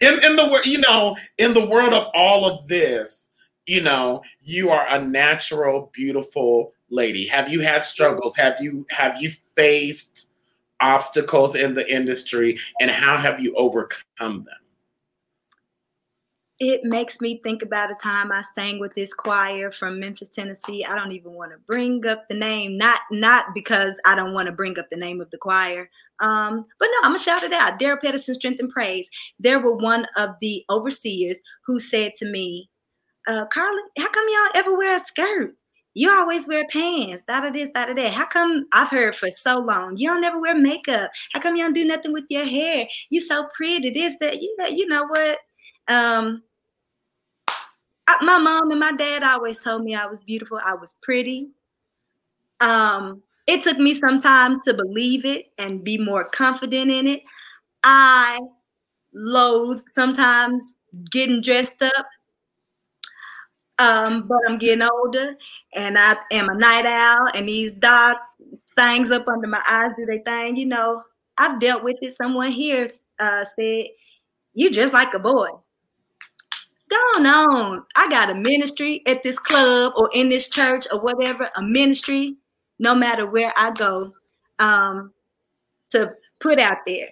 in 0.00 0.24
in 0.24 0.36
the 0.36 0.48
world, 0.50 0.66
you 0.66 0.78
know, 0.78 1.16
in 1.38 1.52
the 1.52 1.66
world 1.66 1.92
of 1.92 2.08
all 2.14 2.46
of 2.46 2.66
this, 2.68 3.30
you 3.66 3.80
know, 3.80 4.22
you 4.42 4.70
are 4.70 4.86
a 4.88 5.02
natural, 5.02 5.90
beautiful 5.92 6.72
lady. 6.90 7.26
Have 7.26 7.48
you 7.48 7.60
had 7.60 7.84
struggles? 7.84 8.36
Have 8.36 8.56
you 8.60 8.86
have 8.90 9.20
you 9.20 9.30
faced 9.56 10.30
obstacles 10.80 11.54
in 11.54 11.74
the 11.74 11.92
industry, 11.92 12.58
and 12.80 12.90
how 12.90 13.16
have 13.16 13.40
you 13.40 13.54
overcome 13.56 14.44
them? 14.44 14.63
It 16.60 16.82
makes 16.84 17.20
me 17.20 17.40
think 17.42 17.62
about 17.62 17.90
a 17.90 17.96
time 18.02 18.30
I 18.30 18.42
sang 18.42 18.78
with 18.78 18.94
this 18.94 19.12
choir 19.12 19.70
from 19.72 19.98
Memphis, 19.98 20.30
Tennessee. 20.30 20.84
I 20.84 20.94
don't 20.94 21.12
even 21.12 21.32
want 21.32 21.50
to 21.52 21.58
bring 21.66 22.06
up 22.06 22.24
the 22.28 22.36
name, 22.36 22.78
not 22.78 23.00
not 23.10 23.46
because 23.54 24.00
I 24.06 24.14
don't 24.14 24.34
want 24.34 24.46
to 24.46 24.52
bring 24.52 24.78
up 24.78 24.86
the 24.90 24.96
name 24.96 25.20
of 25.20 25.30
the 25.30 25.38
choir. 25.38 25.90
Um, 26.20 26.64
but 26.78 26.86
no, 26.86 26.98
I'm 27.02 27.10
gonna 27.10 27.18
shout 27.18 27.42
it 27.42 27.52
out. 27.52 27.80
Daryl 27.80 28.00
Pedersen, 28.00 28.36
Strength 28.36 28.60
and 28.60 28.70
Praise. 28.70 29.08
There 29.38 29.58
were 29.58 29.76
one 29.76 30.06
of 30.16 30.30
the 30.40 30.64
overseers 30.70 31.40
who 31.66 31.80
said 31.80 32.12
to 32.18 32.30
me, 32.30 32.70
uh, 33.26 33.46
Carly, 33.52 33.82
how 33.98 34.10
come 34.10 34.24
y'all 34.28 34.60
ever 34.60 34.76
wear 34.76 34.94
a 34.94 34.98
skirt? 35.00 35.56
You 35.96 36.10
always 36.10 36.48
wear 36.48 36.66
pants, 36.72 37.22
that 37.28 37.44
it 37.44 37.54
is, 37.54 37.70
that 37.72 37.88
it 37.88 37.98
is. 37.98 38.12
How 38.12 38.26
come 38.26 38.66
I've 38.72 38.90
heard 38.90 39.14
for 39.14 39.30
so 39.30 39.60
long? 39.60 39.96
You 39.96 40.08
don't 40.08 40.20
never 40.20 40.40
wear 40.40 40.54
makeup. 40.56 41.10
How 41.32 41.40
come 41.40 41.54
you 41.54 41.62
don't 41.64 41.72
do 41.72 41.84
nothing 41.84 42.12
with 42.12 42.24
your 42.30 42.44
hair? 42.44 42.86
You 43.10 43.20
so 43.20 43.46
pretty. 43.56 43.90
This, 43.90 44.16
that, 44.20 44.42
you 44.42 44.56
you 44.70 44.86
know 44.86 45.06
what? 45.06 45.38
Um, 45.88 46.42
I, 48.06 48.24
my 48.24 48.38
mom 48.38 48.70
and 48.70 48.80
my 48.80 48.92
dad 48.92 49.22
always 49.22 49.58
told 49.58 49.82
me 49.82 49.94
I 49.94 50.06
was 50.06 50.20
beautiful. 50.20 50.60
I 50.64 50.74
was 50.74 50.96
pretty. 51.02 51.48
Um, 52.60 53.22
it 53.46 53.62
took 53.62 53.78
me 53.78 53.94
some 53.94 54.20
time 54.20 54.60
to 54.62 54.74
believe 54.74 55.24
it 55.24 55.46
and 55.58 55.84
be 55.84 55.98
more 55.98 56.24
confident 56.24 56.90
in 56.90 57.06
it. 57.06 57.22
I 57.82 58.40
loathe 59.12 59.82
sometimes 59.92 60.74
getting 61.10 61.40
dressed 61.40 61.82
up. 61.82 62.06
Um, 63.78 64.28
but 64.28 64.38
I'm 64.48 64.58
getting 64.58 64.86
older 64.88 65.34
and 65.74 65.98
I 65.98 66.14
am 66.32 66.48
a 66.48 66.54
night 66.54 66.86
owl 66.86 67.26
and 67.34 67.48
these 67.48 67.72
dark 67.72 68.18
things 68.76 69.10
up 69.10 69.26
under 69.26 69.48
my 69.48 69.62
eyes 69.68 69.90
do 69.96 70.06
they 70.06 70.18
thing. 70.18 70.56
You 70.56 70.66
know, 70.66 71.02
I've 71.38 71.58
dealt 71.58 71.82
with 71.82 71.96
it. 72.00 72.12
Someone 72.12 72.52
here 72.52 72.92
uh, 73.18 73.44
said, 73.58 73.86
You 74.54 74.70
just 74.70 74.92
like 74.92 75.12
a 75.14 75.18
boy. 75.18 75.48
Go 76.94 77.24
on. 77.26 77.84
I 77.96 78.08
got 78.08 78.30
a 78.30 78.34
ministry 78.34 79.02
at 79.06 79.22
this 79.24 79.38
club 79.38 79.94
or 79.96 80.10
in 80.14 80.28
this 80.28 80.48
church 80.48 80.86
or 80.92 81.00
whatever, 81.00 81.50
a 81.56 81.62
ministry, 81.62 82.36
no 82.78 82.94
matter 82.94 83.26
where 83.26 83.52
I 83.56 83.72
go, 83.72 84.12
um, 84.60 85.12
to 85.90 86.12
put 86.40 86.60
out 86.60 86.78
there. 86.86 87.10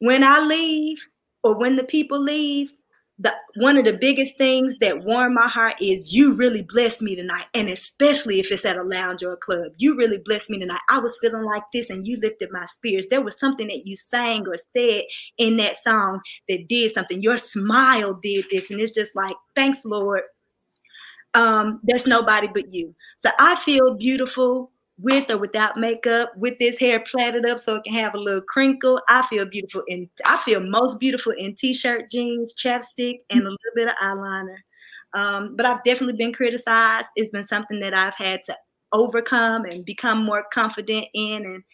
When 0.00 0.24
I 0.24 0.40
leave 0.40 1.08
or 1.44 1.58
when 1.58 1.76
the 1.76 1.84
people 1.84 2.20
leave, 2.22 2.72
the 3.20 3.34
one 3.56 3.76
of 3.76 3.84
the 3.84 3.92
biggest 3.92 4.38
things 4.38 4.78
that 4.78 5.04
warm 5.04 5.34
my 5.34 5.46
heart 5.46 5.74
is 5.80 6.14
you 6.14 6.32
really 6.32 6.62
blessed 6.62 7.02
me 7.02 7.14
tonight. 7.14 7.44
And 7.54 7.68
especially 7.68 8.40
if 8.40 8.50
it's 8.50 8.64
at 8.64 8.78
a 8.78 8.82
lounge 8.82 9.22
or 9.22 9.32
a 9.32 9.36
club 9.36 9.72
you 9.76 9.94
really 9.94 10.18
blessed 10.24 10.50
me 10.50 10.58
tonight. 10.58 10.80
I 10.88 10.98
was 10.98 11.18
feeling 11.20 11.44
like 11.44 11.64
this 11.72 11.90
and 11.90 12.06
you 12.06 12.16
lifted 12.16 12.50
my 12.50 12.64
spirits. 12.64 13.08
There 13.10 13.20
was 13.20 13.38
something 13.38 13.68
that 13.68 13.86
you 13.86 13.94
sang 13.94 14.46
or 14.48 14.56
said 14.56 15.02
in 15.36 15.58
that 15.58 15.76
song 15.76 16.20
that 16.48 16.66
did 16.68 16.92
something. 16.92 17.22
Your 17.22 17.36
smile 17.36 18.14
did 18.14 18.46
this. 18.50 18.70
And 18.70 18.80
it's 18.80 18.92
just 18.92 19.14
like 19.14 19.36
thanks 19.54 19.84
lord. 19.84 20.22
Um 21.34 21.80
there's 21.82 22.06
nobody 22.06 22.48
but 22.48 22.72
you. 22.72 22.94
So 23.18 23.30
i 23.38 23.54
feel 23.54 23.94
beautiful 23.94 24.70
with 25.02 25.30
or 25.30 25.38
without 25.38 25.76
makeup, 25.76 26.32
with 26.36 26.58
this 26.58 26.78
hair 26.78 27.00
plaited 27.00 27.48
up 27.48 27.58
so 27.58 27.76
it 27.76 27.84
can 27.84 27.94
have 27.94 28.14
a 28.14 28.18
little 28.18 28.42
crinkle. 28.42 29.00
I 29.08 29.22
feel 29.22 29.46
beautiful 29.46 29.82
in 29.88 30.08
I 30.26 30.36
feel 30.38 30.60
most 30.60 31.00
beautiful 31.00 31.32
in 31.32 31.54
t-shirt, 31.54 32.10
jeans, 32.10 32.54
chapstick, 32.54 33.20
and 33.30 33.40
a 33.42 33.50
little 33.50 33.56
bit 33.74 33.88
of 33.88 33.94
eyeliner. 34.02 34.56
Um, 35.14 35.56
but 35.56 35.66
I've 35.66 35.82
definitely 35.84 36.16
been 36.16 36.32
criticized. 36.32 37.08
It's 37.16 37.30
been 37.30 37.44
something 37.44 37.80
that 37.80 37.94
I've 37.94 38.14
had 38.14 38.42
to 38.44 38.56
overcome 38.92 39.64
and 39.64 39.84
become 39.84 40.22
more 40.24 40.44
confident 40.52 41.06
in. 41.14 41.44
And 41.44 41.64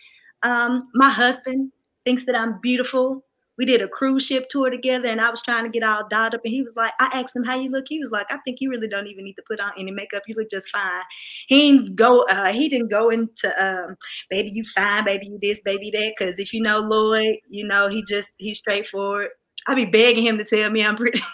um, 0.43 0.89
my 0.95 1.11
husband 1.11 1.72
thinks 2.05 2.24
that 2.27 2.37
I'm 2.37 2.61
beautiful 2.61 3.24
we 3.59 3.64
did 3.64 3.80
a 3.80 3.88
cruise 3.88 4.26
ship 4.26 4.48
tour 4.48 4.70
together 4.70 5.09
and 5.09 5.20
I 5.20 5.30
was 5.30 5.42
trying 5.42 5.64
to 5.64 5.70
get 5.70 5.82
all 5.82 6.07
dolled 6.09 6.34
up 6.34 6.40
and 6.44 6.52
he 6.52 6.62
was 6.62 6.76
like, 6.76 6.92
I 7.00 7.07
asked 7.12 7.34
him 7.34 7.44
how 7.44 7.59
you 7.59 7.70
look. 7.70 7.86
He 7.88 7.98
was 7.98 8.11
like, 8.11 8.26
I 8.30 8.38
think 8.38 8.61
you 8.61 8.70
really 8.70 8.88
don't 8.88 9.07
even 9.07 9.24
need 9.24 9.34
to 9.34 9.42
put 9.46 9.61
on 9.61 9.72
any 9.78 9.90
makeup. 9.90 10.22
You 10.26 10.34
look 10.36 10.50
just 10.50 10.70
fine. 10.70 11.02
He 11.46 11.72
didn't 11.72 11.96
go, 11.96 12.24
uh, 12.28 12.52
he 12.52 12.68
didn't 12.68 12.90
go 12.90 13.09
into 13.11 13.48
um, 13.59 13.96
baby, 14.28 14.50
you 14.50 14.64
fine, 14.64 15.04
baby, 15.04 15.28
you 15.28 15.38
this, 15.40 15.61
baby, 15.61 15.90
that. 15.92 16.14
Cause 16.18 16.38
if 16.38 16.52
you 16.52 16.61
know 16.61 16.80
Lloyd, 16.80 17.38
you 17.48 17.66
know, 17.66 17.88
he 17.88 18.04
just 18.07 18.34
he's 18.38 18.59
straightforward. 18.59 19.28
I'd 19.66 19.76
be 19.76 19.86
begging 19.86 20.26
him 20.26 20.38
to 20.38 20.44
tell 20.44 20.70
me 20.70 20.84
I'm 20.84 20.96
pretty. 20.96 21.20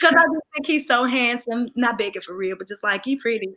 Cause 0.00 0.14
I 0.14 0.22
just 0.22 0.46
think 0.54 0.66
he's 0.66 0.86
so 0.86 1.04
handsome. 1.04 1.68
Not 1.74 1.98
begging 1.98 2.22
for 2.22 2.34
real, 2.36 2.56
but 2.56 2.68
just 2.68 2.84
like 2.84 3.06
you 3.06 3.18
pretty. 3.18 3.54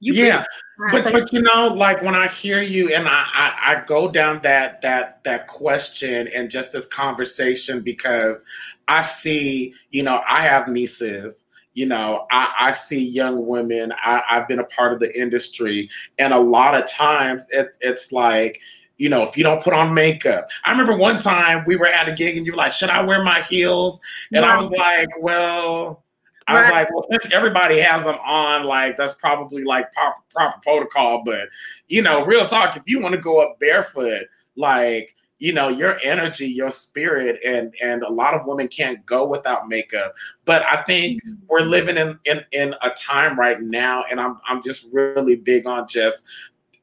You 0.00 0.12
yeah, 0.12 0.44
but 0.92 1.12
but 1.12 1.32
you 1.32 1.42
know, 1.42 1.74
like 1.76 2.02
when 2.02 2.14
I 2.14 2.28
hear 2.28 2.62
you 2.62 2.94
and 2.94 3.08
I, 3.08 3.26
I 3.34 3.52
I 3.66 3.84
go 3.84 4.08
down 4.08 4.40
that 4.42 4.80
that 4.82 5.24
that 5.24 5.48
question 5.48 6.28
and 6.28 6.48
just 6.48 6.72
this 6.72 6.86
conversation 6.86 7.80
because 7.80 8.44
I 8.86 9.02
see, 9.02 9.74
you 9.90 10.04
know, 10.04 10.22
I 10.28 10.42
have 10.42 10.68
nieces 10.68 11.46
you 11.78 11.86
know 11.86 12.26
I, 12.32 12.52
I, 12.58 12.72
see 12.72 13.02
young 13.04 13.46
women. 13.46 13.92
I, 13.92 14.20
have 14.28 14.48
been 14.48 14.58
a 14.58 14.64
part 14.64 14.92
of 14.92 14.98
the 14.98 15.16
industry. 15.16 15.88
And 16.18 16.34
a 16.34 16.38
lot 16.38 16.74
of 16.74 16.90
times 16.90 17.46
it, 17.50 17.78
it's 17.80 18.10
like 18.10 18.60
you 18.96 19.08
know 19.08 19.22
if 19.22 19.36
you 19.36 19.44
don't 19.44 19.62
put 19.62 19.72
on 19.72 19.94
makeup. 19.94 20.48
I 20.64 20.72
remember 20.72 20.96
one 20.96 21.20
time 21.20 21.62
we 21.68 21.76
were 21.76 21.86
at 21.86 22.08
a 22.08 22.12
gig 22.12 22.36
and 22.36 22.44
you 22.44 22.52
were 22.52 22.56
like 22.56 22.72
should 22.72 22.90
i 22.90 23.00
wear 23.02 23.22
my 23.22 23.42
heels? 23.42 24.00
And 24.32 24.44
i 24.44 24.56
was 24.56 24.70
like 24.70 25.08
well 25.20 26.02
I 26.48 26.62
was 26.62 26.70
like, 26.70 26.94
well, 26.94 27.06
since 27.10 27.32
everybody 27.32 27.78
has 27.78 28.04
them 28.04 28.16
on, 28.24 28.64
like 28.64 28.96
that's 28.96 29.12
probably 29.14 29.64
like 29.64 29.92
proper, 29.92 30.20
proper 30.34 30.58
protocol. 30.62 31.22
But 31.24 31.48
you 31.88 32.02
know, 32.02 32.24
real 32.24 32.46
talk, 32.46 32.76
if 32.76 32.82
you 32.86 33.00
want 33.00 33.14
to 33.14 33.20
go 33.20 33.38
up 33.38 33.60
barefoot, 33.60 34.24
like 34.56 35.14
you 35.38 35.52
know, 35.52 35.68
your 35.68 35.98
energy, 36.02 36.48
your 36.48 36.70
spirit, 36.70 37.38
and 37.46 37.72
and 37.82 38.02
a 38.02 38.10
lot 38.10 38.34
of 38.34 38.46
women 38.46 38.66
can't 38.68 39.04
go 39.06 39.26
without 39.26 39.68
makeup. 39.68 40.14
But 40.44 40.64
I 40.64 40.82
think 40.82 41.22
mm-hmm. 41.22 41.34
we're 41.46 41.60
living 41.60 41.96
in, 41.96 42.18
in 42.24 42.44
in 42.52 42.74
a 42.82 42.90
time 42.90 43.38
right 43.38 43.60
now, 43.60 44.04
and 44.10 44.20
I'm 44.20 44.40
I'm 44.48 44.62
just 44.62 44.88
really 44.92 45.36
big 45.36 45.66
on 45.66 45.86
just 45.86 46.24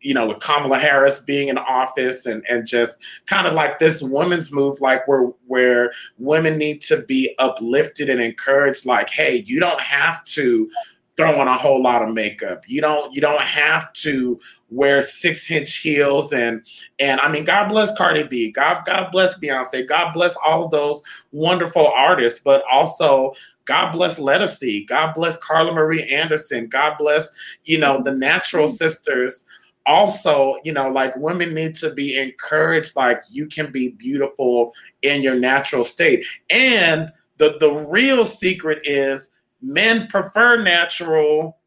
you 0.05 0.13
know, 0.13 0.27
with 0.27 0.39
Kamala 0.39 0.77
Harris 0.77 1.19
being 1.19 1.47
in 1.47 1.57
office 1.57 2.27
and, 2.27 2.45
and 2.47 2.67
just 2.67 3.01
kind 3.25 3.47
of 3.47 3.53
like 3.53 3.79
this 3.79 4.03
women's 4.03 4.53
move, 4.53 4.79
like 4.79 5.07
where 5.07 5.31
where 5.47 5.91
women 6.19 6.59
need 6.59 6.81
to 6.81 7.01
be 7.01 7.33
uplifted 7.39 8.07
and 8.07 8.21
encouraged, 8.21 8.85
like, 8.85 9.09
hey, 9.09 9.43
you 9.47 9.59
don't 9.59 9.81
have 9.81 10.23
to 10.25 10.69
throw 11.17 11.39
on 11.39 11.47
a 11.47 11.57
whole 11.57 11.81
lot 11.81 12.03
of 12.03 12.13
makeup. 12.13 12.63
You 12.67 12.81
don't 12.81 13.15
you 13.15 13.19
don't 13.19 13.41
have 13.41 13.91
to 13.93 14.39
wear 14.69 15.01
six 15.01 15.49
inch 15.49 15.77
heels 15.77 16.31
and 16.31 16.63
and 16.99 17.19
I 17.21 17.31
mean 17.31 17.43
God 17.43 17.69
bless 17.69 17.97
Cardi 17.97 18.27
B, 18.27 18.51
God 18.51 18.83
God 18.85 19.11
bless 19.11 19.35
Beyonce, 19.39 19.87
God 19.87 20.13
bless 20.13 20.35
all 20.45 20.65
of 20.65 20.71
those 20.71 21.01
wonderful 21.31 21.87
artists, 21.87 22.39
but 22.43 22.63
also 22.71 23.33
God 23.65 23.91
bless 23.93 24.19
Ledisi, 24.19 24.87
God 24.87 25.15
bless 25.15 25.35
Carla 25.37 25.73
Marie 25.73 26.03
Anderson, 26.03 26.67
God 26.67 26.95
bless, 26.99 27.31
you 27.63 27.79
know, 27.79 28.03
the 28.03 28.11
natural 28.11 28.67
mm. 28.67 28.71
sisters 28.71 29.45
also, 29.85 30.55
you 30.63 30.73
know, 30.73 30.89
like 30.89 31.15
women 31.17 31.53
need 31.53 31.75
to 31.75 31.93
be 31.93 32.17
encouraged, 32.17 32.95
like 32.95 33.21
you 33.29 33.47
can 33.47 33.71
be 33.71 33.89
beautiful 33.89 34.73
in 35.01 35.21
your 35.21 35.35
natural 35.35 35.83
state. 35.83 36.25
And 36.49 37.11
the, 37.37 37.57
the 37.59 37.71
real 37.71 38.25
secret 38.25 38.79
is 38.83 39.29
men 39.61 40.07
prefer 40.07 40.61
natural 40.61 41.59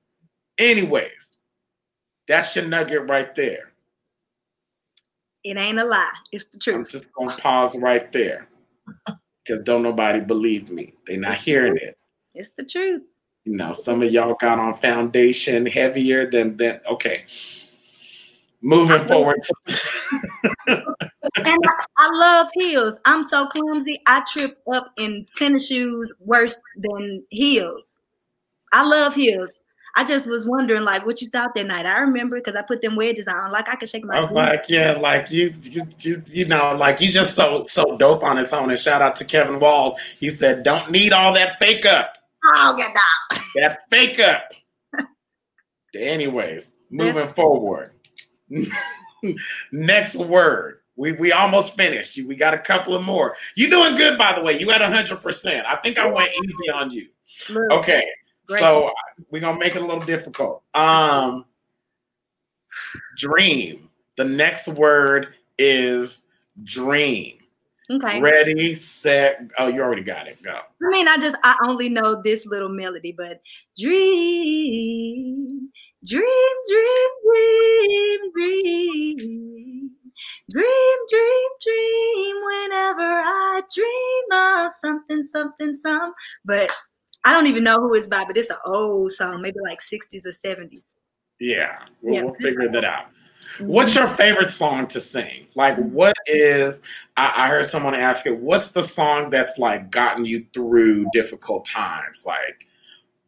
anyways. 0.59 1.37
That's 2.27 2.55
your 2.57 2.67
nugget 2.67 3.09
right 3.09 3.35
there. 3.35 3.73
It 5.45 5.57
ain't 5.57 5.79
a 5.79 5.85
lie. 5.85 6.13
It's 6.33 6.47
the 6.47 6.59
truth. 6.59 6.77
I'm 6.77 6.87
just 6.87 7.13
gonna 7.13 7.37
pause 7.37 7.77
right 7.79 8.11
there. 8.13 8.49
Because 9.45 9.65
don't 9.65 9.83
nobody 9.83 10.21
believe 10.21 10.69
me. 10.69 10.93
They're 11.07 11.17
not 11.17 11.39
hearing 11.39 11.79
it. 11.79 11.97
It's 12.35 12.51
the 12.51 12.65
truth. 12.65 13.01
You 13.47 13.57
know, 13.57 13.73
some 13.73 14.03
of 14.03 14.13
y'all 14.13 14.37
got 14.39 14.59
on 14.59 14.75
foundation 14.75 15.65
heavier 15.65 16.31
than 16.31 16.59
than 16.59 16.81
okay 16.87 17.25
moving 18.63 19.07
forward. 19.07 19.41
and 20.67 20.85
I, 21.37 21.85
I, 21.97 22.11
love 22.13 22.49
heels. 22.55 22.99
I'm 23.05 23.23
so 23.23 23.47
clumsy. 23.47 24.01
I 24.07 24.23
trip 24.29 24.59
up 24.73 24.93
in 24.99 25.27
tennis 25.37 25.69
shoes 25.69 26.13
worse 26.21 26.61
than 26.77 27.25
heels. 27.31 27.99
I 28.73 28.87
love 28.87 29.15
heels. 29.15 29.53
I 29.97 30.05
just 30.05 30.29
was 30.29 30.47
wondering, 30.47 30.85
like, 30.85 31.05
what 31.05 31.21
you 31.21 31.29
thought 31.29 31.57
that 31.57 31.67
night. 31.67 31.85
I 31.85 31.99
remember 31.99 32.37
because 32.37 32.55
I 32.55 32.63
put 32.63 32.83
them 32.83 32.95
wedges 32.95 33.27
on. 33.27 33.51
Like, 33.51 33.69
I 33.69 33.75
could 33.75 33.89
shake 33.89 34.05
my. 34.05 34.17
I 34.17 34.21
was 34.21 34.31
like, 34.31 34.67
yeah, 34.69 34.93
like 34.93 35.31
you, 35.31 35.53
you, 35.63 35.83
you, 35.99 36.23
you 36.27 36.45
know, 36.45 36.77
like 36.77 37.01
you 37.01 37.11
just 37.11 37.35
so 37.35 37.65
so 37.67 37.97
dope 37.97 38.23
on 38.23 38.39
its 38.39 38.53
own. 38.53 38.71
And 38.71 38.79
shout 38.79 39.03
out 39.03 39.17
to 39.17 39.25
Kevin 39.25 39.59
Walls. 39.59 39.99
He 40.21 40.31
said, 40.31 40.63
"Don't 40.63 40.91
need 40.93 41.13
all 41.13 41.35
that 41.35 41.59
fake 41.59 41.85
up. 41.85 42.17
Oh, 42.45 42.77
get 42.77 42.95
down. 42.95 43.43
That 43.57 43.91
fake 43.91 44.21
up." 44.21 44.53
Anyways, 45.97 46.77
moving 46.91 47.29
forward. 47.31 47.91
Next 49.73 50.17
word. 50.17 50.81
We 50.97 51.13
we 51.13 51.33
almost 51.33 51.77
finished. 51.77 52.17
We 52.17 52.35
got 52.37 52.55
a 52.55 52.59
couple 52.59 52.95
of 52.95 53.05
more. 53.05 53.37
You 53.55 53.71
doing 53.71 53.95
good, 53.95 54.19
by 54.19 54.35
the 54.35 54.43
way. 54.43 54.59
You 54.59 54.71
at 54.73 54.83
hundred 54.83 55.21
percent. 55.21 55.65
I 55.67 55.77
think 55.77 55.97
I 55.97 56.11
went 56.11 56.31
easy 56.31 56.71
on 56.75 56.91
you. 56.91 57.09
Okay, 57.71 58.05
great. 58.49 58.61
so 58.61 58.91
we're 59.31 59.41
gonna 59.41 59.61
make 59.61 59.77
it 59.77 59.83
a 59.83 59.87
little 59.87 60.03
difficult. 60.03 60.63
Um, 60.75 61.45
dream. 63.17 63.91
The 64.17 64.25
next 64.25 64.67
word 64.67 65.35
is 65.57 66.23
dream. 66.65 67.39
okay. 67.89 68.21
Ready, 68.21 68.75
set. 68.75 69.49
Oh, 69.57 69.69
you 69.69 69.81
already 69.83 70.03
got 70.03 70.27
it. 70.27 70.43
Go. 70.43 70.59
I 70.83 70.89
mean, 70.89 71.07
I 71.07 71.17
just 71.19 71.37
I 71.45 71.57
only 71.63 71.89
know 71.89 72.21
this 72.21 72.45
little 72.45 72.69
melody, 72.69 73.13
but 73.13 73.41
dream, 73.79 75.71
dream, 76.07 76.23
dream, 76.69 77.11
dream, 77.25 78.21
dream, 78.35 79.91
dream, 80.51 80.99
dream, 81.11 81.49
dream. 81.63 82.37
Whenever 82.47 83.03
I 83.03 83.63
dream 83.75 84.33
of 84.33 84.71
something, 84.81 85.25
something, 85.25 85.77
some. 85.77 86.15
But 86.45 86.71
I 87.25 87.33
don't 87.33 87.47
even 87.47 87.65
know 87.65 87.77
who 87.77 87.95
it's 87.95 88.09
by. 88.09 88.25
But 88.25 88.37
it's 88.37 88.51
an 88.51 88.57
old 88.65 89.13
song, 89.13 89.43
maybe 89.43 89.59
like 89.63 89.79
'60s 89.81 90.27
or 90.27 90.31
'70s. 90.31 90.95
Yeah, 91.41 91.79
we'll, 92.03 92.15
Yeah. 92.15 92.23
we'll 92.23 92.35
figure 92.35 92.69
that 92.69 92.85
out. 92.85 93.07
What's 93.61 93.95
mm-hmm. 93.95 94.07
your 94.07 94.17
favorite 94.17 94.53
song 94.53 94.87
to 94.89 95.01
sing? 95.01 95.47
Like, 95.55 95.77
what 95.77 96.17
is? 96.27 96.81
I, 97.17 97.33
I 97.45 97.49
heard 97.49 97.67
someone 97.67 97.95
ask 97.95 98.27
it. 98.27 98.37
What's 98.37 98.71
the 98.71 98.83
song 98.83 99.31
that's 99.31 99.59
like 99.59 99.91
gotten 99.91 100.25
you 100.25 100.47
through 100.53 101.07
difficult 101.13 101.65
times? 101.65 102.25
Like, 102.27 102.67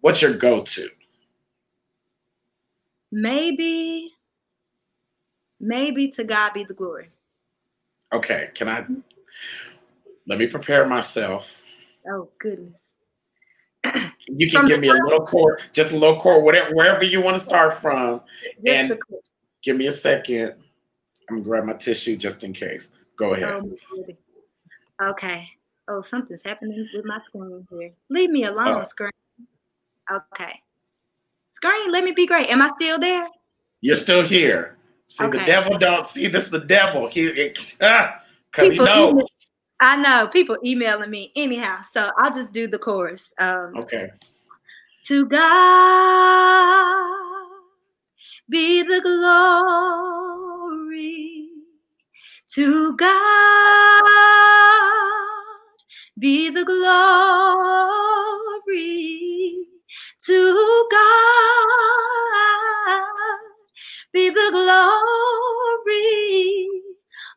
what's 0.01 0.23
your 0.23 0.35
go-to? 0.35 0.89
Maybe, 3.13 4.13
maybe 5.59 6.09
to 6.11 6.25
God 6.25 6.53
be 6.55 6.65
the 6.65 6.75
glory. 6.75 7.11
Okay, 8.13 8.49
can 8.55 8.69
I? 8.69 8.87
Let 10.27 10.39
me 10.39 10.47
prepare 10.47 10.87
myself. 10.87 11.63
Oh 12.09 12.29
goodness. 12.39 12.83
You 14.29 14.49
can 14.49 14.61
From 14.61 14.67
give 14.67 14.81
me 14.81 14.89
a 14.89 14.95
little 14.95 15.27
core, 15.27 15.59
just 15.73 15.93
a 15.93 15.97
little 15.97 16.19
chord, 16.21 16.45
whatever, 16.45 16.75
wherever 16.75 17.03
you 17.03 17.21
want 17.21 17.37
to 17.37 17.43
start 17.43 17.75
from. 17.75 18.21
And- 18.67 18.99
Give 19.63 19.77
me 19.77 19.89
a 19.89 19.93
second. 19.93 20.55
I'm 21.29 21.37
gonna 21.37 21.43
grab 21.43 21.65
my 21.65 21.75
tissue 21.75 22.17
just 22.17 22.45
in 22.45 22.55
case. 22.55 22.93
Go 23.17 23.31
oh, 23.31 23.33
ahead. 23.35 23.63
Oh, 25.03 25.09
okay. 25.11 25.49
Oh, 25.87 26.01
something's 26.01 26.43
happening 26.43 26.89
with 26.95 27.05
my 27.05 27.19
screen 27.27 27.67
here. 27.71 27.93
Leave 28.09 28.31
me 28.31 28.45
alone, 28.45 28.81
Oh. 28.81 28.83
screen. 28.85 29.11
Okay. 30.11 30.63
Screen, 31.63 31.93
let 31.93 32.05
me 32.05 32.13
be 32.13 32.25
great. 32.27 32.49
Am 32.49 32.63
I 32.63 32.69
still 32.69 32.99
there? 32.99 33.29
You're 33.83 33.95
still 33.97 34.23
here. 34.23 34.79
See, 35.09 35.27
the 35.27 35.39
devil 35.39 35.77
don't 35.77 36.09
see 36.09 36.27
this. 36.27 36.49
The 36.49 36.61
devil. 36.61 37.07
He, 37.07 37.27
it, 37.27 37.59
ah, 37.83 38.23
cause 38.51 38.73
he 38.73 38.79
knows. 38.79 39.11
email- 39.13 39.27
I 39.81 39.97
know 39.97 40.27
people 40.29 40.57
emailing 40.65 41.11
me 41.11 41.33
anyhow, 41.37 41.83
so 41.93 42.11
I'll 42.17 42.31
just 42.33 42.53
do 42.53 42.67
the 42.67 42.79
chorus. 42.79 43.33
Um, 43.39 43.75
Okay. 43.77 44.11
To 45.07 45.27
God 45.27 47.07
be 48.49 48.83
the 48.83 49.01
glory. 49.03 50.29
To 52.55 52.97
God 52.97 54.03
be 56.19 56.49
the 56.51 56.65
glory. 58.67 59.30
To 60.27 60.87
God 60.91 61.01
be 64.13 64.29
the 64.29 64.49
glory 64.53 64.77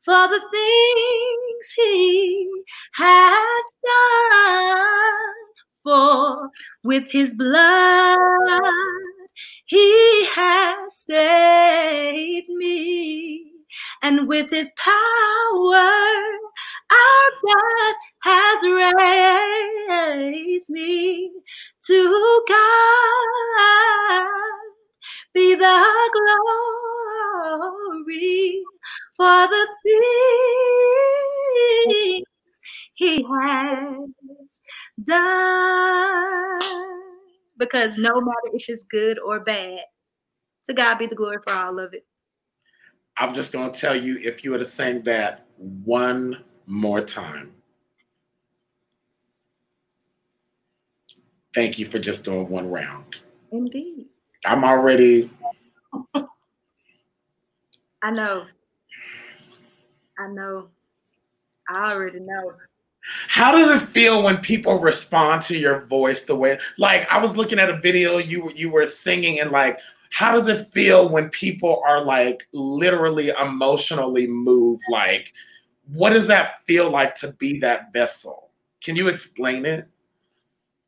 for 0.03 0.27
the 0.27 0.41
things 0.51 1.73
He 1.77 2.49
has 2.95 3.63
done. 3.85 5.33
For 5.83 6.49
with 6.83 7.09
His 7.09 7.35
blood 7.35 8.17
He 9.65 10.25
has 10.35 10.97
saved 11.05 12.49
me, 12.49 13.52
and 14.01 14.27
with 14.27 14.49
His 14.49 14.71
power 14.77 15.91
our 16.91 17.29
God 17.45 17.95
has 18.23 18.63
raised 20.23 20.69
me 20.69 21.31
to 21.85 22.43
God 22.47 24.27
be 25.33 25.55
the 25.55 26.09
glory 28.13 28.63
for 29.17 29.47
the 29.47 29.67
things 31.85 32.25
he 32.93 33.23
has 33.23 34.09
done. 35.03 36.61
Because 37.57 37.97
no 37.97 38.21
matter 38.21 38.51
if 38.53 38.69
it's 38.69 38.83
good 38.83 39.17
or 39.19 39.39
bad, 39.39 39.79
to 40.65 40.73
God 40.73 40.97
be 40.99 41.07
the 41.07 41.15
glory 41.15 41.37
for 41.43 41.53
all 41.53 41.79
of 41.79 41.93
it. 41.93 42.05
I'm 43.17 43.33
just 43.33 43.51
gonna 43.51 43.71
tell 43.71 43.95
you 43.95 44.17
if 44.17 44.43
you 44.43 44.51
were 44.51 44.59
to 44.59 44.65
sing 44.65 45.03
that 45.03 45.45
one 45.57 46.43
more 46.65 47.01
time. 47.01 47.51
Thank 51.53 51.77
you 51.77 51.85
for 51.85 51.99
just 51.99 52.25
doing 52.25 52.49
one 52.49 52.69
round. 52.69 53.19
Indeed. 53.51 54.07
I'm 54.45 54.63
already 54.63 55.29
I 58.03 58.11
know. 58.11 58.45
I 60.19 60.27
know. 60.27 60.67
I 61.69 61.93
already 61.93 62.19
know. 62.19 62.53
How 63.29 63.53
does 63.53 63.81
it 63.81 63.85
feel 63.87 64.23
when 64.23 64.37
people 64.37 64.79
respond 64.79 65.41
to 65.43 65.57
your 65.57 65.85
voice 65.85 66.23
the 66.23 66.35
way 66.35 66.59
like 66.77 67.09
I 67.11 67.21
was 67.21 67.37
looking 67.37 67.59
at 67.59 67.69
a 67.69 67.77
video 67.77 68.17
you 68.17 68.45
were 68.45 68.51
you 68.51 68.69
were 68.69 68.85
singing 68.87 69.39
and 69.39 69.51
like 69.51 69.79
how 70.13 70.31
does 70.31 70.47
it 70.47 70.71
feel 70.71 71.09
when 71.09 71.27
people 71.29 71.81
are 71.85 72.03
like 72.03 72.47
literally 72.53 73.29
emotionally 73.29 74.27
moved 74.27 74.83
like 74.89 75.33
what 75.87 76.11
does 76.11 76.27
that 76.27 76.65
feel 76.65 76.89
like 76.89 77.15
to 77.15 77.33
be 77.33 77.59
that 77.59 77.91
vessel? 77.91 78.49
Can 78.81 78.95
you 78.95 79.07
explain 79.07 79.65
it? 79.65 79.87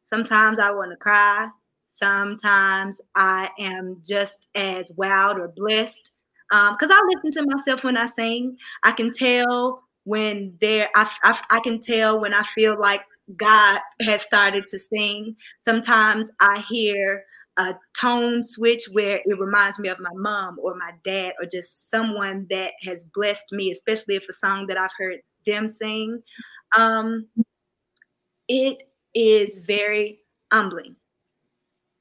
Sometimes 0.06 0.60
I 0.60 0.72
want 0.72 0.92
to 0.92 0.98
cry. 0.98 1.50
Sometimes 1.90 3.02
I 3.16 3.50
am 3.60 4.02
just 4.06 4.48
as 4.56 4.92
wowed 4.92 5.38
or 5.38 5.50
blessed. 5.50 6.12
Because 6.50 6.90
um, 6.90 6.92
I 6.92 7.12
listen 7.14 7.44
to 7.44 7.50
myself 7.50 7.84
when 7.84 7.98
I 7.98 8.06
sing. 8.06 8.58
I 8.84 8.92
can 8.92 9.12
tell 9.12 9.84
when 10.04 10.56
there, 10.62 10.90
I, 10.96 11.10
I, 11.24 11.42
I 11.50 11.60
can 11.62 11.80
tell 11.82 12.22
when 12.22 12.34
I 12.34 12.44
feel 12.44 12.80
like 12.80 13.02
God 13.36 13.80
has 14.02 14.22
started 14.22 14.68
to 14.68 14.80
sing. 14.80 15.36
Sometimes 15.62 16.30
I 16.40 16.64
hear 16.70 17.26
a 17.58 17.76
tone 18.00 18.44
switch 18.44 18.84
where 18.92 19.18
it 19.26 19.40
reminds 19.40 19.80
me 19.80 19.90
of 19.90 20.00
my 20.00 20.12
mom 20.16 20.58
or 20.62 20.76
my 20.76 20.92
dad 21.04 21.34
or 21.40 21.46
just 21.46 21.90
someone 21.90 22.48
that 22.50 22.74
has 22.84 23.06
blessed 23.14 23.52
me, 23.52 23.72
especially 23.72 24.16
if 24.16 24.28
a 24.30 24.34
song 24.34 24.68
that 24.68 24.78
I've 24.78 24.92
heard 24.98 25.20
them 25.46 25.68
sing. 25.68 26.22
Um, 26.78 27.28
it 28.48 28.84
is 29.14 29.60
very 29.60 30.20
humbling. 30.52 30.96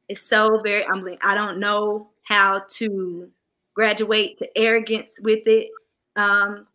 It's 0.09 0.21
so 0.21 0.61
very 0.63 0.83
humbling. 0.85 1.19
I 1.23 1.35
don't 1.35 1.59
know 1.59 2.11
how 2.25 2.63
to 2.77 3.31
graduate 3.75 4.39
to 4.39 4.59
arrogance 4.59 5.19
with 5.23 5.47
it. 5.47 5.69
Um, 6.17 6.67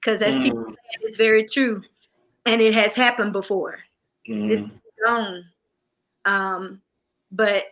because 0.00 0.22
as 0.22 0.38
people 0.38 0.58
Mm, 0.62 0.72
say, 0.72 0.98
it's 1.02 1.16
very 1.16 1.44
true. 1.44 1.82
And 2.46 2.60
it 2.62 2.74
has 2.74 2.94
happened 2.94 3.32
before. 3.32 3.78
It's 4.46 4.62
mm, 4.62 4.70
gone. 5.04 5.44
Um, 6.24 6.82
but 7.32 7.64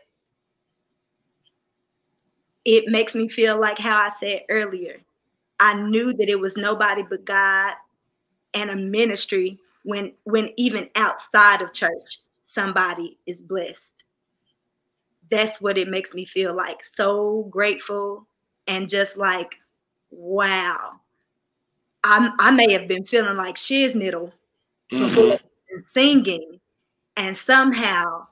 it 2.65 2.89
makes 2.89 3.15
me 3.15 3.29
feel 3.29 3.61
like 3.61 3.79
how 3.79 3.97
I 3.97 4.09
said 4.09 4.43
earlier. 4.49 5.01
I 5.61 5.75
knew 5.75 6.12
that 6.15 6.29
it 6.29 6.41
was 6.41 6.57
nobody 6.57 7.03
but 7.03 7.25
God 7.25 7.75
and 8.55 8.71
a 8.71 8.77
ministry 8.77 9.59
when 9.85 10.12
when 10.25 10.51
even 10.57 10.89
outside 10.97 11.62
of 11.62 11.73
church 11.73 12.19
somebody 12.43 13.19
is 13.27 13.43
blessed. 13.43 14.05
That's 15.31 15.61
what 15.61 15.79
it 15.79 15.89
makes 15.89 16.15
me 16.15 16.25
feel 16.25 16.55
like. 16.55 16.85
So 16.85 17.45
grateful 17.51 18.27
and 18.67 18.89
just 18.89 19.17
like 19.17 19.57
wow. 20.11 21.01
I'm, 22.05 22.35
I 22.39 22.51
may 22.51 22.71
have 22.73 22.87
been 22.87 23.07
feeling 23.07 23.37
like 23.37 23.57
shiznittle 23.57 24.33
before 24.91 25.25
mhm. 25.25 25.41
and 25.71 25.87
singing, 25.87 26.61
and 27.17 27.35
somehow 27.35 28.27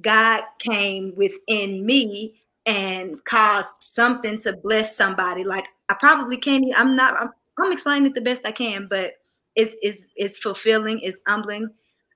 God 0.00 0.42
came 0.58 1.14
within 1.14 1.86
me 1.86 2.42
and 2.66 3.22
caused 3.24 3.82
something 3.82 4.40
to 4.40 4.56
bless 4.56 4.96
somebody. 4.96 5.44
Like 5.44 5.68
I 5.88 5.94
probably 5.94 6.36
can't. 6.36 6.64
I'm 6.76 6.96
not. 6.96 7.14
I'm, 7.20 7.30
I'm 7.58 7.72
explaining 7.72 8.06
it 8.06 8.14
the 8.14 8.20
best 8.20 8.46
I 8.46 8.52
can, 8.52 8.86
but 8.88 9.14
it's 9.54 9.76
it's 9.82 10.02
it's 10.16 10.38
fulfilling. 10.38 11.00
It's 11.00 11.18
humbling, 11.26 11.68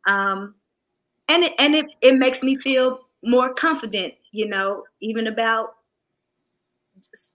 um, 0.06 0.54
and 1.28 1.44
it 1.44 1.52
and 1.58 1.74
it 1.74 1.86
it 2.00 2.16
makes 2.16 2.42
me 2.42 2.56
feel 2.56 3.00
more 3.22 3.54
confident. 3.54 4.14
You 4.32 4.48
know, 4.48 4.84
even 5.00 5.26
about 5.26 5.74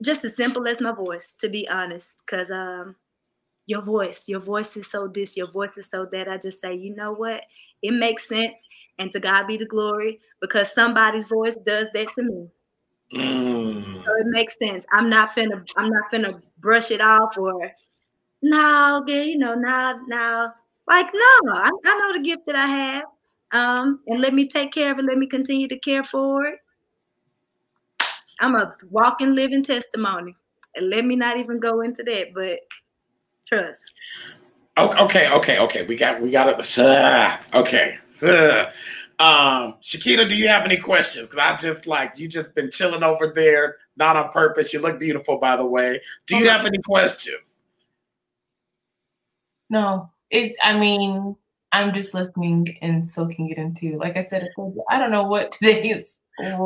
just 0.03 0.26
as 0.26 0.36
simple 0.36 0.68
as 0.68 0.82
my 0.82 0.91
voice, 0.91 1.34
to 1.39 1.49
be 1.49 1.68
honest, 1.70 2.24
because 2.26 2.49
um, 2.51 2.95
your 3.66 3.82
voice, 3.82 4.28
your 4.28 4.39
voice 4.39 4.76
is 4.76 4.89
so 4.89 5.07
this, 5.07 5.38
your 5.38 5.47
voice 5.51 5.78
is 5.78 5.89
so 5.89 6.05
that. 6.11 6.28
I 6.28 6.38
just 6.38 6.61
say, 6.61 6.76
you 6.76 6.95
know 6.95 7.14
what? 7.14 7.41
It 7.82 7.93
makes 7.93 8.28
sense, 8.28 8.66
and 8.97 9.11
to 9.11 9.20
God 9.20 9.47
be 9.47 9.57
the 9.57 9.66
glory, 9.66 10.20
because 10.41 10.74
somebody's 10.74 11.28
voice 11.28 11.55
does 11.55 11.89
that 11.93 12.11
to 12.14 12.24
me. 12.24 12.47
Mm. 13.14 14.03
So 14.03 14.16
it 14.16 14.28
makes 14.28 14.57
sense. 14.57 14.86
I'm 14.91 15.09
not 15.09 15.36
finna, 15.36 15.66
I'm 15.78 15.89
not 15.89 16.11
finna 16.11 16.41
brush 16.59 16.91
it 16.91 17.01
off 17.01 17.38
or 17.38 17.72
no, 18.41 19.03
girl, 19.05 19.24
you 19.24 19.38
know, 19.38 19.55
now, 19.55 19.99
now, 20.07 20.53
like 20.88 21.07
no, 21.14 21.53
I, 21.53 21.70
I 21.86 21.97
know 21.97 22.14
the 22.14 22.24
gift 22.24 22.45
that 22.47 22.55
I 22.55 22.66
have. 22.66 23.03
Um, 23.51 23.99
and 24.07 24.20
let 24.20 24.34
me 24.34 24.47
take 24.47 24.72
care 24.72 24.91
of 24.91 24.99
it. 24.99 25.05
Let 25.05 25.18
me 25.18 25.28
continue 25.28 25.68
to 25.68 25.78
care 25.80 26.03
for 26.03 26.45
it. 26.47 26.59
I'm 28.39 28.55
a 28.55 28.76
walking, 28.89 29.36
living 29.36 29.64
testimony. 29.64 30.36
And 30.76 30.89
let 30.89 31.05
me 31.05 31.16
not 31.16 31.38
even 31.38 31.59
go 31.59 31.82
into 31.82 32.03
that, 32.03 32.34
but 32.34 32.59
trust. 33.45 33.80
Okay, 34.78 35.30
okay, 35.30 35.59
okay. 35.59 35.84
We 35.84 35.95
got 35.95 36.20
we 36.20 36.32
got 36.32 36.49
it. 36.49 36.80
Uh, 36.80 37.38
okay. 37.53 37.99
Uh, 38.22 38.66
um, 39.20 39.76
Shakita, 39.82 40.28
do 40.28 40.36
you 40.36 40.47
have 40.47 40.66
any 40.66 40.78
questions? 40.78 41.28
Because 41.28 41.39
I 41.39 41.55
just 41.55 41.86
like 41.86 42.18
you 42.18 42.28
just 42.28 42.55
been 42.55 42.72
chilling 42.72 43.03
over 43.03 43.32
there, 43.34 43.78
not 43.95 44.16
on 44.16 44.30
purpose. 44.30 44.74
You 44.74 44.80
look 44.80 44.99
beautiful, 44.99 45.38
by 45.38 45.55
the 45.55 45.66
way. 45.66 46.01
Do 46.26 46.38
you 46.38 46.49
have 46.49 46.66
any 46.66 46.80
questions? 46.80 47.61
No, 49.70 50.09
it's. 50.32 50.55
I 50.64 50.78
mean, 50.78 51.36
I'm 51.72 51.93
just 51.93 52.14
listening 52.14 52.78
and 52.82 53.05
soaking 53.05 53.49
it 53.49 53.57
into. 53.57 53.97
Like 53.97 54.18
I 54.18 54.24
said, 54.24 54.49
I 54.89 54.97
don't 54.97 55.11
know 55.11 55.24
what 55.24 55.51
today's. 55.61 56.16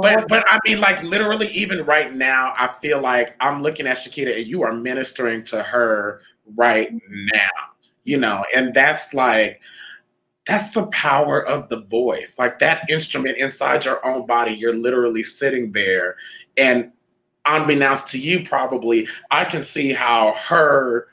But 0.02 0.30
but 0.30 0.46
I 0.48 0.60
mean, 0.66 0.80
like 0.80 1.04
literally, 1.04 1.48
even 1.48 1.86
right 1.86 2.14
now, 2.14 2.54
I 2.58 2.70
feel 2.82 3.02
like 3.02 3.36
I'm 3.42 3.62
looking 3.62 3.86
at 3.86 3.98
Shakita, 3.98 4.38
and 4.38 4.48
you 4.48 4.64
are 4.64 4.74
ministering 4.74 5.44
to 5.46 5.62
her 5.62 6.22
right 6.56 6.90
now. 7.34 7.50
You 8.06 8.18
know, 8.18 8.46
and 8.56 8.74
that's 8.74 9.14
like 9.14 9.62
that's 10.48 10.72
the 10.72 10.88
power 10.88 11.46
of 11.46 11.70
the 11.70 11.82
voice. 11.82 12.36
Like 12.40 12.60
that 12.60 12.90
instrument 12.90 13.38
inside 13.38 13.86
your 13.86 14.06
own 14.06 14.26
body, 14.26 14.54
you're 14.54 14.76
literally 14.76 15.24
sitting 15.24 15.72
there. 15.72 16.16
And 16.58 16.92
unbeknownst 17.46 18.08
to 18.10 18.20
you, 18.20 18.46
probably, 18.46 19.08
I 19.32 19.46
can 19.46 19.64
see 19.64 19.94
how 19.94 20.34
her 20.38 21.08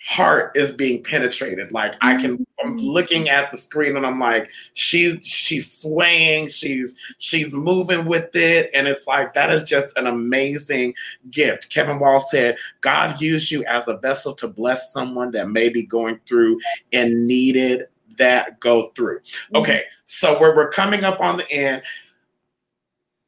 heart 0.00 0.56
is 0.56 0.70
being 0.70 1.02
penetrated. 1.02 1.72
Like 1.72 1.94
I 2.00 2.16
can 2.16 2.44
I'm 2.62 2.76
Mm-hmm. 2.76 2.86
looking 2.86 3.28
at 3.28 3.50
the 3.50 3.58
screen 3.58 3.96
and 3.96 4.04
I'm 4.04 4.18
like, 4.18 4.50
she's 4.74 5.24
she's 5.24 5.72
swaying, 5.72 6.48
she's 6.48 6.94
she's 7.18 7.54
moving 7.54 8.04
with 8.06 8.34
it. 8.34 8.70
And 8.74 8.88
it's 8.88 9.06
like 9.06 9.32
that 9.34 9.52
is 9.52 9.62
just 9.62 9.96
an 9.96 10.06
amazing 10.06 10.94
gift. 11.30 11.70
Kevin 11.70 12.00
Wall 12.00 12.20
said, 12.20 12.56
God 12.80 13.20
used 13.20 13.50
you 13.50 13.64
as 13.66 13.86
a 13.86 13.98
vessel 13.98 14.34
to 14.34 14.48
bless 14.48 14.92
someone 14.92 15.30
that 15.32 15.50
may 15.50 15.68
be 15.68 15.84
going 15.84 16.18
through 16.26 16.58
and 16.92 17.28
needed 17.28 17.86
that 18.18 18.60
go 18.60 18.90
through. 18.90 19.20
Okay, 19.54 19.82
so 20.04 20.38
we're, 20.40 20.54
we're 20.54 20.70
coming 20.70 21.04
up 21.04 21.20
on 21.20 21.38
the 21.38 21.50
end. 21.50 21.82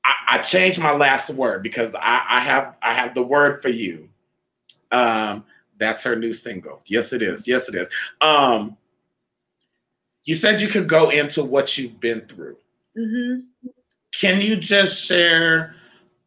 I, 0.04 0.14
I 0.28 0.38
changed 0.38 0.80
my 0.80 0.92
last 0.92 1.30
word 1.30 1.62
because 1.62 1.94
I, 1.94 2.24
I 2.28 2.40
have 2.40 2.78
I 2.82 2.94
have 2.94 3.14
the 3.14 3.22
word 3.22 3.62
for 3.62 3.68
you. 3.68 4.08
Um, 4.92 5.44
that's 5.78 6.02
her 6.04 6.16
new 6.16 6.32
single. 6.32 6.82
Yes, 6.86 7.12
it 7.12 7.22
is. 7.22 7.48
Yes, 7.48 7.68
it 7.68 7.74
is. 7.74 7.88
Um, 8.20 8.76
you 10.24 10.34
said 10.34 10.60
you 10.60 10.68
could 10.68 10.88
go 10.88 11.10
into 11.10 11.42
what 11.42 11.76
you've 11.78 11.98
been 11.98 12.20
through. 12.22 12.56
Mm-hmm. 12.96 13.68
Can 14.12 14.40
you 14.40 14.56
just 14.56 15.02
share 15.04 15.74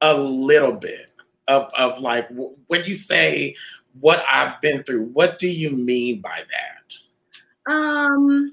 a 0.01 0.17
little 0.17 0.73
bit 0.73 1.11
of, 1.47 1.71
of 1.77 1.99
like 1.99 2.27
when 2.67 2.83
you 2.85 2.95
say 2.95 3.55
what 3.99 4.23
I've 4.29 4.59
been 4.61 4.83
through, 4.83 5.05
what 5.07 5.37
do 5.37 5.47
you 5.47 5.71
mean 5.71 6.21
by 6.21 6.39
that? 6.49 6.82
Um, 7.67 8.51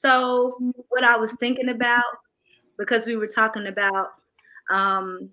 so 0.00 0.56
what 0.88 1.04
I 1.04 1.16
was 1.16 1.34
thinking 1.34 1.68
about, 1.68 2.04
because 2.78 3.06
we 3.06 3.16
were 3.16 3.26
talking 3.26 3.66
about, 3.66 4.08
um, 4.70 5.30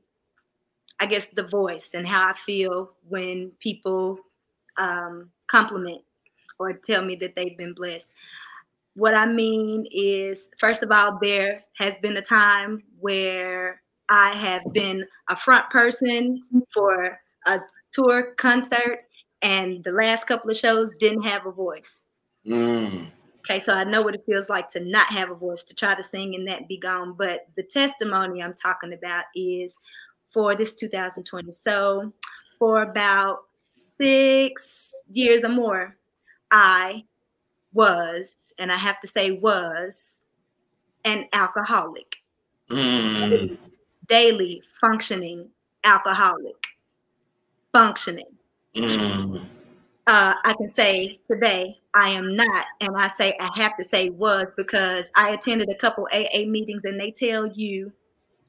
I 1.00 1.06
guess 1.06 1.28
the 1.28 1.44
voice 1.44 1.94
and 1.94 2.08
how 2.08 2.30
I 2.30 2.34
feel 2.34 2.92
when 3.08 3.52
people 3.60 4.20
um, 4.78 5.30
compliment 5.48 6.02
or 6.58 6.74
tell 6.74 7.04
me 7.04 7.16
that 7.18 7.36
they've 7.36 7.58
been 7.58 7.74
blessed. 7.74 8.12
What 8.96 9.14
I 9.14 9.26
mean 9.26 9.86
is, 9.92 10.50
first 10.58 10.84
of 10.84 10.92
all, 10.92 11.20
there 11.22 11.66
has 11.78 11.98
been 11.98 12.16
a 12.16 12.22
time 12.22 12.82
where 13.00 13.82
I 14.08 14.30
have 14.38 14.62
been 14.72 15.06
a 15.30 15.36
front 15.36 15.70
person 15.70 16.44
for 16.74 17.20
a 17.46 17.60
tour 17.92 18.34
concert, 18.38 19.00
and 19.42 19.84
the 19.84 19.92
last 19.92 20.28
couple 20.28 20.50
of 20.50 20.56
shows 20.56 20.94
didn't 20.98 21.24
have 21.24 21.46
a 21.46 21.52
voice. 21.52 22.02
Mm. 22.48 23.08
Okay, 23.40 23.60
so 23.60 23.74
I 23.74 23.84
know 23.84 24.02
what 24.02 24.16
it 24.16 24.24
feels 24.26 24.50
like 24.50 24.70
to 24.72 24.80
not 24.80 25.08
have 25.08 25.30
a 25.30 25.36
voice, 25.36 25.64
to 25.64 25.76
try 25.76 25.94
to 25.94 26.04
sing 26.04 26.34
and 26.36 26.48
that 26.48 26.68
be 26.68 26.78
gone. 26.78 27.14
But 27.18 27.48
the 27.56 27.64
testimony 27.64 28.42
I'm 28.42 28.56
talking 28.56 28.94
about 28.94 29.26
is 29.36 29.76
for 30.26 30.56
this 30.56 30.74
2020. 30.74 31.52
So 31.52 32.12
for 32.58 32.82
about 32.82 33.44
six 33.98 34.92
years 35.14 35.44
or 35.44 35.50
more, 35.50 35.96
I 36.52 37.04
was, 37.74 38.54
and 38.58 38.72
I 38.72 38.78
have 38.78 39.00
to 39.02 39.08
say 39.08 39.32
was, 39.32 40.18
an 41.04 41.26
alcoholic, 41.34 42.18
Mm. 42.70 43.60
daily 44.08 44.64
functioning 44.82 45.52
alcoholic, 45.84 46.66
functioning. 47.72 48.36
Mm. 48.74 49.46
uh, 50.08 50.34
I 50.44 50.54
can 50.58 50.68
say 50.68 51.20
today 51.28 51.80
I 51.96 52.10
am 52.10 52.36
not, 52.36 52.66
and 52.82 52.96
I 52.98 53.08
say 53.08 53.36
I 53.40 53.50
have 53.56 53.78
to 53.78 53.84
say 53.84 54.10
was 54.10 54.48
because 54.58 55.10
I 55.16 55.30
attended 55.30 55.70
a 55.70 55.76
couple 55.76 56.08
AA 56.14 56.46
meetings, 56.46 56.84
and 56.84 57.00
they 57.00 57.12
tell 57.12 57.48
you 57.48 57.92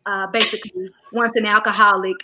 uh, 0.04 0.26
basically 0.26 0.90
once 1.12 1.36
an 1.36 1.46
alcoholic, 1.46 2.16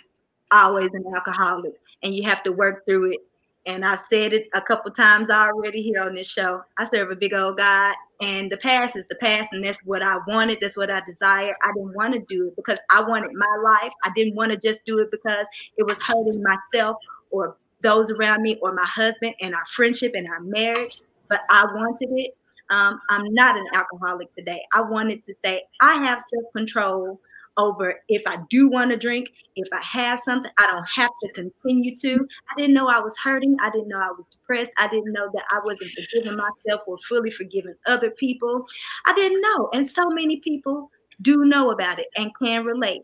always 0.51 0.89
an 0.93 1.05
alcoholic, 1.15 1.73
and 2.03 2.13
you 2.13 2.23
have 2.23 2.43
to 2.43 2.51
work 2.51 2.85
through 2.85 3.13
it. 3.13 3.19
And 3.65 3.85
I've 3.85 3.99
said 3.99 4.33
it 4.33 4.49
a 4.53 4.61
couple 4.61 4.91
times 4.91 5.29
already 5.29 5.81
here 5.81 6.01
on 6.01 6.15
this 6.15 6.29
show. 6.29 6.61
I 6.77 6.83
serve 6.83 7.09
a 7.11 7.15
big 7.15 7.33
old 7.33 7.55
God, 7.55 7.95
and 8.21 8.51
the 8.51 8.57
past 8.57 8.97
is 8.97 9.05
the 9.07 9.15
past, 9.15 9.53
and 9.53 9.65
that's 9.65 9.79
what 9.85 10.03
I 10.03 10.17
wanted. 10.27 10.57
That's 10.59 10.75
what 10.75 10.91
I 10.91 11.01
desire. 11.05 11.55
I 11.63 11.71
didn't 11.73 11.95
want 11.95 12.15
to 12.15 12.19
do 12.27 12.47
it 12.47 12.57
because 12.57 12.79
I 12.91 13.01
wanted 13.01 13.31
my 13.33 13.57
life. 13.63 13.93
I 14.03 14.09
didn't 14.13 14.35
want 14.35 14.51
to 14.51 14.57
just 14.57 14.83
do 14.85 14.99
it 14.99 15.09
because 15.09 15.47
it 15.77 15.87
was 15.87 16.01
hurting 16.01 16.43
myself 16.43 16.97
or 17.31 17.55
those 17.83 18.11
around 18.11 18.41
me 18.41 18.57
or 18.61 18.73
my 18.73 18.85
husband 18.85 19.35
and 19.41 19.53
our 19.53 19.65
friendship 19.67 20.13
and 20.15 20.27
our 20.27 20.39
marriage, 20.39 21.01
but 21.29 21.41
I 21.49 21.65
wanted 21.73 22.09
it. 22.11 22.31
Um, 22.69 22.99
I'm 23.09 23.33
not 23.33 23.57
an 23.57 23.67
alcoholic 23.73 24.33
today. 24.35 24.63
I 24.73 24.81
wanted 24.81 25.25
to 25.25 25.33
say 25.43 25.63
I 25.81 25.95
have 25.95 26.19
self 26.21 26.45
control 26.55 27.19
over 27.57 28.01
if 28.07 28.23
I 28.25 28.37
do 28.49 28.67
want 28.69 28.91
to 28.91 28.97
drink, 28.97 29.29
if 29.55 29.67
I 29.71 29.83
have 29.83 30.19
something, 30.19 30.51
I 30.57 30.67
don't 30.67 30.85
have 30.95 31.11
to 31.23 31.31
continue 31.33 31.95
to. 31.97 32.27
I 32.51 32.59
didn't 32.59 32.73
know 32.73 32.87
I 32.87 32.99
was 32.99 33.15
hurting. 33.23 33.57
I 33.61 33.69
didn't 33.69 33.89
know 33.89 33.99
I 33.99 34.11
was 34.17 34.27
depressed. 34.29 34.71
I 34.77 34.87
didn't 34.87 35.13
know 35.13 35.29
that 35.33 35.43
I 35.51 35.59
wasn't 35.63 35.91
forgiving 35.91 36.37
myself 36.37 36.81
or 36.87 36.97
fully 37.07 37.29
forgiving 37.29 37.75
other 37.85 38.09
people. 38.11 38.65
I 39.05 39.13
didn't 39.13 39.41
know. 39.41 39.69
And 39.73 39.85
so 39.85 40.09
many 40.09 40.37
people 40.39 40.89
do 41.21 41.45
know 41.45 41.71
about 41.71 41.99
it 41.99 42.07
and 42.17 42.31
can 42.41 42.65
relate. 42.65 43.03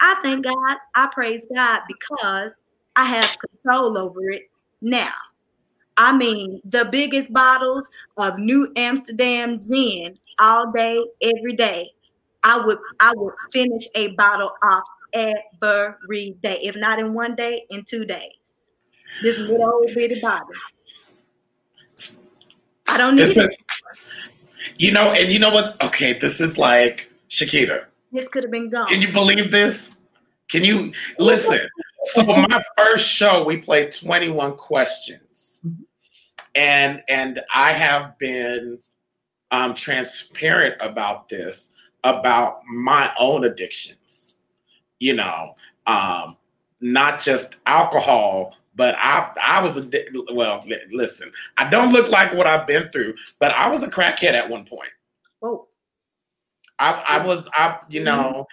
I 0.00 0.18
thank 0.22 0.44
God, 0.44 0.76
I 0.94 1.08
praise 1.12 1.46
God 1.54 1.80
because 1.88 2.54
I 2.96 3.04
have 3.04 3.36
control 3.38 3.98
over 3.98 4.30
it 4.30 4.42
now. 4.80 5.12
I 6.02 6.16
mean, 6.16 6.62
the 6.64 6.88
biggest 6.90 7.30
bottles 7.30 7.90
of 8.16 8.38
New 8.38 8.72
Amsterdam 8.74 9.60
gin 9.60 10.18
all 10.38 10.72
day, 10.72 10.98
every 11.20 11.54
day. 11.54 11.90
I 12.42 12.58
would 12.58 12.78
I 13.00 13.12
would 13.14 13.34
finish 13.52 13.86
a 13.94 14.14
bottle 14.14 14.50
off 14.62 14.84
every 15.12 16.36
day. 16.42 16.58
If 16.62 16.74
not 16.74 17.00
in 17.00 17.12
one 17.12 17.36
day, 17.36 17.66
in 17.68 17.84
two 17.84 18.06
days. 18.06 18.64
This 19.20 19.36
little 19.40 19.62
old 19.62 19.90
bitty 19.94 20.22
bottle. 20.22 20.48
I 22.86 22.96
don't 22.96 23.16
need 23.16 23.36
it. 23.36 23.56
you 24.78 24.92
know, 24.92 25.12
and 25.12 25.30
you 25.30 25.38
know 25.38 25.50
what? 25.50 25.84
Okay, 25.84 26.14
this 26.18 26.40
is 26.40 26.56
like 26.56 27.12
Shakita. 27.28 27.84
This 28.10 28.26
could 28.26 28.44
have 28.44 28.50
been 28.50 28.70
gone. 28.70 28.86
Can 28.86 29.02
you 29.02 29.12
believe 29.12 29.50
this? 29.50 29.96
Can 30.48 30.64
you 30.64 30.94
listen? 31.18 31.60
So 32.04 32.24
my 32.24 32.62
first 32.78 33.06
show, 33.06 33.44
we 33.44 33.58
played 33.58 33.92
21 33.92 34.56
questions. 34.56 35.20
And 36.60 37.02
and 37.08 37.40
I 37.54 37.72
have 37.72 38.18
been 38.18 38.80
um, 39.50 39.74
transparent 39.74 40.76
about 40.82 41.30
this, 41.30 41.72
about 42.04 42.60
my 42.66 43.10
own 43.18 43.44
addictions. 43.46 44.36
you 45.00 45.14
know, 45.14 45.56
um, 45.86 46.36
not 46.80 47.20
just 47.20 47.56
alcohol, 47.66 48.56
but 48.76 48.94
I 48.98 49.30
I 49.42 49.62
was 49.62 49.78
a 49.78 49.90
well. 50.34 50.62
Listen, 50.92 51.32
I 51.56 51.68
don't 51.70 51.92
look 51.92 52.10
like 52.10 52.34
what 52.34 52.46
I've 52.46 52.66
been 52.66 52.90
through, 52.90 53.14
but 53.38 53.52
I 53.52 53.70
was 53.70 53.82
a 53.82 53.88
crackhead 53.88 54.34
at 54.34 54.48
one 54.48 54.64
point. 54.66 54.90
Oh, 55.42 55.66
I 56.78 57.02
I 57.08 57.26
was 57.26 57.48
I 57.54 57.78
you 57.88 58.04
know 58.04 58.46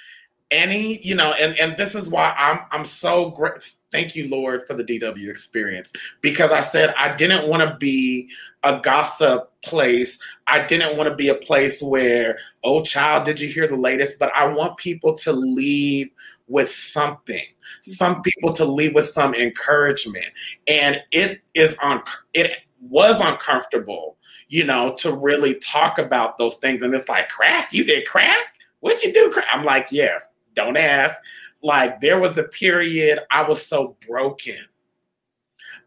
any 0.52 1.00
you 1.06 1.14
know 1.14 1.34
and 1.34 1.58
and 1.60 1.76
this 1.76 1.94
is 1.94 2.08
why 2.08 2.34
i'm 2.38 2.60
i'm 2.72 2.86
so 2.86 3.32
great 3.32 3.70
thank 3.92 4.16
you 4.16 4.30
lord 4.30 4.66
for 4.66 4.74
the 4.76 4.84
dw 4.84 5.30
experience. 5.30 5.92
Because 6.22 6.52
i 6.52 6.62
said 6.62 6.94
i 6.98 7.14
didn't 7.14 7.48
want 7.48 7.68
to 7.68 7.76
be 7.78 8.30
a 8.64 8.80
gossip 8.82 9.52
place. 9.62 10.22
I 10.48 10.66
didn't 10.66 10.98
want 10.98 11.10
to 11.10 11.16
be 11.16 11.30
a 11.30 11.36
place 11.36 11.82
where 11.82 12.38
oh 12.64 12.82
child 12.82 13.26
did 13.26 13.40
you 13.40 13.48
hear 13.50 13.68
the 13.68 13.78
latest? 13.78 14.20
But 14.20 14.32
i 14.34 14.46
want 14.46 14.78
people 14.78 15.16
to 15.16 15.34
leave 15.34 16.10
with 16.48 16.70
something. 16.70 17.44
Some 17.82 18.22
people 18.22 18.54
to 18.54 18.64
leave 18.64 18.96
with 18.96 19.06
some 19.06 19.36
encouragement. 19.36 20.28
And 20.68 21.02
it 21.12 21.42
is 21.54 21.76
on 21.82 22.04
it 22.34 22.52
was 22.80 23.20
uncomfortable 23.20 24.18
you 24.50 24.64
know 24.64 24.94
to 24.96 25.12
really 25.12 25.56
talk 25.56 25.98
about 25.98 26.38
those 26.38 26.56
things. 26.56 26.82
And 26.82 26.94
it's 26.94 27.10
like 27.10 27.30
crack? 27.30 27.74
You 27.74 27.84
did 27.84 28.08
crack? 28.08 28.56
What'd 28.80 29.04
you 29.04 29.14
do? 29.14 29.34
I'm 29.52 29.66
like, 29.66 29.88
yes, 29.92 30.30
don't 30.58 30.76
ask. 30.76 31.18
Like 31.64 32.02
there 32.02 32.20
was 32.20 32.38
a 32.38 32.44
period 32.44 33.20
I 33.32 33.44
was 33.44 33.66
so 33.66 33.96
broken. 34.06 34.60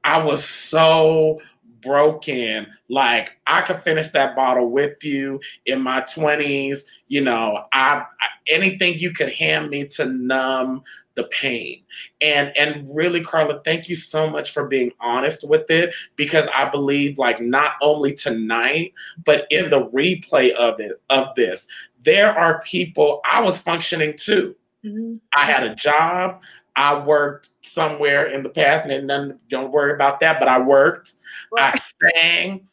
I 0.02 0.22
was 0.22 0.42
so 0.42 1.40
broken. 1.82 2.66
Like 2.88 3.32
I 3.46 3.62
could 3.62 3.82
finish 3.82 4.10
that 4.10 4.36
bottle 4.36 4.70
with 4.70 5.02
you 5.04 5.40
in 5.66 5.82
my 5.82 6.00
20s. 6.02 6.80
You 7.08 7.22
know, 7.22 7.64
I, 7.72 8.02
I, 8.02 8.26
anything 8.48 8.98
you 8.98 9.12
could 9.12 9.32
hand 9.32 9.70
me 9.70 9.86
to 9.88 10.06
numb 10.06 10.82
the 11.14 11.24
pain. 11.24 11.82
And 12.20 12.56
and 12.56 12.88
really, 12.94 13.22
Carla, 13.22 13.60
thank 13.64 13.88
you 13.88 13.96
so 13.96 14.28
much 14.28 14.52
for 14.52 14.66
being 14.66 14.92
honest 15.00 15.48
with 15.48 15.70
it 15.70 15.94
because 16.16 16.48
I 16.54 16.68
believe 16.68 17.18
like 17.18 17.40
not 17.40 17.72
only 17.82 18.14
tonight, 18.14 18.92
but 19.24 19.46
in 19.50 19.70
the 19.70 19.86
replay 19.86 20.52
of 20.52 20.80
it 20.80 21.00
of 21.10 21.34
this, 21.34 21.66
there 22.02 22.36
are 22.36 22.62
people 22.62 23.20
I 23.30 23.42
was 23.42 23.58
functioning 23.58 24.14
too. 24.16 24.54
Mm-hmm. 24.84 25.14
I 25.36 25.46
had 25.46 25.64
a 25.64 25.74
job. 25.74 26.42
I 26.76 26.98
worked 26.98 27.50
somewhere 27.62 28.26
in 28.26 28.42
the 28.42 28.48
past, 28.50 28.86
and 28.86 29.06
none, 29.06 29.38
don't 29.48 29.72
worry 29.72 29.92
about 29.92 30.20
that. 30.20 30.38
But 30.38 30.48
I 30.48 30.60
worked. 30.60 31.12
Right. 31.52 31.74
I 31.74 31.78
sang. 32.12 32.68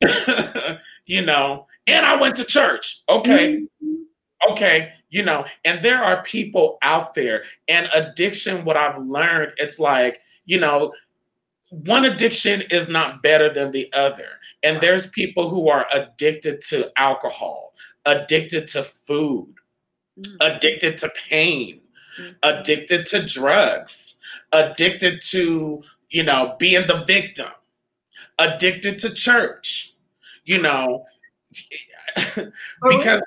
you 1.06 1.24
know, 1.24 1.66
and 1.86 2.04
I 2.04 2.20
went 2.20 2.36
to 2.36 2.44
church. 2.44 3.02
Okay. 3.08 3.56
Mm-hmm. 3.56 3.94
Okay, 4.50 4.92
you 5.08 5.22
know, 5.22 5.46
and 5.64 5.82
there 5.82 6.02
are 6.02 6.22
people 6.22 6.76
out 6.82 7.14
there, 7.14 7.44
and 7.66 7.88
addiction, 7.94 8.64
what 8.64 8.76
I've 8.76 9.02
learned, 9.02 9.52
it's 9.56 9.78
like, 9.78 10.20
you 10.44 10.60
know, 10.60 10.92
one 11.70 12.04
addiction 12.04 12.62
is 12.70 12.88
not 12.88 13.22
better 13.22 13.52
than 13.52 13.72
the 13.72 13.92
other. 13.92 14.28
And 14.62 14.80
there's 14.80 15.08
people 15.08 15.48
who 15.48 15.68
are 15.68 15.86
addicted 15.92 16.60
to 16.68 16.90
alcohol, 16.96 17.72
addicted 18.04 18.68
to 18.68 18.84
food, 18.84 19.54
mm. 20.18 20.36
addicted 20.40 20.98
to 20.98 21.10
pain, 21.28 21.80
mm. 22.20 22.34
addicted 22.42 23.06
to 23.06 23.24
drugs, 23.24 24.16
addicted 24.52 25.20
to, 25.22 25.82
you 26.10 26.22
know, 26.22 26.56
being 26.58 26.86
the 26.86 27.04
victim, 27.06 27.50
addicted 28.38 28.98
to 29.00 29.12
church, 29.12 29.94
you 30.44 30.60
know, 30.60 31.04
because 32.88 33.22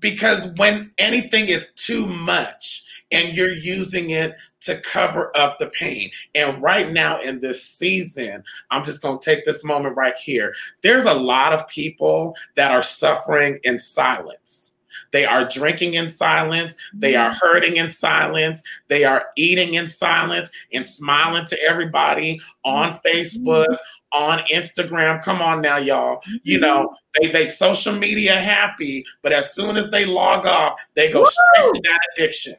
because 0.00 0.46
when 0.56 0.90
anything 0.98 1.48
is 1.48 1.72
too 1.74 2.06
much 2.06 2.84
and 3.10 3.36
you're 3.36 3.52
using 3.52 4.10
it 4.10 4.34
to 4.60 4.80
cover 4.82 5.32
up 5.36 5.58
the 5.58 5.68
pain. 5.68 6.10
And 6.34 6.62
right 6.62 6.90
now 6.90 7.20
in 7.20 7.40
this 7.40 7.62
season, 7.62 8.44
I'm 8.70 8.84
just 8.84 9.00
going 9.00 9.18
to 9.18 9.24
take 9.24 9.44
this 9.44 9.64
moment 9.64 9.96
right 9.96 10.16
here. 10.16 10.52
There's 10.82 11.04
a 11.04 11.14
lot 11.14 11.52
of 11.52 11.66
people 11.68 12.36
that 12.56 12.70
are 12.70 12.82
suffering 12.82 13.60
in 13.64 13.78
silence 13.78 14.67
they 15.12 15.24
are 15.24 15.48
drinking 15.48 15.94
in 15.94 16.10
silence. 16.10 16.76
They 16.94 17.14
are 17.16 17.30
mm-hmm. 17.30 17.38
hurting 17.40 17.76
in 17.76 17.90
silence. 17.90 18.62
They 18.88 19.04
are 19.04 19.26
eating 19.36 19.74
in 19.74 19.88
silence 19.88 20.50
and 20.72 20.86
smiling 20.86 21.46
to 21.46 21.62
everybody 21.62 22.40
on 22.64 22.92
mm-hmm. 22.92 23.06
Facebook, 23.06 23.76
on 24.12 24.38
Instagram. 24.52 25.22
Come 25.22 25.42
on 25.42 25.60
now, 25.60 25.76
y'all. 25.76 26.20
You 26.42 26.58
mm-hmm. 26.58 26.62
know, 26.62 26.94
they 27.20 27.30
they 27.30 27.46
social 27.46 27.94
media 27.94 28.36
happy, 28.36 29.04
but 29.22 29.32
as 29.32 29.54
soon 29.54 29.76
as 29.76 29.90
they 29.90 30.04
log 30.04 30.46
off, 30.46 30.80
they 30.94 31.10
go 31.10 31.20
Woo! 31.20 31.26
straight 31.26 31.74
to 31.74 31.80
that 31.84 32.00
addiction. 32.14 32.54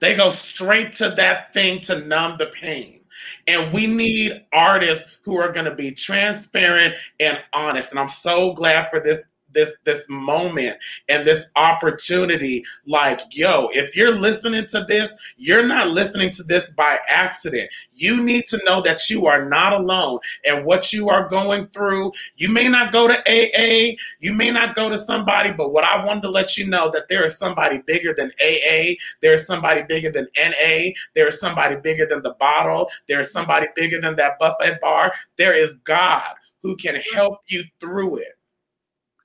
They 0.00 0.16
go 0.16 0.30
straight 0.30 0.92
to 0.94 1.10
that 1.10 1.52
thing 1.52 1.80
to 1.82 2.00
numb 2.00 2.36
the 2.36 2.46
pain. 2.46 3.02
And 3.46 3.72
we 3.72 3.86
need 3.86 4.44
artists 4.52 5.18
who 5.22 5.36
are 5.36 5.52
going 5.52 5.66
to 5.66 5.74
be 5.74 5.92
transparent 5.92 6.96
and 7.20 7.38
honest. 7.52 7.90
And 7.90 8.00
I'm 8.00 8.08
so 8.08 8.52
glad 8.52 8.90
for 8.90 8.98
this 8.98 9.26
this 9.52 9.72
this 9.84 10.04
moment 10.08 10.76
and 11.08 11.26
this 11.26 11.46
opportunity 11.56 12.64
like 12.86 13.20
yo 13.32 13.68
if 13.72 13.96
you're 13.96 14.16
listening 14.16 14.66
to 14.66 14.84
this 14.88 15.14
you're 15.36 15.66
not 15.66 15.88
listening 15.88 16.30
to 16.30 16.42
this 16.42 16.70
by 16.70 16.98
accident. 17.08 17.70
You 17.92 18.22
need 18.22 18.46
to 18.46 18.60
know 18.64 18.82
that 18.82 19.08
you 19.10 19.26
are 19.26 19.48
not 19.48 19.72
alone 19.72 20.18
and 20.44 20.64
what 20.64 20.92
you 20.92 21.08
are 21.08 21.28
going 21.28 21.66
through. 21.68 22.12
You 22.36 22.48
may 22.48 22.68
not 22.68 22.92
go 22.92 23.08
to 23.08 23.14
aa 23.14 23.96
you 24.20 24.32
may 24.32 24.50
not 24.50 24.74
go 24.74 24.88
to 24.88 24.98
somebody 24.98 25.52
but 25.52 25.72
what 25.72 25.84
i 25.84 26.04
wanted 26.04 26.22
to 26.22 26.28
let 26.28 26.56
you 26.56 26.66
know 26.66 26.90
that 26.90 27.08
there 27.08 27.24
is 27.24 27.38
somebody 27.38 27.82
bigger 27.86 28.14
than 28.16 28.30
aa 28.40 28.94
there's 29.20 29.46
somebody 29.46 29.82
bigger 29.88 30.10
than 30.10 30.26
na 30.36 30.90
there 31.14 31.28
is 31.28 31.40
somebody 31.40 31.76
bigger 31.76 32.06
than 32.06 32.22
the 32.22 32.34
bottle 32.38 32.88
there's 33.08 33.32
somebody 33.32 33.66
bigger 33.74 34.00
than 34.00 34.16
that 34.16 34.38
buffet 34.38 34.80
bar. 34.80 35.12
There 35.36 35.54
is 35.54 35.76
god 35.84 36.34
who 36.62 36.76
can 36.76 36.96
help 37.14 37.40
you 37.48 37.64
through 37.80 38.16
it 38.16 38.34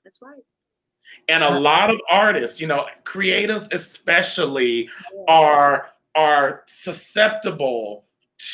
that's 0.08 0.22
right. 0.22 0.42
And 1.28 1.44
a 1.44 1.60
lot 1.60 1.90
of 1.90 2.00
artists, 2.10 2.62
you 2.62 2.66
know, 2.66 2.86
creatives 3.04 3.70
especially, 3.74 4.88
are 5.28 5.88
are 6.14 6.62
susceptible 6.66 8.04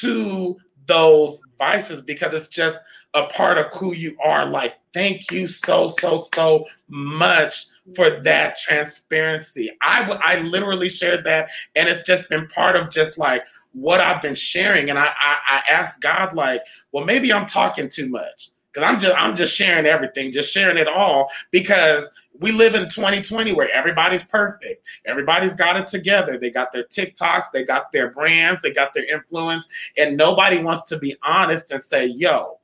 to 0.01 0.57
those 0.87 1.41
vices 1.59 2.03
because 2.03 2.35
it's 2.35 2.49
just 2.49 2.79
a 3.15 3.27
part 3.27 3.57
of 3.57 3.73
who 3.73 3.95
you 3.95 4.17
are. 4.25 4.45
Like, 4.45 4.75
thank 4.93 5.31
you 5.31 5.47
so, 5.47 5.89
so, 6.01 6.27
so 6.35 6.65
much 6.89 7.67
for 7.95 8.07
mm-hmm. 8.07 8.23
that 8.25 8.59
transparency. 8.59 9.71
I 9.81 10.19
I 10.25 10.41
literally 10.41 10.89
shared 10.89 11.23
that, 11.25 11.51
and 11.77 11.89
it's 11.89 12.03
just 12.03 12.29
been 12.29 12.49
part 12.49 12.75
of 12.75 12.91
just 12.91 13.17
like 13.17 13.47
what 13.73 14.01
I've 14.01 14.23
been 14.23 14.35
sharing. 14.35 14.91
And 14.91 14.99
I, 14.99 15.07
I, 15.07 15.37
I 15.49 15.63
asked 15.71 16.01
God, 16.01 16.33
like, 16.33 16.63
well, 16.91 17.05
maybe 17.05 17.33
I'm 17.33 17.47
talking 17.47 17.89
too 17.89 18.09
much 18.09 18.54
because 18.75 18.91
I'm 18.91 18.99
just 18.99 19.15
I'm 19.17 19.35
just 19.35 19.55
sharing 19.57 19.87
everything, 19.87 20.33
just 20.33 20.53
sharing 20.53 20.77
it 20.77 20.89
all 20.89 21.29
because 21.51 22.11
we 22.41 22.51
live 22.51 22.75
in 22.75 22.89
2020 22.89 23.53
where 23.53 23.71
everybody's 23.71 24.25
perfect. 24.25 24.85
Everybody's 25.07 25.55
got 25.55 25.77
it 25.77 25.87
together. 25.87 26.37
They 26.37 26.51
got 26.51 26.73
their 26.73 26.85
TikToks, 26.85 27.45
they 27.53 27.65
got 27.65 27.93
their 27.93 28.11
brands, 28.11 28.63
they 28.63 28.73
got 28.73 28.93
their 28.93 29.05
influence, 29.05 29.69
and 29.97 30.17
nobody 30.17 30.63
wants 30.63 30.85
to 30.85 30.99
be 30.99 31.17
honest 31.23 31.71
and 31.71 31.83
say, 31.83 32.07
"Yo, 32.07 32.59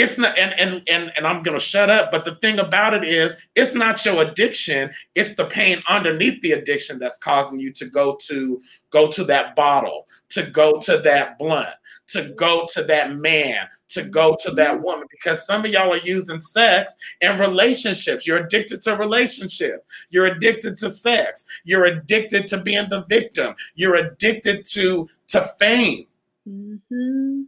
it's 0.00 0.16
not 0.16 0.38
and 0.38 0.52
and 0.58 0.82
and, 0.90 1.12
and 1.16 1.26
i'm 1.26 1.42
to 1.44 1.58
shut 1.58 1.90
up 1.90 2.10
but 2.10 2.24
the 2.24 2.34
thing 2.36 2.58
about 2.58 2.94
it 2.94 3.04
is 3.04 3.36
it's 3.54 3.74
not 3.74 4.04
your 4.04 4.22
addiction 4.22 4.90
it's 5.14 5.34
the 5.34 5.44
pain 5.44 5.82
underneath 5.88 6.40
the 6.40 6.52
addiction 6.52 6.98
that's 6.98 7.18
causing 7.18 7.58
you 7.58 7.72
to 7.72 7.86
go 7.86 8.16
to 8.16 8.60
go 8.90 9.10
to 9.10 9.24
that 9.24 9.54
bottle 9.54 10.06
to 10.28 10.42
go 10.44 10.80
to 10.80 10.98
that 10.98 11.36
blunt 11.38 11.68
to 12.08 12.32
go 12.36 12.66
to 12.72 12.82
that 12.82 13.14
man 13.14 13.66
to 13.90 14.04
go 14.04 14.36
to 14.40 14.50
that 14.52 14.80
woman 14.80 15.06
because 15.10 15.44
some 15.46 15.64
of 15.64 15.70
y'all 15.70 15.92
are 15.92 15.98
using 15.98 16.40
sex 16.40 16.96
and 17.20 17.38
relationships. 17.40 18.26
You're 18.26 18.38
addicted 18.38 18.82
to 18.82 18.96
relationships. 18.96 19.86
You're 20.10 20.26
addicted 20.26 20.78
to 20.78 20.90
sex. 20.90 21.44
You're 21.64 21.84
addicted 21.84 22.48
to 22.48 22.58
being 22.58 22.88
the 22.88 23.04
victim. 23.06 23.54
You're 23.74 23.96
addicted 23.96 24.64
to 24.72 25.08
to 25.28 25.42
fame. 25.58 26.06
Mm-hmm. 26.48 27.42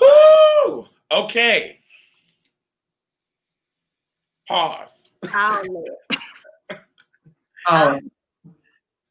Whoo! 0.00 0.86
Okay. 1.10 1.80
Pause. 4.48 5.10
um, 7.68 8.10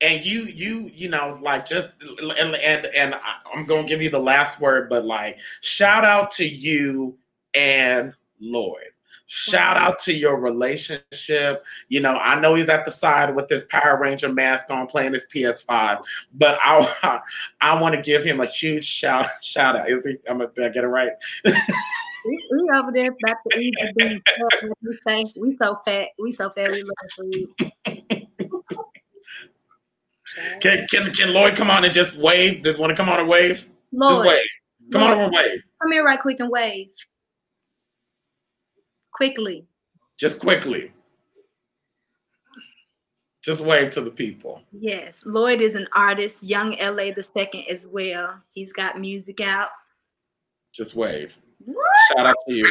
and 0.02 0.26
you, 0.26 0.44
you, 0.44 0.90
you 0.94 1.10
know, 1.10 1.38
like 1.42 1.66
just 1.66 1.88
and 2.20 2.56
and 2.56 2.86
and 2.86 3.16
I'm 3.54 3.66
gonna 3.66 3.88
give 3.88 4.02
you 4.02 4.10
the 4.10 4.20
last 4.20 4.60
word, 4.60 4.90
but 4.90 5.06
like 5.06 5.38
shout 5.62 6.06
out 6.06 6.32
to 6.32 6.48
you 6.48 7.18
and 7.54 8.14
Lloyd. 8.40 8.95
Shout 9.28 9.76
out 9.76 9.98
to 10.00 10.14
your 10.14 10.40
relationship. 10.40 11.66
You 11.90 12.00
know, 12.00 12.16
I 12.16 12.40
know 12.40 12.54
he's 12.54 12.70
at 12.70 12.86
the 12.86 12.92
side 12.92 13.36
with 13.36 13.50
his 13.50 13.64
Power 13.66 14.00
Ranger 14.00 14.32
mask 14.32 14.70
on 14.70 14.86
playing 14.86 15.14
his 15.14 15.26
PS5, 15.34 16.04
but 16.36 16.60
I 16.64 17.22
I 17.62 17.82
want 17.82 17.96
to 17.96 18.02
give 18.02 18.24
him 18.24 18.40
a 18.40 18.46
huge 18.46 18.86
shout 18.86 19.28
shout 19.42 19.76
out. 19.76 19.90
Is 19.90 20.06
he? 20.06 20.18
I'm 20.30 20.38
gonna 20.38 20.52
did 20.54 20.66
I 20.66 20.70
get 20.70 20.84
it 20.84 20.88
right? 20.88 21.12
we, 21.44 21.54
we 22.52 22.70
over 22.76 22.92
there 22.92 23.10
about 23.10 23.38
to 23.50 23.60
eat 23.60 23.74
the 23.96 24.22
oh, 24.42 24.72
We 24.84 25.00
think 25.08 25.32
we 25.36 25.52
so 25.52 25.80
fat. 25.86 26.10
We 26.20 26.32
so 26.32 26.50
fat. 26.52 26.72
We 26.72 26.84
love 26.84 26.94
for 27.16 27.26
you. 27.26 27.56
Can 30.60 30.86
can 30.88 31.14
can 31.14 31.34
Lloyd 31.34 31.56
come 31.56 31.70
on 31.72 31.84
and 31.84 31.94
just 31.94 32.18
wave? 32.20 32.62
Does 32.62 32.78
want 32.78 32.92
to 32.92 32.96
come 32.96 33.10
on 33.10 33.20
and 33.20 33.30
wave? 33.30 33.68
Lloyd, 33.92 34.10
Just 34.12 34.28
wave. 34.28 34.48
Come 34.92 35.04
on 35.04 35.12
over 35.14 35.22
and 35.24 35.34
wave. 35.34 35.60
come 35.82 35.92
here 35.92 36.04
right 36.04 36.20
quick 36.20 36.40
and 36.40 36.50
wave. 36.50 36.90
Quickly. 39.16 39.66
Just 40.20 40.40
quickly. 40.40 40.92
Just 43.42 43.62
wave 43.62 43.92
to 43.92 44.02
the 44.02 44.12
people. 44.12 44.62
Yes, 44.74 45.24
Lloyd 45.26 45.62
is 45.62 45.76
an 45.76 45.88
artist, 45.94 46.44
Young 46.44 46.76
LA 46.82 47.12
the 47.16 47.24
second 47.24 47.64
as 47.70 47.88
well. 47.88 48.42
He's 48.52 48.74
got 48.74 49.00
music 49.00 49.40
out. 49.40 49.70
Just 50.74 50.96
wave. 50.96 51.34
Shout 52.12 52.26
out 52.26 52.36
to 52.50 52.54
you. 52.54 52.68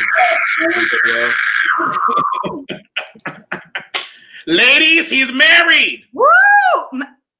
Ladies, 4.47 5.09
he's 5.09 5.33
married. 5.33 6.05
Woo! 6.13 6.27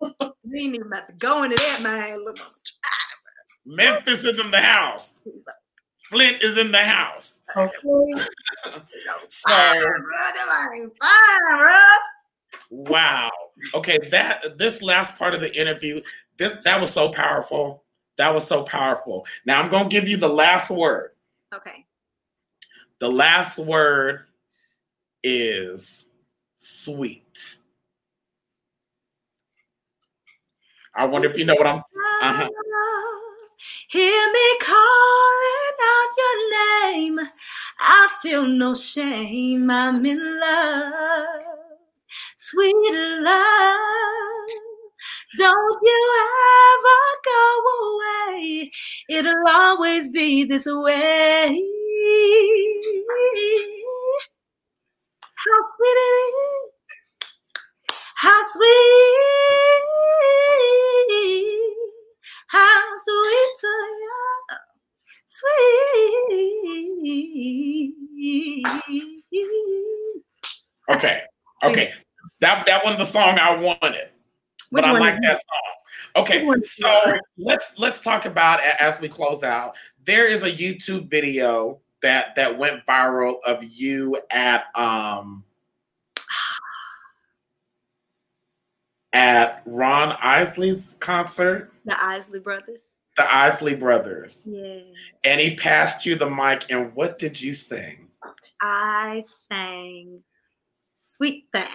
We 0.47 0.61
ain't 0.61 0.75
even 0.77 0.87
about 0.87 1.09
to 1.09 1.15
go 1.15 1.43
into 1.43 1.57
that, 1.57 1.81
man. 1.83 2.25
Memphis 3.65 4.23
is 4.25 4.39
in 4.39 4.51
the 4.51 4.61
house. 4.61 5.19
Flint 6.15 6.43
is 6.45 6.57
in 6.57 6.71
the 6.71 6.79
house. 6.79 7.43
Okay. 7.57 7.73
So 9.29 9.51
Fine, 9.51 9.81
bro. 9.81 9.91
That 10.35 10.91
bro. 12.71 12.71
wow. 12.71 13.31
Okay, 13.75 13.99
that 14.11 14.57
this 14.57 14.81
last 14.81 15.17
part 15.17 15.35
of 15.35 15.41
the 15.41 15.55
interview, 15.55 16.01
that, 16.39 16.65
that 16.65 16.81
was 16.81 16.91
so 16.91 17.11
powerful. 17.11 17.85
That 18.17 18.33
was 18.33 18.47
so 18.47 18.63
powerful. 18.63 19.27
Now 19.45 19.61
I'm 19.61 19.71
gonna 19.71 19.89
give 19.89 20.09
you 20.09 20.17
the 20.17 20.29
last 20.29 20.71
word. 20.71 21.11
Okay. 21.55 21.85
The 23.01 23.11
last 23.11 23.59
word 23.59 24.21
is 25.23 26.07
sweet. 26.55 27.59
I 30.95 31.07
wonder 31.07 31.29
if 31.29 31.37
you 31.37 31.45
know 31.45 31.55
what 31.55 31.67
I'm. 31.67 31.83
Uh-huh. 32.23 32.49
Hear 33.91 34.33
me 34.33 34.59
calling 34.61 35.79
out 35.93 36.09
your 36.19 36.93
name. 36.93 37.21
I 37.81 38.09
feel 38.23 38.45
no 38.47 38.75
shame. 38.75 39.71
I'm 39.71 40.05
in 40.07 40.41
love, 40.41 41.43
sweet 42.37 42.75
love. 42.93 44.49
Don't 45.39 45.81
you 45.83 46.13
ever 46.75 47.03
go 47.25 47.63
away. 48.35 48.71
It'll 49.11 49.49
always 49.49 50.11
be 50.11 50.45
this 50.45 50.67
way. 50.67 51.63
How 55.37 55.61
sweet 55.77 55.89
it 55.89 56.35
is. 56.37 56.73
How 58.17 58.41
sweet. 58.45 58.69
How 62.55 62.83
sweet 63.03 63.59
you. 63.65 64.13
Sweet. 65.27 65.75
Okay. 70.93 71.23
Okay. 71.65 71.93
That 72.41 72.65
that 72.67 72.85
wasn't 72.85 73.01
the 73.01 73.07
song 73.07 73.39
I 73.41 73.57
wanted. 73.57 74.11
Which 74.71 74.85
but 74.85 74.85
I 74.85 74.93
like 74.93 75.21
that 75.23 75.37
song. 75.37 75.75
Okay, 76.17 76.39
Which 76.39 76.47
one 76.47 76.61
is 76.61 76.77
so 76.77 77.17
let's 77.39 77.77
let's 77.77 77.99
talk 77.99 78.25
about 78.25 78.61
as 78.61 79.01
we 79.01 79.09
close 79.09 79.43
out. 79.43 79.75
There 80.05 80.29
is 80.29 80.45
a 80.45 80.51
YouTube 80.51 81.11
video 81.11 81.81
that 82.03 82.37
that 82.37 82.57
went 82.57 82.87
viral 82.87 83.39
of 83.45 83.65
you 83.65 84.17
at 84.31 84.67
um 84.77 85.43
at 89.15 89.63
Ron 89.65 90.17
Isley's 90.23 90.97
concert, 91.01 91.73
The 91.85 91.97
Isley 92.05 92.41
Brothers. 92.41 92.83
the 93.17 93.33
Isley 93.35 93.75
Brothers, 93.77 94.43
Yeah. 94.47 94.81
and 95.23 95.41
he 95.41 95.55
passed 95.55 96.05
you 96.05 96.17
the 96.17 96.29
mic. 96.29 96.69
And 96.71 96.93
what 96.95 97.17
did 97.19 97.41
you 97.41 97.55
sing? 97.55 98.11
I 98.61 99.23
sang 99.49 100.23
Sweet 100.99 101.47
Thing. 101.53 101.69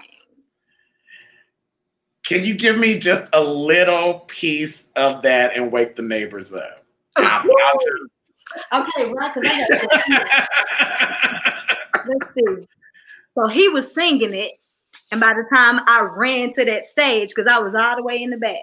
Can 2.26 2.44
you 2.44 2.54
give 2.56 2.78
me 2.78 3.00
just 3.00 3.26
a 3.34 3.42
little 3.44 4.20
piece 4.28 4.88
of 4.96 5.24
that 5.24 5.56
and 5.56 5.72
wake 5.72 5.96
the 5.96 6.02
neighbors 6.04 6.54
up? 6.54 6.86
Just- 7.18 7.48
Okay, 8.74 9.12
right, 9.14 9.32
because 9.36 9.52
I 9.52 9.68
got 9.70 10.50
let's 12.08 12.28
see. 12.36 12.68
So 13.36 13.46
he 13.48 13.70
was 13.70 13.94
singing 13.94 14.34
it, 14.34 14.54
and 15.12 15.20
by 15.20 15.34
the 15.34 15.46
time 15.54 15.82
I 15.88 16.02
ran 16.16 16.52
to 16.54 16.66
that 16.66 16.86
stage, 16.86 17.30
because 17.30 17.48
I 17.48 17.60
was 17.60 17.76
all 17.76 17.96
the 17.96 18.04
way 18.04 18.22
in 18.22 18.30
the 18.30 18.38
back, 18.38 18.58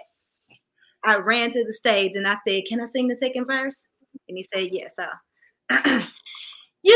I 1.03 1.17
ran 1.17 1.51
to 1.51 1.63
the 1.65 1.73
stage 1.73 2.15
and 2.15 2.27
I 2.27 2.35
said, 2.47 2.63
"Can 2.67 2.81
I 2.81 2.85
sing 2.85 3.07
the 3.07 3.17
second 3.17 3.45
verse?" 3.45 3.81
And 4.27 4.37
he 4.37 4.43
said, 4.53 4.69
"Yes, 4.71 4.95
sir." 4.95 5.09
you 6.83 6.95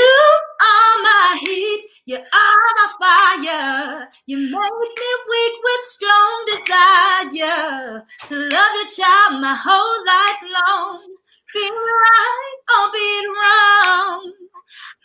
are 0.62 1.02
my 1.04 1.38
heat, 1.42 1.86
you 2.06 2.18
are 2.18 2.72
my 2.78 3.42
fire. 3.44 4.10
You 4.26 4.38
make 4.38 4.52
me 4.54 5.12
weak 5.30 5.54
with 5.64 5.86
strong 5.86 6.46
desire 6.48 8.06
to 8.28 8.36
love 8.36 8.72
your 8.76 8.90
child 8.90 9.42
my 9.42 9.56
whole 9.58 10.06
life 10.06 10.44
long. 10.68 11.16
Be 11.54 11.70
right 11.70 12.58
or 12.78 12.92
be 12.94 13.28
wrong. 13.28 14.34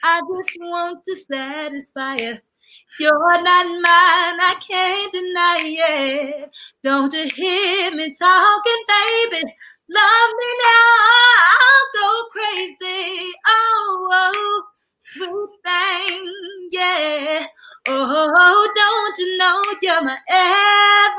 I 0.04 0.20
just 0.20 0.56
want 0.60 1.02
to 1.04 1.16
satisfy 1.16 2.16
you. 2.16 2.38
You're 3.00 3.42
not 3.42 3.66
mine, 3.66 4.40
I 4.40 4.54
can't 4.60 5.12
deny 5.12 5.58
it. 5.64 6.50
Don't 6.82 7.12
you 7.12 7.24
hear 7.28 7.90
me 7.92 8.14
talking, 8.14 8.84
baby? 8.88 9.42
Love 9.90 10.30
me 10.40 10.50
now, 10.64 11.06
I'll 11.60 11.90
go 11.94 12.24
crazy. 12.32 13.32
Oh, 13.46 14.08
oh 14.12 14.64
sweet 14.98 15.50
thing, 15.64 16.34
yeah. 16.72 17.46
Oh, 17.88 18.72
don't 18.74 19.18
you 19.18 19.36
know 19.38 19.62
you're 19.82 20.02
my 20.04 20.18
everything? 20.30 21.18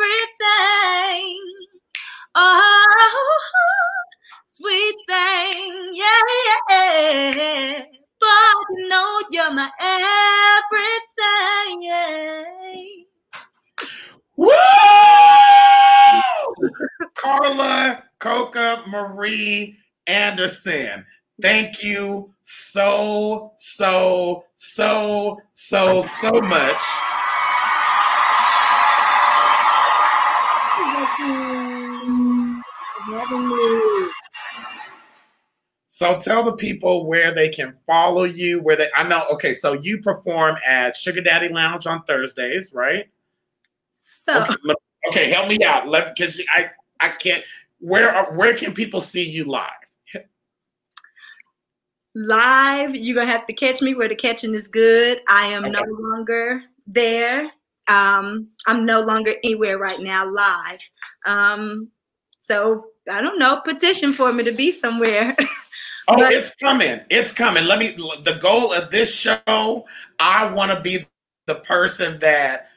Oh, 2.36 3.39
sweet 4.45 4.95
thing, 5.07 5.89
yeah, 5.93 6.21
yeah. 6.69 7.84
But 8.28 8.55
you 8.78 8.88
know 8.89 9.21
you're 9.32 9.53
my 9.53 9.69
everything, 10.59 11.82
yeah. 11.82 12.43
Woo! 14.36 14.51
Carla 17.15 18.03
Coca 18.19 18.84
Marie 18.88 19.78
Anderson. 20.07 21.05
Thank 21.41 21.82
you 21.84 22.34
so, 22.43 23.53
so, 23.57 24.43
so, 24.57 25.39
so, 25.53 26.01
so 26.01 26.32
much. 26.41 26.82
So 35.98 36.20
tell 36.20 36.43
the 36.43 36.54
people 36.54 37.08
where 37.08 37.34
they 37.34 37.50
can 37.50 37.74
follow 37.88 38.24
you, 38.24 38.62
where 38.62 38.76
they 38.76 38.88
I 38.95 39.02
know, 39.02 39.26
okay, 39.32 39.52
so 39.52 39.74
you 39.74 40.00
perform 40.00 40.58
at 40.64 40.95
Sugar 40.95 41.22
Daddy 41.22 41.50
Lounge 41.50 41.88
on 41.88 42.04
Thursdays, 42.04 42.72
right? 42.72 43.10
So 43.95 44.41
Okay, 44.41 44.54
okay, 45.08 45.30
help 45.32 45.48
me 45.48 45.58
out. 45.66 45.88
Let 45.88 46.16
because 46.16 46.39
I 46.56 46.70
I 47.00 47.10
can't. 47.10 47.43
Where 47.80 48.12
are, 48.14 48.32
where 48.36 48.54
can 48.54 48.76
people 48.76 49.02
see 49.02 49.28
you 49.28 49.45
live? 49.45 49.72
live, 52.14 52.95
you're 52.95 53.16
gonna 53.16 53.32
have 53.32 53.48
to 53.48 53.54
catch 53.54 53.82
me 53.82 53.95
where 53.95 54.08
the 54.08 54.14
catching 54.14 54.54
is 54.54 54.68
good. 54.68 55.22
I 55.28 55.48
am 55.48 55.64
no 55.64 55.82
longer 55.89 56.62
there. 56.86 57.50
Um, 57.88 58.50
I'm 58.68 58.86
no 58.86 59.00
longer 59.02 59.34
anywhere 59.43 59.80
right 59.80 60.00
now 60.00 60.32
live. 60.32 60.89
Um, 61.26 61.89
so 62.39 62.86
I 63.10 63.20
don't 63.20 63.39
know, 63.39 63.62
petition 63.66 64.14
for 64.14 64.32
me 64.32 64.43
to 64.43 64.52
be 64.52 64.72
somewhere. 64.72 65.36
Oh, 66.10 66.24
it's 66.26 66.55
coming. 66.55 67.01
It's 67.10 67.32
coming. 67.32 67.66
Let 67.66 67.80
me. 67.80 67.91
The 68.24 68.38
goal 68.41 68.72
of 68.74 68.91
this 68.91 69.14
show, 69.14 69.86
I 70.20 70.51
want 70.51 70.72
to 70.72 70.80
be 70.82 71.05
the 71.47 71.55
person 71.55 72.20
that 72.20 72.70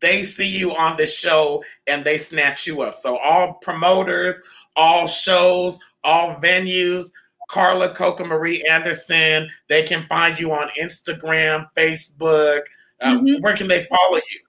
they 0.00 0.24
see 0.24 0.46
you 0.48 0.74
on 0.74 0.96
this 0.96 1.16
show 1.16 1.62
and 1.86 2.04
they 2.04 2.18
snatch 2.18 2.66
you 2.66 2.82
up. 2.82 2.94
So 2.94 3.18
all 3.18 3.54
promoters, 3.54 4.40
all 4.76 5.06
shows, 5.06 5.78
all 6.04 6.36
venues. 6.36 7.06
Carla 7.48 7.94
Coca 7.94 8.24
Marie 8.24 8.62
Anderson. 8.70 9.48
They 9.68 9.82
can 9.82 10.04
find 10.04 10.38
you 10.38 10.52
on 10.52 10.68
Instagram, 10.80 11.66
Facebook. 11.76 12.60
Uh, 13.00 13.14
Mhm. 13.14 13.40
Where 13.40 13.56
can 13.56 13.68
they 13.68 13.86
follow 13.86 14.16
you? 14.16 14.40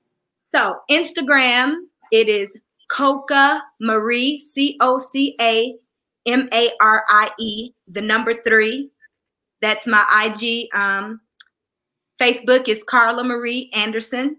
So 0.51 0.75
Instagram, 0.91 1.77
it 2.11 2.27
is 2.27 2.59
Coca 2.89 3.63
Marie, 3.79 4.39
C 4.39 4.77
O 4.81 4.97
C 4.97 5.35
A 5.39 5.75
M 6.25 6.49
A 6.53 6.71
R 6.81 7.03
I 7.07 7.31
E, 7.39 7.71
the 7.87 8.01
number 8.01 8.33
three. 8.45 8.91
That's 9.61 9.87
my 9.87 10.03
IG. 10.25 10.69
Um, 10.77 11.21
Facebook 12.21 12.67
is 12.67 12.83
Carla 12.83 13.23
Marie 13.23 13.69
Anderson. 13.73 14.37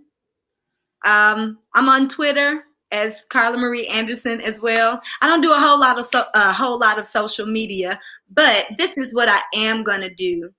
Um, 1.07 1.59
I'm 1.75 1.89
on 1.89 2.09
Twitter 2.09 2.65
as 2.93 3.25
Carla 3.31 3.57
Marie 3.57 3.87
Anderson 3.87 4.41
as 4.41 4.61
well. 4.61 5.01
I 5.23 5.27
don't 5.27 5.41
do 5.41 5.53
a 5.53 5.59
whole 5.59 5.81
lot 5.81 5.99
of 5.99 6.05
so, 6.07 6.25
a 6.35 6.53
whole 6.53 6.79
lot 6.79 6.99
of 6.99 7.07
social 7.07 7.47
media, 7.47 7.99
but 8.31 8.67
this 8.77 8.97
is 8.99 9.15
what 9.15 9.29
I 9.29 9.41
am 9.55 9.83
gonna 9.83 10.13
do. 10.15 10.51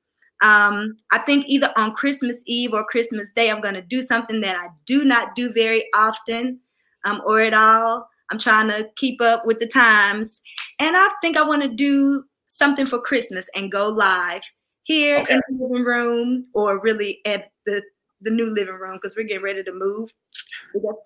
Um, 0.41 0.97
I 1.11 1.19
think 1.19 1.45
either 1.47 1.71
on 1.77 1.93
Christmas 1.93 2.41
Eve 2.47 2.73
or 2.73 2.83
Christmas 2.85 3.31
Day, 3.31 3.51
I'm 3.51 3.61
gonna 3.61 3.83
do 3.83 4.01
something 4.01 4.41
that 4.41 4.55
I 4.55 4.69
do 4.85 5.05
not 5.05 5.35
do 5.35 5.53
very 5.53 5.85
often 5.95 6.59
um, 7.05 7.21
or 7.25 7.39
at 7.39 7.53
all. 7.53 8.07
I'm 8.31 8.39
trying 8.39 8.69
to 8.69 8.89
keep 8.95 9.21
up 9.21 9.45
with 9.45 9.59
the 9.59 9.67
times, 9.67 10.41
and 10.81 10.97
I 10.97 11.09
think 11.21 11.37
I 11.37 11.43
want 11.43 11.61
to 11.61 11.69
do 11.69 12.23
something 12.47 12.85
for 12.85 12.99
Christmas 12.99 13.47
and 13.55 13.71
go 13.71 13.87
live 13.87 14.41
here 14.83 15.19
okay. 15.19 15.35
in 15.35 15.41
the 15.47 15.63
living 15.63 15.85
room 15.85 16.47
or 16.53 16.81
really 16.81 17.19
at 17.25 17.51
the 17.65 17.83
the 18.21 18.31
new 18.31 18.53
living 18.53 18.75
room 18.75 18.95
because 18.95 19.15
we're 19.15 19.23
getting 19.23 19.43
ready 19.43 19.63
to 19.63 19.71
move. 19.73 20.11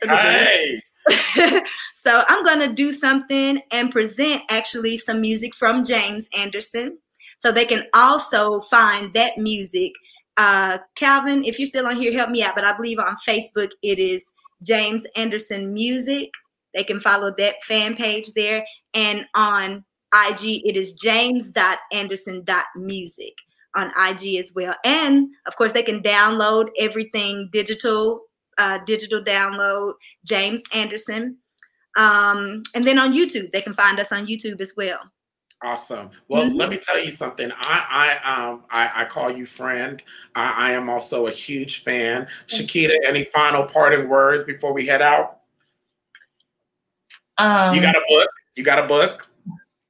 Hey. 0.03 0.81
so 1.95 2.23
I'm 2.27 2.43
gonna 2.43 2.73
do 2.73 2.91
something 2.91 3.61
and 3.71 3.91
present 3.91 4.41
actually 4.49 4.97
some 4.97 5.21
music 5.21 5.53
from 5.53 5.83
James 5.83 6.27
Anderson, 6.37 6.97
so 7.39 7.51
they 7.51 7.65
can 7.65 7.83
also 7.93 8.61
find 8.61 9.13
that 9.13 9.37
music. 9.37 9.91
Uh, 10.37 10.79
Calvin, 10.95 11.45
if 11.45 11.59
you're 11.59 11.65
still 11.65 11.87
on 11.87 11.97
here, 11.97 12.11
help 12.13 12.29
me 12.29 12.43
out. 12.43 12.55
But 12.55 12.65
I 12.65 12.75
believe 12.75 12.99
on 12.99 13.15
Facebook 13.27 13.69
it 13.83 13.99
is 13.99 14.25
James 14.63 15.05
Anderson 15.15 15.73
Music. 15.73 16.31
They 16.75 16.83
can 16.83 16.99
follow 16.99 17.33
that 17.37 17.63
fan 17.63 17.95
page 17.95 18.33
there, 18.33 18.65
and 18.93 19.25
on 19.33 19.83
IG 20.13 20.61
it 20.65 20.77
is 20.77 20.93
james.anderson.music 20.93 23.33
on 23.75 23.91
IG 24.09 24.37
as 24.37 24.51
well. 24.55 24.75
And 24.83 25.29
of 25.47 25.55
course, 25.55 25.73
they 25.73 25.83
can 25.83 26.01
download 26.01 26.69
everything 26.79 27.49
digital, 27.51 28.21
uh, 28.57 28.79
digital 28.85 29.21
download, 29.21 29.93
James 30.25 30.61
Anderson. 30.73 31.37
Um, 31.97 32.63
and 32.73 32.85
then 32.85 32.99
on 32.99 33.13
YouTube, 33.13 33.51
they 33.51 33.61
can 33.61 33.73
find 33.73 33.99
us 33.99 34.11
on 34.11 34.27
YouTube 34.27 34.61
as 34.61 34.73
well. 34.75 34.99
Awesome. 35.63 36.09
Well, 36.27 36.45
mm-hmm. 36.45 36.57
let 36.57 36.69
me 36.69 36.77
tell 36.77 36.99
you 36.99 37.09
something. 37.09 37.49
I 37.51 38.19
I 38.23 38.49
um 38.49 38.63
I, 38.69 39.01
I 39.01 39.05
call 39.05 39.31
you 39.31 39.45
friend. 39.45 40.03
I, 40.35 40.69
I 40.69 40.71
am 40.73 40.89
also 40.89 41.27
a 41.27 41.31
huge 41.31 41.81
fan. 41.81 42.27
Shakita, 42.47 42.93
any 43.07 43.23
final 43.23 43.63
parting 43.63 44.09
words 44.09 44.43
before 44.43 44.73
we 44.73 44.85
head 44.85 45.01
out? 45.01 45.39
Um, 47.37 47.75
you 47.75 47.81
got 47.81 47.95
a 47.95 48.01
book? 48.07 48.29
You 48.55 48.63
got 48.63 48.83
a 48.83 48.87
book? 48.87 49.27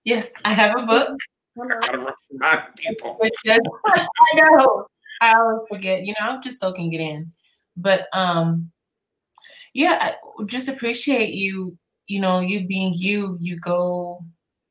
Yes, 0.04 0.34
I 0.44 0.54
have 0.54 0.78
a 0.78 0.86
book. 0.86 1.18
I 1.62 1.68
gotta 1.68 2.14
remind 2.32 2.76
people. 2.76 3.18
I 3.48 4.08
know. 4.36 4.88
I 5.22 5.34
always 5.34 5.68
forget. 5.70 6.04
You 6.04 6.14
know, 6.20 6.28
I'm 6.28 6.42
just 6.42 6.60
soaking 6.60 6.94
it 6.94 7.00
in. 7.00 7.32
But 7.78 8.08
um, 8.14 8.72
yeah, 9.74 9.98
I 10.02 10.46
just 10.46 10.70
appreciate 10.70 11.34
you. 11.34 11.78
You 12.08 12.20
know, 12.20 12.40
you 12.40 12.68
being 12.68 12.94
you. 12.96 13.38
You 13.40 13.58
go 13.58 14.24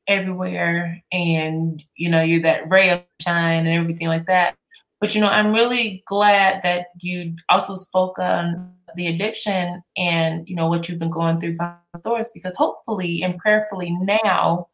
everywhere, 0.07 1.01
and 1.11 1.83
you 1.95 2.09
know, 2.09 2.21
you're 2.21 2.43
that 2.43 2.69
ray 2.69 2.89
of 2.91 3.03
shine 3.21 3.65
and 3.65 3.75
everything 3.75 4.07
like 4.07 4.27
that. 4.27 4.55
But 4.99 5.15
you 5.15 5.21
know, 5.21 5.27
I'm 5.27 5.53
really 5.53 6.03
glad 6.05 6.61
that 6.63 6.87
you 6.99 7.35
also 7.49 7.75
spoke 7.75 8.19
on 8.19 8.73
the 8.95 9.07
addiction 9.07 9.81
and 9.97 10.47
you 10.47 10.55
know 10.55 10.67
what 10.67 10.87
you've 10.87 10.99
been 10.99 11.09
going 11.09 11.39
through 11.39 11.57
behind 11.57 11.77
stores 11.95 12.31
because 12.33 12.55
hopefully 12.55 13.23
and 13.23 13.37
prayerfully 13.37 13.91
now 14.01 14.67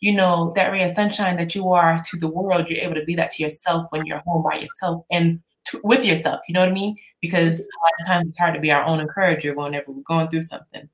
you 0.00 0.14
know, 0.14 0.52
that 0.54 0.70
ray 0.70 0.84
of 0.84 0.90
sunshine 0.90 1.36
that 1.36 1.54
you 1.54 1.68
are 1.70 1.98
to 2.10 2.16
the 2.16 2.28
world, 2.28 2.68
you're 2.68 2.82
able 2.82 2.94
to 2.94 3.04
be 3.04 3.14
that 3.16 3.30
to 3.32 3.42
yourself 3.42 3.86
when 3.90 4.06
you're 4.06 4.22
home 4.26 4.44
by 4.44 4.58
yourself 4.58 5.04
and 5.10 5.40
to, 5.66 5.80
with 5.82 6.04
yourself. 6.04 6.40
You 6.48 6.54
know 6.54 6.60
what 6.60 6.68
I 6.68 6.72
mean? 6.74 6.96
Because 7.20 7.60
a 7.60 7.78
lot 7.84 7.92
of 8.00 8.06
times 8.06 8.28
it's 8.28 8.38
hard 8.38 8.54
to 8.54 8.60
be 8.60 8.70
our 8.70 8.84
own 8.84 9.00
encourager 9.00 9.54
whenever 9.54 9.90
we're 9.90 10.02
going 10.02 10.28
through 10.28 10.44
something. 10.44 10.88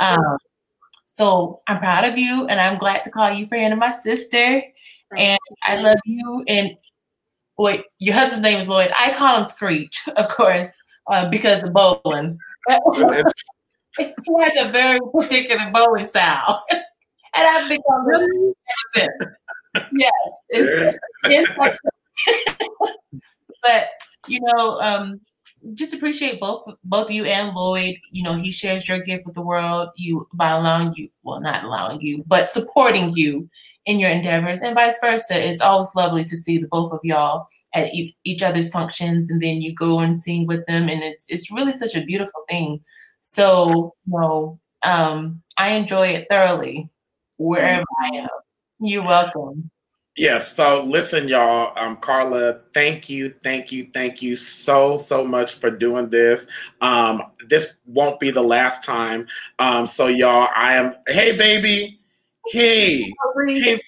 Um, 0.00 0.38
so 1.06 1.60
I'm 1.66 1.78
proud 1.78 2.04
of 2.04 2.18
you, 2.18 2.46
and 2.46 2.60
I'm 2.60 2.78
glad 2.78 3.02
to 3.04 3.10
call 3.10 3.30
you 3.30 3.46
friend 3.48 3.72
of 3.72 3.78
my 3.78 3.90
sister. 3.90 4.62
And 5.16 5.38
I 5.66 5.76
love 5.76 5.98
you. 6.04 6.44
And 6.46 6.76
wait, 7.58 7.84
your 7.98 8.14
husband's 8.14 8.42
name 8.42 8.60
is 8.60 8.68
Lloyd. 8.68 8.92
I 8.98 9.12
call 9.12 9.38
him 9.38 9.44
Screech, 9.44 10.04
of 10.16 10.28
course, 10.28 10.78
uh, 11.08 11.28
because 11.28 11.62
of 11.62 11.72
bowling. 11.72 12.38
he 13.96 14.04
has 14.40 14.66
a 14.66 14.70
very 14.70 15.00
particular 15.12 15.70
bowling 15.72 16.04
style. 16.04 16.64
and 16.70 16.82
I've 17.34 17.68
become 17.68 18.06
really? 18.06 18.54
yeah, 19.92 20.10
it's, 20.48 20.98
it's 21.24 21.50
but 23.62 23.88
you 24.26 24.40
know, 24.40 24.80
um, 24.80 25.20
just 25.74 25.94
appreciate 25.94 26.40
both 26.40 26.64
both 26.84 27.10
you 27.10 27.24
and 27.24 27.54
Lloyd. 27.54 27.96
You 28.10 28.22
know, 28.22 28.34
he 28.34 28.50
shares 28.50 28.88
your 28.88 29.00
gift 29.00 29.26
with 29.26 29.34
the 29.34 29.42
world. 29.42 29.90
You 29.96 30.28
by 30.32 30.50
allowing 30.50 30.92
you, 30.96 31.08
well, 31.22 31.40
not 31.40 31.64
allowing 31.64 32.00
you, 32.00 32.24
but 32.26 32.50
supporting 32.50 33.12
you 33.14 33.48
in 33.86 33.98
your 33.98 34.10
endeavors, 34.10 34.60
and 34.60 34.74
vice 34.74 34.98
versa. 35.00 35.46
It's 35.46 35.60
always 35.60 35.90
lovely 35.94 36.24
to 36.24 36.36
see 36.36 36.58
the 36.58 36.68
both 36.68 36.92
of 36.92 37.00
y'all 37.02 37.48
at 37.74 37.92
e- 37.94 38.16
each 38.24 38.42
other's 38.42 38.70
functions, 38.70 39.30
and 39.30 39.42
then 39.42 39.60
you 39.62 39.74
go 39.74 39.98
and 39.98 40.16
sing 40.16 40.46
with 40.46 40.64
them, 40.66 40.88
and 40.88 41.02
it's 41.02 41.26
it's 41.28 41.50
really 41.50 41.72
such 41.72 41.94
a 41.94 42.04
beautiful 42.04 42.44
thing. 42.48 42.80
So, 43.20 43.94
you 44.06 44.18
know, 44.18 44.60
um, 44.82 45.42
I 45.58 45.70
enjoy 45.70 46.08
it 46.08 46.26
thoroughly 46.30 46.88
wherever 47.36 47.84
I 48.02 48.16
am. 48.16 48.28
You're 48.80 49.04
welcome. 49.04 49.70
Yes. 50.16 50.56
So 50.56 50.82
listen, 50.82 51.28
y'all. 51.28 51.72
Um, 51.76 51.96
Carla, 51.96 52.60
thank 52.74 53.08
you, 53.08 53.34
thank 53.42 53.70
you, 53.70 53.88
thank 53.94 54.20
you 54.20 54.34
so 54.34 54.96
so 54.96 55.24
much 55.24 55.54
for 55.54 55.70
doing 55.70 56.08
this. 56.08 56.46
Um, 56.80 57.22
this 57.48 57.74
won't 57.86 58.18
be 58.18 58.32
the 58.32 58.42
last 58.42 58.82
time. 58.82 59.28
Um, 59.60 59.86
so 59.86 60.08
y'all, 60.08 60.48
I 60.56 60.74
am. 60.74 60.96
Hey, 61.06 61.36
baby. 61.36 62.00
Hey. 62.48 63.12
Hey. 63.46 63.80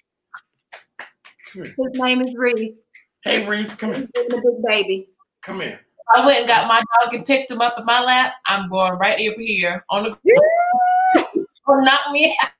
His 1.52 1.74
name 1.76 2.20
is 2.20 2.34
Reese. 2.36 2.84
Hey, 3.24 3.46
Reese, 3.46 3.74
come 3.74 3.94
here. 3.94 4.08
The 4.14 4.40
big 4.42 4.64
baby. 4.66 5.08
Come 5.42 5.60
here. 5.60 5.80
I 6.14 6.24
went 6.24 6.38
and 6.38 6.48
got 6.48 6.66
my 6.66 6.78
dog 6.78 7.14
and 7.14 7.26
picked 7.26 7.50
him 7.50 7.60
up 7.60 7.78
in 7.78 7.84
my 7.84 8.02
lap. 8.02 8.34
I'm 8.46 8.68
going 8.68 8.94
right 8.94 9.20
over 9.20 9.40
here 9.40 9.84
on 9.90 10.04
the 10.04 10.10
ground. 10.10 11.46
or 11.66 11.82
knock 11.82 12.00
me 12.12 12.36
out. 12.42 12.50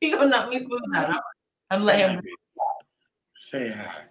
He 0.00 0.10
gonna 0.10 0.28
knock 0.28 0.48
me 0.48 0.60
smooth 0.60 0.80
out. 0.94 1.20
I'm 1.70 1.84
letting 1.84 2.16
him. 2.16 2.22
Say 3.36 3.70
hi. 3.70 4.04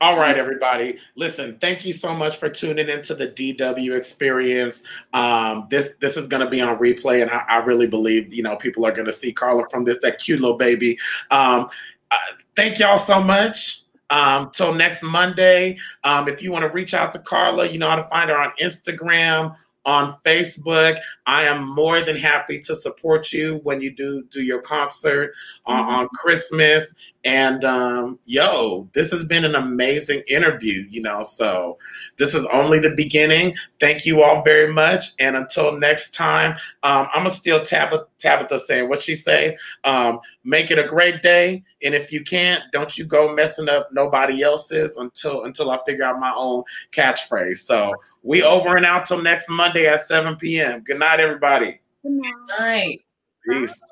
All 0.00 0.16
right, 0.16 0.38
everybody. 0.38 0.98
Listen, 1.16 1.58
thank 1.60 1.84
you 1.84 1.92
so 1.92 2.14
much 2.14 2.36
for 2.36 2.48
tuning 2.48 2.88
into 2.88 3.14
the 3.14 3.28
DW 3.28 3.96
experience. 3.96 4.84
Um, 5.12 5.66
this 5.70 5.94
this 6.00 6.16
is 6.16 6.28
going 6.28 6.42
to 6.42 6.48
be 6.48 6.60
on 6.60 6.78
replay, 6.78 7.20
and 7.20 7.30
I, 7.30 7.44
I, 7.48 7.56
really 7.64 7.88
believe 7.88 8.32
you 8.32 8.44
know 8.44 8.54
people 8.56 8.86
are 8.86 8.92
going 8.92 9.06
to 9.06 9.12
see 9.12 9.32
Carla 9.32 9.68
from 9.70 9.84
this 9.84 9.98
that 10.02 10.18
cute 10.18 10.40
little 10.40 10.56
baby. 10.56 10.98
Um, 11.32 11.68
uh, 12.12 12.16
thank 12.54 12.78
y'all 12.78 12.98
so 12.98 13.20
much. 13.20 13.82
Um, 14.10 14.50
till 14.52 14.72
next 14.72 15.02
Monday. 15.02 15.76
Um, 16.02 16.28
if 16.28 16.42
you 16.42 16.50
want 16.50 16.62
to 16.62 16.70
reach 16.70 16.94
out 16.94 17.12
to 17.12 17.18
Carla, 17.18 17.68
you 17.68 17.78
know 17.78 17.90
how 17.90 17.96
to 17.96 18.08
find 18.08 18.30
her 18.30 18.38
on 18.38 18.52
Instagram, 18.58 19.54
on 19.88 20.14
Facebook. 20.24 20.98
I 21.26 21.44
am 21.44 21.66
more 21.66 22.02
than 22.02 22.16
happy 22.16 22.60
to 22.60 22.76
support 22.76 23.32
you 23.32 23.60
when 23.64 23.80
you 23.80 23.90
do 23.90 24.22
do 24.24 24.42
your 24.42 24.60
concert 24.60 25.32
uh, 25.66 25.80
mm-hmm. 25.80 25.90
on 25.90 26.08
Christmas. 26.14 26.94
And 27.24 27.64
um, 27.64 28.18
yo, 28.24 28.88
this 28.92 29.10
has 29.10 29.24
been 29.24 29.44
an 29.44 29.56
amazing 29.56 30.22
interview, 30.28 30.86
you 30.88 31.02
know. 31.02 31.22
So 31.24 31.78
this 32.16 32.34
is 32.34 32.44
only 32.46 32.78
the 32.78 32.94
beginning. 32.94 33.56
Thank 33.80 34.06
you 34.06 34.22
all 34.22 34.42
very 34.42 34.72
much. 34.72 35.14
And 35.18 35.36
until 35.36 35.72
next 35.78 36.14
time, 36.14 36.52
um, 36.84 37.08
I'm 37.12 37.24
gonna 37.24 37.30
steal 37.30 37.62
Tabitha, 37.64 38.06
Tabitha 38.18 38.60
saying 38.60 38.88
what 38.88 39.00
she 39.00 39.16
say. 39.16 39.56
Um, 39.84 40.20
make 40.44 40.70
it 40.70 40.78
a 40.78 40.86
great 40.86 41.20
day. 41.20 41.64
And 41.82 41.94
if 41.94 42.12
you 42.12 42.22
can't, 42.22 42.62
don't 42.72 42.96
you 42.96 43.04
go 43.04 43.34
messing 43.34 43.68
up 43.68 43.88
nobody 43.90 44.42
else's 44.42 44.96
until 44.96 45.44
until 45.44 45.70
I 45.70 45.78
figure 45.84 46.04
out 46.04 46.20
my 46.20 46.32
own 46.36 46.62
catchphrase. 46.92 47.58
So 47.58 47.94
we 48.22 48.44
over 48.44 48.76
and 48.76 48.86
out 48.86 49.06
till 49.06 49.20
next 49.20 49.50
Monday 49.50 49.86
at 49.86 50.02
7 50.02 50.36
p.m. 50.36 50.82
Good 50.82 51.00
night, 51.00 51.18
everybody. 51.18 51.80
Good 52.02 52.20
night. 52.58 53.00
Peace. 53.48 53.82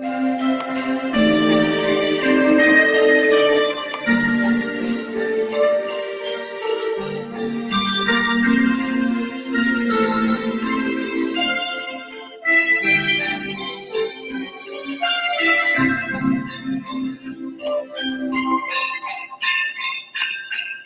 Thank 0.00 1.16
you. 1.16 1.77